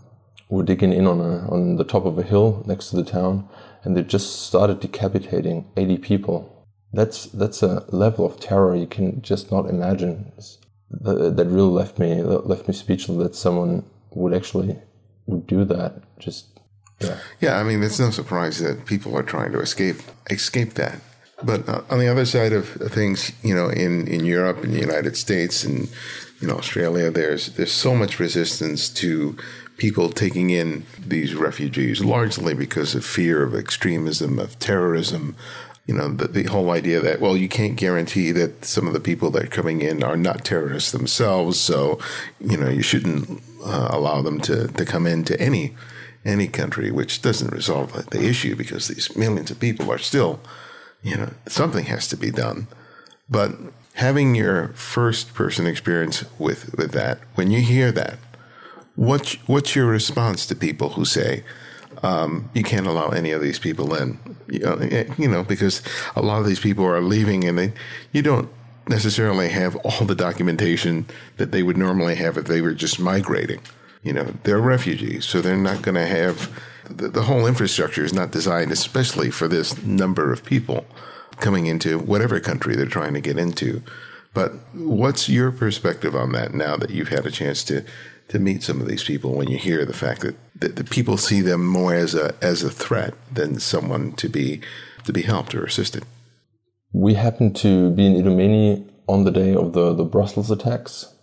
were 0.48 0.62
digging 0.62 0.94
in 0.94 1.06
on 1.06 1.20
a, 1.20 1.46
on 1.50 1.76
the 1.76 1.84
top 1.84 2.06
of 2.06 2.18
a 2.18 2.22
hill 2.22 2.64
next 2.66 2.88
to 2.88 2.96
the 2.96 3.04
town, 3.04 3.46
and 3.84 3.94
they 3.94 4.02
just 4.02 4.46
started 4.46 4.80
decapitating 4.80 5.70
80 5.76 5.98
people 5.98 6.56
that's 6.92 7.26
that's 7.26 7.62
a 7.62 7.84
level 7.90 8.24
of 8.24 8.40
terror 8.40 8.74
you 8.74 8.86
can 8.86 9.20
just 9.22 9.52
not 9.52 9.68
imagine. 9.68 10.32
That, 10.36 10.65
that 10.90 11.46
really 11.46 11.70
left 11.70 11.98
me 11.98 12.22
left 12.22 12.68
me 12.68 12.74
speechless. 12.74 13.18
That 13.18 13.34
someone 13.34 13.84
would 14.10 14.34
actually 14.34 14.78
would 15.26 15.46
do 15.46 15.64
that. 15.64 16.02
Just 16.18 16.46
yeah. 17.00 17.18
Yeah, 17.40 17.58
I 17.58 17.62
mean, 17.62 17.82
it's 17.82 17.98
no 17.98 18.10
surprise 18.10 18.58
that 18.60 18.86
people 18.86 19.16
are 19.16 19.22
trying 19.22 19.52
to 19.52 19.60
escape 19.60 19.96
escape 20.30 20.74
that. 20.74 21.00
But 21.42 21.68
uh, 21.68 21.82
on 21.90 21.98
the 21.98 22.08
other 22.08 22.24
side 22.24 22.52
of 22.52 22.68
things, 22.68 23.32
you 23.42 23.54
know, 23.54 23.68
in, 23.68 24.08
in 24.08 24.24
Europe 24.24 24.64
and 24.64 24.72
the 24.72 24.80
United 24.80 25.16
States 25.16 25.64
and 25.64 25.88
in 26.40 26.50
Australia, 26.50 27.10
there's 27.10 27.48
there's 27.56 27.72
so 27.72 27.94
much 27.94 28.18
resistance 28.18 28.88
to 28.90 29.36
people 29.76 30.08
taking 30.08 30.48
in 30.48 30.86
these 30.98 31.34
refugees, 31.34 32.02
largely 32.02 32.54
because 32.54 32.94
of 32.94 33.04
fear 33.04 33.42
of 33.42 33.54
extremism, 33.54 34.38
of 34.38 34.58
terrorism, 34.58 35.36
you 35.86 35.94
know, 35.94 36.08
the, 36.08 36.26
the, 36.26 36.42
whole 36.44 36.70
idea 36.70 37.00
that, 37.00 37.20
well, 37.20 37.36
you 37.36 37.48
can't 37.48 37.76
guarantee 37.76 38.32
that 38.32 38.64
some 38.64 38.88
of 38.88 38.92
the 38.92 39.00
people 39.00 39.30
that 39.30 39.44
are 39.44 39.48
coming 39.48 39.82
in 39.82 40.02
are 40.02 40.16
not 40.16 40.44
terrorists 40.44 40.90
themselves. 40.90 41.60
So, 41.60 42.00
you 42.40 42.56
know, 42.56 42.68
you 42.68 42.82
shouldn't 42.82 43.40
uh, 43.64 43.88
allow 43.92 44.20
them 44.20 44.40
to, 44.42 44.66
to 44.66 44.84
come 44.84 45.06
into 45.06 45.40
any, 45.40 45.74
any 46.24 46.48
country, 46.48 46.90
which 46.90 47.22
doesn't 47.22 47.52
resolve 47.52 47.92
the 48.10 48.26
issue 48.26 48.56
because 48.56 48.88
these 48.88 49.16
millions 49.16 49.50
of 49.52 49.60
people 49.60 49.90
are 49.92 49.98
still, 49.98 50.40
you 51.02 51.16
know, 51.16 51.30
something 51.46 51.84
has 51.84 52.08
to 52.08 52.16
be 52.16 52.32
done. 52.32 52.66
But 53.30 53.52
having 53.94 54.34
your 54.34 54.68
first 54.68 55.34
person 55.34 55.66
experience 55.66 56.24
with, 56.36 56.76
with 56.76 56.90
that, 56.92 57.20
when 57.36 57.52
you 57.52 57.60
hear 57.60 57.92
that, 57.92 58.18
what's, 58.96 59.34
what's 59.48 59.76
your 59.76 59.86
response 59.86 60.46
to 60.46 60.56
people 60.56 60.90
who 60.90 61.04
say, 61.04 61.44
um, 62.02 62.50
you 62.54 62.62
can't 62.62 62.86
allow 62.86 63.08
any 63.08 63.32
of 63.32 63.40
these 63.40 63.58
people 63.58 63.94
in. 63.94 64.18
You 64.48 64.60
know, 64.60 64.74
eh, 64.74 65.12
you 65.18 65.28
know, 65.28 65.42
because 65.42 65.82
a 66.14 66.22
lot 66.22 66.40
of 66.40 66.46
these 66.46 66.60
people 66.60 66.84
are 66.84 67.00
leaving, 67.00 67.44
and 67.44 67.58
they, 67.58 67.72
you 68.12 68.22
don't 68.22 68.48
necessarily 68.88 69.48
have 69.48 69.76
all 69.76 70.06
the 70.06 70.14
documentation 70.14 71.06
that 71.38 71.50
they 71.52 71.62
would 71.62 71.76
normally 71.76 72.14
have 72.16 72.36
if 72.36 72.46
they 72.46 72.60
were 72.60 72.74
just 72.74 73.00
migrating. 73.00 73.60
You 74.02 74.12
know, 74.12 74.34
they're 74.44 74.60
refugees, 74.60 75.24
so 75.24 75.40
they're 75.40 75.56
not 75.56 75.82
going 75.82 75.96
to 75.96 76.06
have 76.06 76.50
the, 76.88 77.08
the 77.08 77.22
whole 77.22 77.46
infrastructure 77.46 78.04
is 78.04 78.12
not 78.12 78.30
designed 78.30 78.72
especially 78.72 79.30
for 79.30 79.48
this 79.48 79.82
number 79.82 80.32
of 80.32 80.44
people 80.44 80.86
coming 81.38 81.66
into 81.66 81.98
whatever 81.98 82.40
country 82.40 82.76
they're 82.76 82.86
trying 82.86 83.14
to 83.14 83.20
get 83.20 83.38
into. 83.38 83.82
But 84.32 84.52
what's 84.74 85.28
your 85.28 85.50
perspective 85.50 86.14
on 86.14 86.32
that 86.32 86.54
now 86.54 86.76
that 86.76 86.90
you've 86.90 87.08
had 87.08 87.26
a 87.26 87.30
chance 87.30 87.64
to 87.64 87.84
to 88.28 88.38
meet 88.38 88.62
some 88.62 88.80
of 88.80 88.88
these 88.88 89.04
people 89.04 89.34
when 89.34 89.48
you 89.48 89.58
hear 89.58 89.84
the 89.84 89.92
fact 89.92 90.22
that, 90.22 90.36
that 90.60 90.76
the 90.76 90.84
people 90.84 91.16
see 91.16 91.40
them 91.40 91.64
more 91.64 91.94
as 91.94 92.14
a 92.14 92.34
as 92.40 92.62
a 92.62 92.70
threat 92.70 93.14
than 93.32 93.60
someone 93.60 94.12
to 94.12 94.28
be 94.28 94.60
to 95.04 95.12
be 95.12 95.22
helped 95.22 95.54
or 95.54 95.64
assisted. 95.64 96.04
We 96.92 97.14
happened 97.14 97.56
to 97.56 97.90
be 97.90 98.06
in 98.06 98.14
Idomeni 98.14 98.88
on 99.08 99.24
the 99.24 99.30
day 99.30 99.54
of 99.54 99.72
the, 99.72 99.92
the 99.92 100.04
Brussels 100.04 100.50
attacks, 100.50 101.14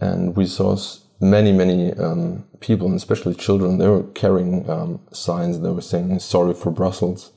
and 0.00 0.36
we 0.36 0.46
saw 0.46 0.76
many, 1.20 1.52
many 1.52 1.92
um, 1.94 2.44
people, 2.60 2.86
and 2.86 2.96
especially 2.96 3.34
children, 3.34 3.78
they 3.78 3.88
were 3.88 4.04
carrying 4.14 4.68
um, 4.68 5.00
signs 5.12 5.60
that 5.60 5.72
were 5.72 5.80
saying 5.80 6.18
sorry 6.18 6.54
for 6.54 6.70
Brussels. 6.70 7.32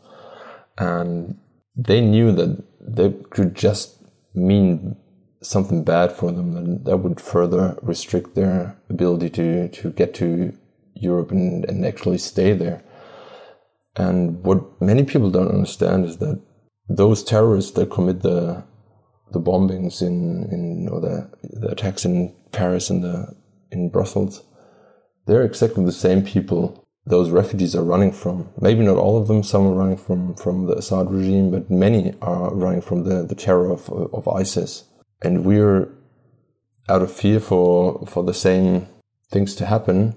And 0.77 1.37
they 1.75 2.01
knew 2.01 2.31
that 2.31 2.63
they 2.79 3.13
could 3.29 3.55
just 3.55 3.97
mean 4.33 4.95
something 5.45 5.83
bad 5.83 6.11
for 6.11 6.31
them, 6.31 6.53
then 6.53 6.83
that 6.83 6.97
would 6.97 7.19
further 7.19 7.77
restrict 7.81 8.35
their 8.35 8.77
ability 8.89 9.29
to, 9.31 9.67
to 9.69 9.91
get 9.91 10.13
to 10.15 10.53
Europe 10.95 11.31
and, 11.31 11.65
and 11.65 11.85
actually 11.85 12.17
stay 12.17 12.53
there. 12.53 12.83
And 13.95 14.43
what 14.43 14.81
many 14.81 15.03
people 15.03 15.29
don't 15.29 15.53
understand 15.53 16.05
is 16.05 16.17
that 16.17 16.41
those 16.89 17.23
terrorists 17.23 17.71
that 17.71 17.91
commit 17.91 18.21
the 18.21 18.63
the 19.31 19.39
bombings 19.39 20.01
in, 20.03 20.47
in 20.51 20.87
or 20.91 21.01
the, 21.01 21.27
the 21.41 21.69
attacks 21.69 22.05
in 22.05 22.35
Paris 22.51 22.91
and 22.91 23.03
the 23.03 23.35
in 23.71 23.89
Brussels, 23.89 24.43
they're 25.25 25.43
exactly 25.43 25.83
the 25.83 25.91
same 25.91 26.23
people 26.23 26.85
those 27.05 27.31
refugees 27.31 27.75
are 27.75 27.83
running 27.83 28.11
from. 28.11 28.49
Maybe 28.61 28.85
not 28.85 28.97
all 28.97 29.19
of 29.19 29.27
them, 29.27 29.43
some 29.43 29.67
are 29.67 29.73
running 29.73 29.97
from, 29.97 30.35
from 30.35 30.67
the 30.67 30.77
Assad 30.77 31.11
regime, 31.11 31.51
but 31.51 31.69
many 31.69 32.13
are 32.21 32.53
running 32.53 32.81
from 32.81 33.03
the, 33.03 33.23
the 33.25 33.35
terror 33.35 33.71
of, 33.71 33.89
of 33.89 34.27
ISIS 34.27 34.85
and 35.23 35.45
we're 35.45 35.89
out 36.89 37.01
of 37.01 37.11
fear 37.11 37.39
for 37.39 38.05
for 38.05 38.23
the 38.23 38.33
same 38.33 38.87
things 39.31 39.55
to 39.55 39.65
happen 39.65 40.15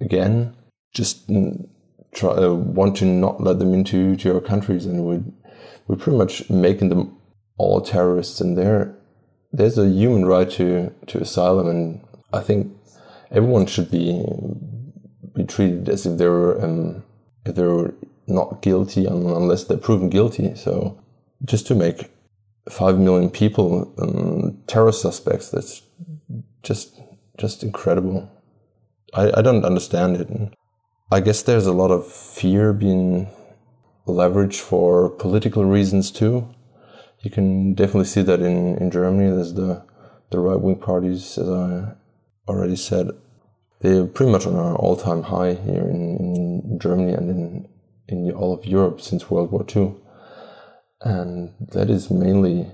again. 0.00 0.54
Just 0.92 1.28
try 2.12 2.30
uh, 2.30 2.54
want 2.54 2.96
to 2.96 3.04
not 3.04 3.40
let 3.40 3.58
them 3.58 3.74
into 3.74 4.16
to 4.16 4.34
our 4.34 4.40
countries 4.40 4.86
and 4.86 5.04
would 5.04 5.32
we're 5.86 5.96
pretty 5.96 6.18
much 6.18 6.48
making 6.50 6.90
them 6.90 7.16
all 7.56 7.80
terrorists, 7.80 8.40
and 8.40 8.56
there 8.56 8.94
there's 9.52 9.78
a 9.78 9.88
human 9.88 10.24
right 10.26 10.48
to 10.50 10.92
to 11.06 11.20
asylum, 11.20 11.68
and 11.68 12.00
I 12.32 12.40
think 12.40 12.72
everyone 13.30 13.66
should 13.66 13.90
be 13.90 14.24
be 15.34 15.44
treated 15.44 15.88
as 15.88 16.06
if 16.06 16.18
they're 16.18 16.62
um, 16.64 17.02
if 17.44 17.54
they 17.54 17.62
were 17.62 17.94
not 18.26 18.60
guilty 18.60 19.06
unless 19.06 19.64
they're 19.64 19.78
proven 19.78 20.10
guilty. 20.10 20.54
So 20.54 20.98
just 21.44 21.66
to 21.68 21.74
make 21.74 22.10
five 22.70 22.98
million 22.98 23.30
people 23.30 23.92
um, 23.98 24.62
terror 24.66 24.92
suspects, 24.92 25.50
that's 25.50 25.82
just 26.62 27.00
just 27.38 27.62
incredible. 27.62 28.30
I, 29.14 29.38
I 29.38 29.42
don't 29.42 29.64
understand 29.64 30.16
it. 30.16 30.54
I 31.10 31.20
guess 31.20 31.42
there's 31.42 31.66
a 31.66 31.72
lot 31.72 31.90
of 31.90 32.06
fear 32.06 32.72
being 32.72 33.28
leveraged 34.06 34.60
for 34.60 35.10
political 35.10 35.64
reasons 35.64 36.10
too. 36.10 36.48
You 37.20 37.30
can 37.30 37.74
definitely 37.74 38.04
see 38.04 38.22
that 38.22 38.40
in, 38.40 38.76
in 38.78 38.90
Germany. 38.90 39.30
There's 39.30 39.54
the 39.54 39.84
the 40.30 40.38
right 40.38 40.60
wing 40.60 40.76
parties, 40.76 41.38
as 41.38 41.48
I 41.48 41.94
already 42.46 42.76
said, 42.76 43.10
they're 43.80 44.06
pretty 44.06 44.32
much 44.32 44.46
on 44.46 44.54
an 44.54 44.76
all 44.76 44.96
time 44.96 45.22
high 45.22 45.54
here 45.54 45.88
in, 45.88 46.64
in 46.70 46.78
Germany 46.78 47.12
and 47.12 47.30
in 47.30 47.68
in 48.08 48.32
all 48.32 48.54
of 48.54 48.64
Europe 48.64 49.00
since 49.00 49.30
World 49.30 49.52
War 49.52 49.64
II, 49.74 49.94
and 51.02 51.52
that 51.60 51.90
is 51.90 52.10
mainly 52.10 52.66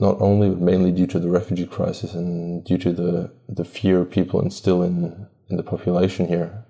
not 0.00 0.20
only 0.20 0.48
but 0.50 0.60
mainly 0.60 0.92
due 0.92 1.06
to 1.06 1.18
the 1.18 1.28
refugee 1.28 1.66
crisis 1.66 2.14
and 2.14 2.64
due 2.64 2.78
to 2.78 2.92
the 2.92 3.32
the 3.48 3.64
fear 3.64 4.04
people 4.04 4.40
instill 4.40 4.82
in 4.82 5.26
in 5.48 5.56
the 5.56 5.62
population 5.62 6.28
here. 6.28 6.64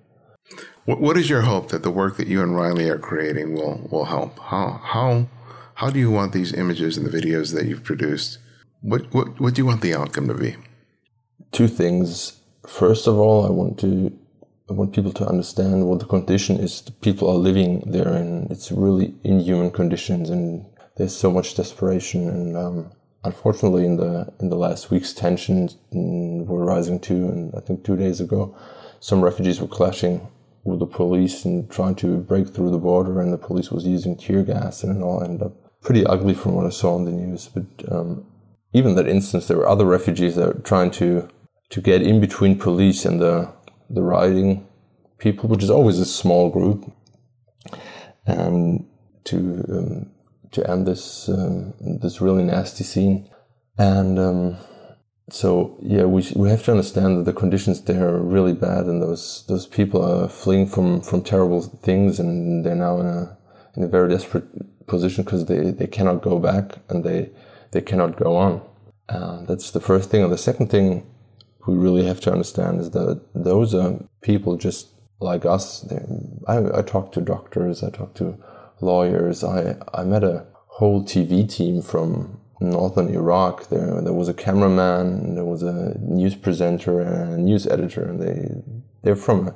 What, 0.85 1.01
what 1.01 1.19
is 1.19 1.29
your 1.29 1.43
hope 1.43 1.69
that 1.69 1.83
the 1.83 1.91
work 1.91 2.17
that 2.17 2.29
you 2.29 2.43
and 2.43 2.57
Riley 2.57 2.89
are 2.89 2.99
creating 2.99 3.55
will 3.55 3.87
will 3.91 4.07
help? 4.07 4.39
How 4.39 4.81
how 4.83 5.29
how 5.75 5.91
do 5.91 5.99
you 5.99 6.11
want 6.11 6.33
these 6.33 6.53
images 6.53 6.97
and 6.97 7.07
the 7.07 7.17
videos 7.17 7.55
that 7.55 7.67
you've 7.67 7.85
produced? 7.85 8.39
What 8.81 9.13
what 9.13 9.41
what 9.41 9.55
do 9.55 9.61
you 9.61 9.67
want 9.67 9.83
the 9.83 9.95
outcome 9.95 10.29
to 10.29 10.35
be? 10.35 10.57
Two 11.53 11.69
things. 11.69 12.41
First 12.67 13.07
of 13.07 13.19
all, 13.19 13.47
I 13.47 13.51
want 13.51 13.79
to 13.81 14.13
I 14.71 14.75
want 14.75 14.93
people 14.93 15.13
to 15.13 15.27
understand 15.27 15.87
what 15.87 16.01
the 16.01 16.07
condition 16.07 16.59
is 16.59 16.83
people 17.01 17.29
are 17.31 17.35
living 17.49 17.83
there 17.87 18.09
and 18.09 18.51
It's 18.51 18.71
really 18.71 19.15
inhuman 19.25 19.71
conditions, 19.71 20.31
and 20.31 20.67
there's 20.99 21.17
so 21.17 21.31
much 21.31 21.55
desperation. 21.55 22.29
And 22.29 22.57
um, 22.57 22.91
unfortunately, 23.25 23.87
in 23.87 23.97
the 23.97 24.33
in 24.41 24.51
the 24.51 24.57
last 24.57 24.91
weeks, 24.91 25.13
tensions 25.13 25.77
were 25.93 26.65
rising 26.65 27.01
too. 27.01 27.29
And 27.29 27.55
I 27.57 27.61
think 27.61 27.85
two 27.85 27.97
days 27.97 28.21
ago, 28.21 28.55
some 29.01 29.23
refugees 29.23 29.61
were 29.61 29.69
clashing 29.69 30.29
with 30.65 30.81
the 30.81 30.87
police 30.87 31.45
and 31.45 31.71
trying 31.71 31.95
to 31.95 32.19
break 32.19 32.49
through 32.49 32.71
the 32.71 32.79
border, 32.79 33.23
and 33.23 33.33
the 33.33 33.39
police 33.39 33.71
was 33.71 33.87
using 33.87 34.17
tear 34.17 34.43
gas, 34.43 34.83
and 34.83 34.97
it 34.97 35.03
all 35.03 35.23
ended 35.23 35.43
up 35.43 35.55
pretty 35.81 36.05
ugly 36.05 36.35
from 36.35 36.55
what 36.55 36.67
I 36.67 36.71
saw 36.71 36.97
on 36.97 37.05
the 37.05 37.13
news. 37.13 37.49
But 37.49 37.93
um, 37.93 38.27
even 38.73 38.97
that 38.97 39.09
instance, 39.09 39.47
there 39.47 39.57
were 39.57 39.69
other 39.69 39.87
refugees 39.87 40.35
that 40.35 40.55
were 40.55 40.63
trying 40.63 40.91
to 40.93 41.29
to 41.71 41.81
get 41.81 42.03
in 42.03 42.21
between 42.21 42.59
police 42.59 43.05
and 43.05 43.21
the 43.21 43.53
the 43.89 44.03
rioting 44.03 44.67
people, 45.19 45.49
which 45.49 45.63
is 45.63 45.71
always 45.71 45.99
a 45.99 46.05
small 46.05 46.51
group, 46.51 46.93
and 48.27 48.85
to 49.25 49.37
um, 49.71 50.11
to 50.53 50.69
end 50.69 50.87
this 50.87 51.29
um, 51.29 51.75
this 51.81 52.21
really 52.21 52.43
nasty 52.43 52.85
scene. 52.85 53.29
And 53.77 54.19
um, 54.19 54.57
so 55.31 55.77
yeah, 55.83 56.05
we 56.05 56.31
we 56.35 56.49
have 56.51 56.65
to 56.65 56.71
understand 56.73 57.19
that 57.19 57.25
the 57.25 57.39
conditions 57.39 57.83
there 57.83 58.09
are 58.09 58.23
really 58.23 58.55
bad, 58.55 58.87
and 58.87 59.03
those 59.03 59.45
those 59.49 59.67
people 59.67 60.03
are 60.05 60.29
fleeing 60.29 60.67
from 60.67 61.01
from 61.01 61.23
terrible 61.23 61.63
things, 61.63 62.19
and 62.19 62.65
they're 62.65 62.75
now 62.75 63.01
in 63.01 63.07
a 63.07 63.39
in 63.77 63.83
a 63.85 63.89
very 63.89 64.09
desperate 64.09 64.47
position 64.87 65.25
because 65.25 65.47
they 65.47 65.71
they 65.71 65.87
cannot 65.87 66.23
go 66.23 66.39
back 66.39 66.79
and 66.89 67.05
they 67.05 67.31
they 67.73 67.81
cannot 67.81 68.17
go 68.17 68.37
on. 68.37 68.63
Uh, 69.09 69.45
that's 69.45 69.71
the 69.71 69.81
first 69.81 70.11
thing. 70.11 70.23
And 70.23 70.33
the 70.33 70.39
second 70.39 70.71
thing 70.71 71.07
we 71.67 71.77
really 71.77 72.05
have 72.07 72.21
to 72.21 72.33
understand 72.33 72.81
is 72.81 72.91
that 72.91 73.21
those 73.35 73.75
are 73.75 73.99
people 74.23 74.57
just 74.57 74.89
like 75.21 75.45
us. 75.45 75.87
I, 76.47 76.79
I 76.79 76.83
talked 76.83 77.15
to 77.15 77.21
doctors, 77.21 77.83
I 77.83 77.91
talk 77.91 78.15
to 78.15 78.39
lawyers. 78.81 79.45
I, 79.45 79.77
I 79.95 80.05
met 80.05 80.25
a 80.25 80.47
whole 80.67 81.03
TV 81.03 81.49
team 81.49 81.83
from 81.83 82.41
northern 82.61 83.09
Iraq. 83.09 83.69
There, 83.69 84.01
there 84.01 84.13
was 84.13 84.29
a 84.29 84.35
cameraman, 84.35 85.35
there 85.35 85.45
was 85.45 85.63
a 85.63 85.97
news 86.01 86.35
presenter, 86.35 87.01
and 87.01 87.35
a 87.35 87.39
news 87.39 87.67
editor, 87.67 88.09
and 88.09 88.21
they 88.21 88.63
they're 89.03 89.17
from 89.17 89.49
a, 89.49 89.55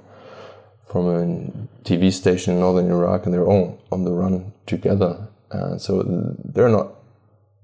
from 0.86 1.06
a 1.08 1.84
TV 1.84 2.12
station 2.12 2.54
in 2.54 2.60
northern 2.60 2.90
Iraq, 2.90 3.24
and 3.24 3.34
they're 3.34 3.46
all 3.46 3.80
on 3.90 4.04
the 4.04 4.12
run 4.12 4.52
together. 4.66 5.28
And 5.50 5.80
so 5.80 6.02
they're 6.44 6.68
not 6.68 6.94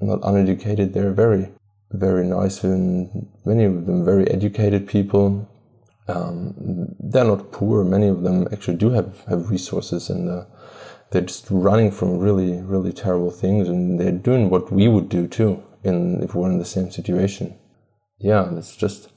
not 0.00 0.20
uneducated. 0.22 0.92
They're 0.92 1.12
very 1.12 1.48
very 1.92 2.26
nice 2.26 2.64
and 2.64 3.28
many 3.44 3.64
of 3.64 3.86
them 3.86 4.04
very 4.04 4.28
educated 4.30 4.86
people. 4.86 5.48
Um, 6.06 6.54
they're 7.00 7.24
not 7.24 7.52
poor. 7.52 7.84
Many 7.84 8.08
of 8.08 8.22
them 8.22 8.48
actually 8.52 8.76
do 8.76 8.90
have, 8.90 9.24
have 9.24 9.50
resources 9.50 10.10
and 10.10 10.28
uh, 10.28 10.44
they're 11.10 11.22
just 11.22 11.46
running 11.50 11.90
from 11.90 12.18
really, 12.18 12.60
really 12.60 12.92
terrible 12.92 13.30
things 13.30 13.68
and 13.68 13.98
they're 13.98 14.12
doing 14.12 14.50
what 14.50 14.70
we 14.70 14.88
would 14.88 15.08
do 15.08 15.26
too 15.26 15.62
in, 15.82 16.22
if 16.22 16.34
we're 16.34 16.50
in 16.50 16.58
the 16.58 16.64
same 16.64 16.90
situation. 16.90 17.58
Yeah, 18.18 18.54
it's 18.56 18.76
just, 18.76 19.10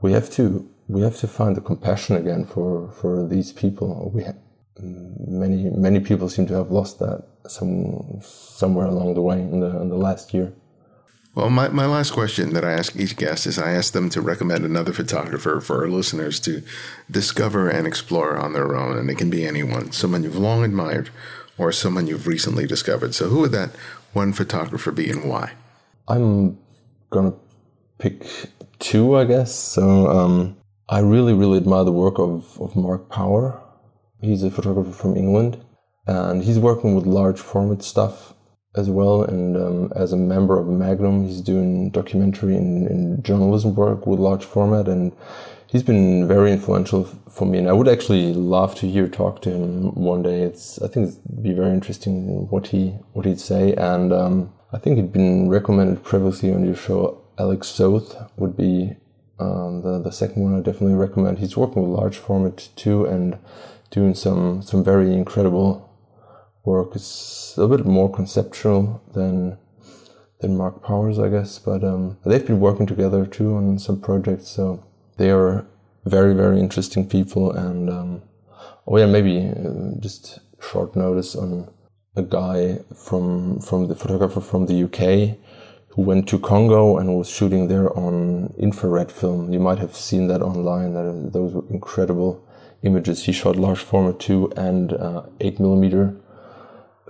we 0.00 0.12
have 0.12 0.30
to, 0.32 0.68
we 0.88 1.02
have 1.02 1.16
to 1.18 1.28
find 1.28 1.56
the 1.56 1.60
compassion 1.60 2.16
again 2.16 2.44
for, 2.44 2.90
for 2.92 3.26
these 3.26 3.52
people. 3.52 4.10
We 4.14 4.24
ha- 4.24 4.32
many, 4.80 5.70
many 5.70 6.00
people 6.00 6.28
seem 6.28 6.46
to 6.46 6.54
have 6.54 6.70
lost 6.70 6.98
that 7.00 7.26
some, 7.46 8.20
somewhere 8.22 8.86
along 8.86 9.14
the 9.14 9.22
way 9.22 9.40
in 9.40 9.60
the, 9.60 9.80
in 9.80 9.88
the 9.88 9.96
last 9.96 10.32
year. 10.32 10.54
Well, 11.34 11.48
my, 11.48 11.68
my 11.68 11.86
last 11.86 12.10
question 12.10 12.52
that 12.52 12.64
I 12.64 12.72
ask 12.72 12.94
each 12.94 13.16
guest 13.16 13.46
is 13.46 13.58
I 13.58 13.72
ask 13.72 13.94
them 13.94 14.10
to 14.10 14.20
recommend 14.20 14.66
another 14.66 14.92
photographer 14.92 15.62
for 15.62 15.80
our 15.80 15.88
listeners 15.88 16.38
to 16.40 16.62
discover 17.10 17.70
and 17.70 17.86
explore 17.86 18.36
on 18.36 18.52
their 18.52 18.76
own. 18.76 18.98
And 18.98 19.08
it 19.08 19.16
can 19.16 19.30
be 19.30 19.46
anyone, 19.46 19.92
someone 19.92 20.24
you've 20.24 20.36
long 20.36 20.62
admired 20.62 21.08
or 21.56 21.72
someone 21.72 22.06
you've 22.06 22.26
recently 22.26 22.66
discovered. 22.66 23.14
So, 23.14 23.28
who 23.28 23.40
would 23.40 23.52
that 23.52 23.70
one 24.12 24.34
photographer 24.34 24.92
be 24.92 25.08
and 25.10 25.24
why? 25.24 25.52
I'm 26.06 26.58
going 27.08 27.32
to 27.32 27.38
pick 27.98 28.26
two, 28.78 29.16
I 29.16 29.24
guess. 29.24 29.54
So, 29.54 30.08
um, 30.08 30.56
I 30.90 30.98
really, 30.98 31.32
really 31.32 31.56
admire 31.56 31.84
the 31.84 31.92
work 31.92 32.18
of, 32.18 32.60
of 32.60 32.76
Mark 32.76 33.08
Power. 33.08 33.58
He's 34.20 34.42
a 34.42 34.50
photographer 34.50 34.92
from 34.92 35.16
England 35.16 35.64
and 36.06 36.44
he's 36.44 36.58
working 36.58 36.94
with 36.94 37.06
large 37.06 37.40
format 37.40 37.82
stuff 37.82 38.34
as 38.74 38.88
well. 38.88 39.22
And 39.22 39.56
um, 39.56 39.92
as 39.94 40.12
a 40.12 40.16
member 40.16 40.58
of 40.58 40.66
Magnum, 40.66 41.26
he's 41.26 41.40
doing 41.40 41.90
documentary 41.90 42.56
and, 42.56 42.86
and, 42.86 43.24
journalism 43.24 43.74
work 43.74 44.06
with 44.06 44.18
large 44.18 44.44
format. 44.44 44.88
And 44.88 45.12
he's 45.66 45.82
been 45.82 46.26
very 46.26 46.52
influential 46.52 47.04
for 47.04 47.46
me. 47.46 47.58
And 47.58 47.68
I 47.68 47.72
would 47.72 47.88
actually 47.88 48.32
love 48.32 48.74
to 48.76 48.88
hear 48.88 49.08
talk 49.08 49.42
to 49.42 49.50
him 49.50 49.94
one 49.94 50.22
day. 50.22 50.42
It's 50.42 50.80
I 50.80 50.88
think 50.88 51.10
it'd 51.10 51.42
be 51.42 51.52
very 51.52 51.70
interesting 51.70 52.48
what 52.48 52.68
he 52.68 52.90
what 53.12 53.26
he'd 53.26 53.40
say. 53.40 53.74
And 53.74 54.12
um, 54.12 54.52
I 54.72 54.78
think 54.78 54.96
he'd 54.96 55.12
been 55.12 55.48
recommended 55.48 56.02
previously 56.02 56.52
on 56.52 56.64
your 56.64 56.76
show. 56.76 57.18
Alex 57.38 57.68
Soth 57.68 58.16
would 58.36 58.56
be 58.56 58.96
um, 59.38 59.82
the 59.82 59.98
the 59.98 60.12
second 60.12 60.42
one 60.42 60.56
I 60.56 60.62
definitely 60.62 60.94
recommend. 60.94 61.38
He's 61.38 61.56
working 61.56 61.82
with 61.82 61.98
large 61.98 62.16
format 62.16 62.70
too 62.76 63.04
and 63.04 63.38
doing 63.90 64.14
some 64.14 64.62
some 64.62 64.82
very 64.82 65.12
incredible 65.12 65.91
work 66.64 66.94
is 66.94 67.54
a 67.58 67.66
bit 67.66 67.84
more 67.84 68.10
conceptual 68.10 69.02
than 69.14 69.58
than 70.40 70.56
Mark 70.56 70.82
Power's, 70.82 71.18
I 71.18 71.28
guess. 71.28 71.58
But 71.58 71.84
um, 71.84 72.18
they've 72.24 72.46
been 72.46 72.60
working 72.60 72.86
together 72.86 73.26
too 73.26 73.54
on 73.54 73.78
some 73.78 74.00
projects, 74.00 74.48
so 74.48 74.84
they 75.16 75.30
are 75.30 75.66
very 76.04 76.34
very 76.34 76.58
interesting 76.60 77.08
people. 77.08 77.52
And 77.52 77.90
um, 77.90 78.22
oh 78.86 78.98
yeah, 78.98 79.06
maybe 79.06 79.48
uh, 79.48 80.00
just 80.00 80.40
short 80.60 80.94
notice 80.96 81.34
on 81.34 81.68
a 82.16 82.22
guy 82.22 82.78
from 82.94 83.60
from 83.60 83.88
the 83.88 83.94
photographer 83.94 84.40
from 84.40 84.66
the 84.66 84.84
UK 84.84 85.38
who 85.94 86.02
went 86.02 86.26
to 86.26 86.38
Congo 86.38 86.96
and 86.96 87.18
was 87.18 87.28
shooting 87.28 87.68
there 87.68 87.94
on 87.96 88.54
infrared 88.58 89.12
film. 89.12 89.52
You 89.52 89.60
might 89.60 89.78
have 89.78 89.94
seen 89.94 90.26
that 90.28 90.42
online. 90.42 90.94
That 90.94 91.30
those 91.32 91.52
were 91.52 91.64
incredible 91.70 92.46
images. 92.82 93.24
He 93.24 93.32
shot 93.32 93.56
large 93.56 93.80
format 93.80 94.18
too 94.18 94.50
and 94.56 94.92
uh, 94.94 95.22
eight 95.40 95.60
millimeter 95.60 96.16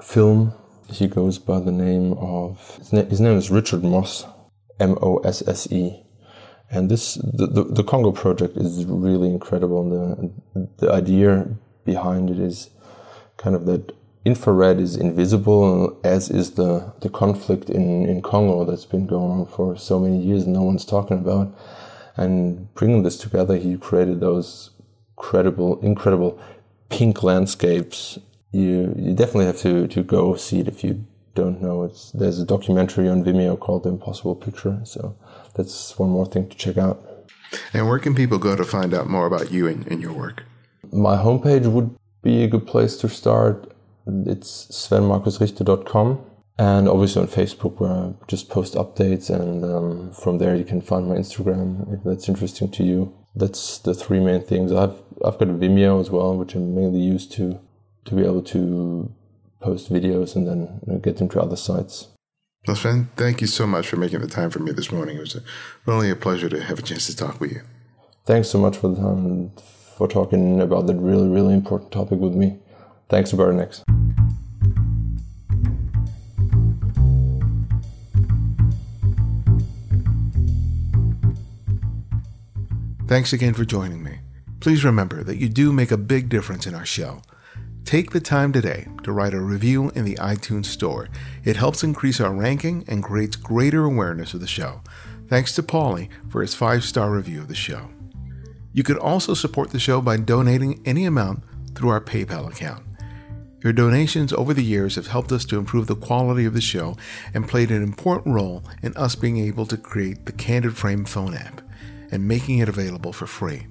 film. 0.00 0.54
He 0.90 1.06
goes 1.08 1.38
by 1.38 1.60
the 1.60 1.72
name 1.72 2.12
of 2.14 2.76
his, 2.76 2.92
na- 2.92 3.04
his 3.04 3.20
name 3.20 3.36
is 3.36 3.50
Richard 3.50 3.82
Mosse, 3.82 4.26
M 4.78 4.96
O 5.00 5.18
S 5.18 5.46
S 5.46 5.70
E, 5.70 6.02
and 6.70 6.90
this 6.90 7.14
the, 7.14 7.46
the, 7.46 7.64
the 7.64 7.84
Congo 7.84 8.12
project 8.12 8.56
is 8.56 8.84
really 8.84 9.28
incredible. 9.28 9.88
The 9.88 10.66
the 10.78 10.92
idea 10.92 11.48
behind 11.84 12.30
it 12.30 12.38
is 12.38 12.70
kind 13.36 13.56
of 13.56 13.66
that 13.66 13.92
infrared 14.24 14.78
is 14.78 14.96
invisible, 14.96 15.98
as 16.04 16.30
is 16.30 16.52
the 16.52 16.92
the 17.00 17.08
conflict 17.08 17.70
in 17.70 18.06
in 18.06 18.22
Congo 18.22 18.64
that's 18.64 18.84
been 18.84 19.06
going 19.06 19.30
on 19.30 19.46
for 19.46 19.76
so 19.76 19.98
many 19.98 20.18
years. 20.18 20.46
No 20.46 20.62
one's 20.62 20.84
talking 20.84 21.18
about, 21.18 21.54
and 22.16 22.72
bringing 22.74 23.02
this 23.02 23.18
together, 23.18 23.56
he 23.56 23.76
created 23.78 24.20
those 24.20 24.70
credible, 25.16 25.80
incredible 25.80 26.38
pink 26.88 27.22
landscapes 27.22 28.18
you 28.52 28.94
you 28.96 29.14
definitely 29.14 29.46
have 29.46 29.58
to 29.58 29.88
to 29.88 30.02
go 30.02 30.36
see 30.36 30.60
it 30.60 30.68
if 30.68 30.84
you 30.84 31.04
don't 31.34 31.62
know, 31.62 31.84
it's 31.84 32.10
there's 32.12 32.38
a 32.38 32.44
documentary 32.44 33.08
on 33.08 33.24
Vimeo 33.24 33.58
called 33.58 33.84
The 33.84 33.90
Impossible 33.90 34.34
Picture. 34.34 34.80
So 34.84 35.16
that's 35.54 35.98
one 35.98 36.10
more 36.10 36.26
thing 36.26 36.48
to 36.48 36.56
check 36.56 36.78
out. 36.78 37.02
And 37.72 37.88
where 37.88 37.98
can 37.98 38.14
people 38.14 38.38
go 38.38 38.56
to 38.56 38.64
find 38.64 38.94
out 38.94 39.08
more 39.08 39.26
about 39.26 39.50
you 39.50 39.66
and, 39.66 39.86
and 39.86 40.00
your 40.00 40.12
work? 40.12 40.44
My 40.92 41.16
homepage 41.16 41.66
would 41.66 41.94
be 42.22 42.44
a 42.44 42.48
good 42.48 42.66
place 42.66 42.96
to 42.98 43.08
start. 43.08 43.72
It's 44.06 44.66
svenmarkusrichter.com. 44.66 46.24
And 46.58 46.88
obviously 46.88 47.22
on 47.22 47.28
Facebook, 47.28 47.80
where 47.80 47.90
I 47.90 48.12
just 48.28 48.50
post 48.50 48.74
updates, 48.74 49.30
and 49.30 49.64
um, 49.64 50.12
from 50.12 50.38
there 50.38 50.54
you 50.54 50.64
can 50.64 50.82
find 50.82 51.08
my 51.08 51.16
Instagram 51.16 51.92
if 51.94 52.04
that's 52.04 52.28
interesting 52.28 52.70
to 52.72 52.84
you. 52.84 53.14
That's 53.34 53.78
the 53.78 53.94
three 53.94 54.20
main 54.20 54.42
things. 54.42 54.70
I've 54.70 54.94
I've 55.24 55.38
got 55.38 55.48
a 55.48 55.54
Vimeo 55.54 55.98
as 56.00 56.10
well, 56.10 56.36
which 56.36 56.54
I 56.54 56.58
mainly 56.58 57.00
use 57.00 57.26
to 57.28 57.58
to 58.04 58.14
be 58.14 58.22
able 58.24 58.42
to 58.42 59.12
post 59.60 59.92
videos 59.92 60.34
and 60.34 60.46
then 60.46 60.80
you 60.86 60.92
know, 60.92 60.98
get 60.98 61.18
them 61.18 61.28
to 61.30 61.40
other 61.40 61.56
sites. 61.56 62.08
Well, 62.66 62.76
Sven, 62.76 63.08
thank 63.16 63.40
you 63.40 63.46
so 63.46 63.66
much 63.66 63.88
for 63.88 63.96
making 63.96 64.20
the 64.20 64.28
time 64.28 64.50
for 64.50 64.60
me 64.60 64.72
this 64.72 64.92
morning. 64.92 65.16
It 65.16 65.20
was 65.20 65.34
a, 65.34 65.42
really 65.84 66.10
a 66.10 66.16
pleasure 66.16 66.48
to 66.48 66.62
have 66.62 66.78
a 66.78 66.82
chance 66.82 67.06
to 67.06 67.16
talk 67.16 67.40
with 67.40 67.52
you. 67.52 67.62
Thanks 68.24 68.48
so 68.48 68.58
much 68.58 68.76
for 68.76 68.88
the 68.88 68.96
time 68.96 69.26
and 69.26 69.60
for 69.96 70.06
talking 70.06 70.60
about 70.60 70.86
that 70.86 70.94
really, 70.94 71.28
really 71.28 71.54
important 71.54 71.90
topic 71.90 72.20
with 72.20 72.34
me. 72.34 72.58
Thanks, 73.08 73.32
Ibarionex. 73.32 73.82
Thanks 83.08 83.32
again 83.32 83.54
for 83.54 83.64
joining 83.64 84.02
me. 84.02 84.20
Please 84.60 84.84
remember 84.84 85.22
that 85.24 85.36
you 85.36 85.48
do 85.48 85.72
make 85.72 85.90
a 85.90 85.98
big 85.98 86.28
difference 86.28 86.66
in 86.66 86.74
our 86.74 86.86
show. 86.86 87.20
Take 87.92 88.12
the 88.12 88.20
time 88.20 88.54
today 88.54 88.88
to 89.02 89.12
write 89.12 89.34
a 89.34 89.40
review 89.42 89.90
in 89.90 90.06
the 90.06 90.14
iTunes 90.14 90.64
Store. 90.64 91.10
It 91.44 91.56
helps 91.56 91.84
increase 91.84 92.22
our 92.22 92.32
ranking 92.32 92.86
and 92.88 93.04
creates 93.04 93.36
greater 93.36 93.84
awareness 93.84 94.32
of 94.32 94.40
the 94.40 94.46
show. 94.46 94.80
Thanks 95.28 95.54
to 95.56 95.62
Paulie 95.62 96.08
for 96.30 96.40
his 96.40 96.54
five 96.54 96.84
star 96.84 97.10
review 97.10 97.40
of 97.40 97.48
the 97.48 97.54
show. 97.54 97.90
You 98.72 98.82
can 98.82 98.96
also 98.96 99.34
support 99.34 99.72
the 99.72 99.78
show 99.78 100.00
by 100.00 100.16
donating 100.16 100.80
any 100.86 101.04
amount 101.04 101.44
through 101.74 101.90
our 101.90 102.00
PayPal 102.00 102.50
account. 102.50 102.82
Your 103.62 103.74
donations 103.74 104.32
over 104.32 104.54
the 104.54 104.64
years 104.64 104.94
have 104.94 105.08
helped 105.08 105.30
us 105.30 105.44
to 105.44 105.58
improve 105.58 105.86
the 105.86 105.94
quality 105.94 106.46
of 106.46 106.54
the 106.54 106.62
show 106.62 106.96
and 107.34 107.46
played 107.46 107.70
an 107.70 107.82
important 107.82 108.34
role 108.34 108.64
in 108.82 108.96
us 108.96 109.14
being 109.14 109.36
able 109.36 109.66
to 109.66 109.76
create 109.76 110.24
the 110.24 110.32
Candid 110.32 110.78
Frame 110.78 111.04
phone 111.04 111.34
app 111.34 111.60
and 112.10 112.26
making 112.26 112.56
it 112.56 112.70
available 112.70 113.12
for 113.12 113.26
free. 113.26 113.66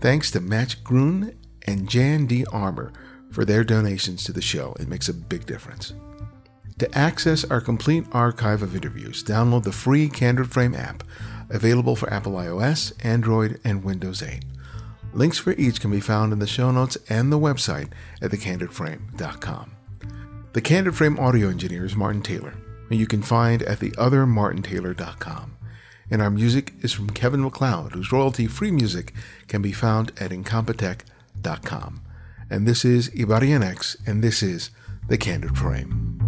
Thanks 0.00 0.32
to 0.32 0.40
Match 0.40 0.82
Grun 0.82 1.38
and 1.68 1.88
Jan 1.88 2.26
D. 2.26 2.44
Armour 2.46 2.92
for 3.30 3.44
their 3.44 3.64
donations 3.64 4.24
to 4.24 4.32
the 4.32 4.42
show. 4.42 4.74
It 4.80 4.88
makes 4.88 5.08
a 5.08 5.14
big 5.14 5.46
difference. 5.46 5.92
To 6.78 6.96
access 6.96 7.44
our 7.44 7.60
complete 7.60 8.04
archive 8.12 8.62
of 8.62 8.76
interviews, 8.76 9.24
download 9.24 9.64
the 9.64 9.72
free 9.72 10.08
Candid 10.08 10.50
Frame 10.50 10.74
app, 10.74 11.02
available 11.50 11.96
for 11.96 12.12
Apple 12.12 12.32
iOS, 12.32 12.92
Android, 13.04 13.60
and 13.64 13.82
Windows 13.82 14.22
8. 14.22 14.44
Links 15.12 15.38
for 15.38 15.52
each 15.52 15.80
can 15.80 15.90
be 15.90 16.00
found 16.00 16.32
in 16.32 16.38
the 16.38 16.46
show 16.46 16.70
notes 16.70 16.96
and 17.08 17.32
the 17.32 17.38
website 17.38 17.90
at 18.22 18.30
thecandidframe.com. 18.30 19.72
The 20.52 20.60
Candid 20.60 20.94
Frame 20.94 21.18
audio 21.18 21.48
engineer 21.48 21.84
is 21.84 21.96
Martin 21.96 22.22
Taylor, 22.22 22.54
and 22.90 22.98
you 22.98 23.06
can 23.06 23.22
find 23.22 23.62
at 23.62 23.80
theothermartintaylor.com. 23.80 25.56
And 26.10 26.22
our 26.22 26.30
music 26.30 26.74
is 26.80 26.92
from 26.92 27.10
Kevin 27.10 27.42
MacLeod, 27.42 27.92
whose 27.92 28.12
royalty 28.12 28.46
free 28.46 28.70
music 28.70 29.12
can 29.48 29.62
be 29.62 29.72
found 29.72 30.12
at 30.20 30.30
incompetech.com 30.30 32.02
and 32.50 32.66
this 32.66 32.84
is 32.84 33.10
Ibarionex, 33.10 33.96
and 34.06 34.22
this 34.22 34.42
is 34.42 34.70
The 35.08 35.18
Candid 35.18 35.56
Frame. 35.56 36.27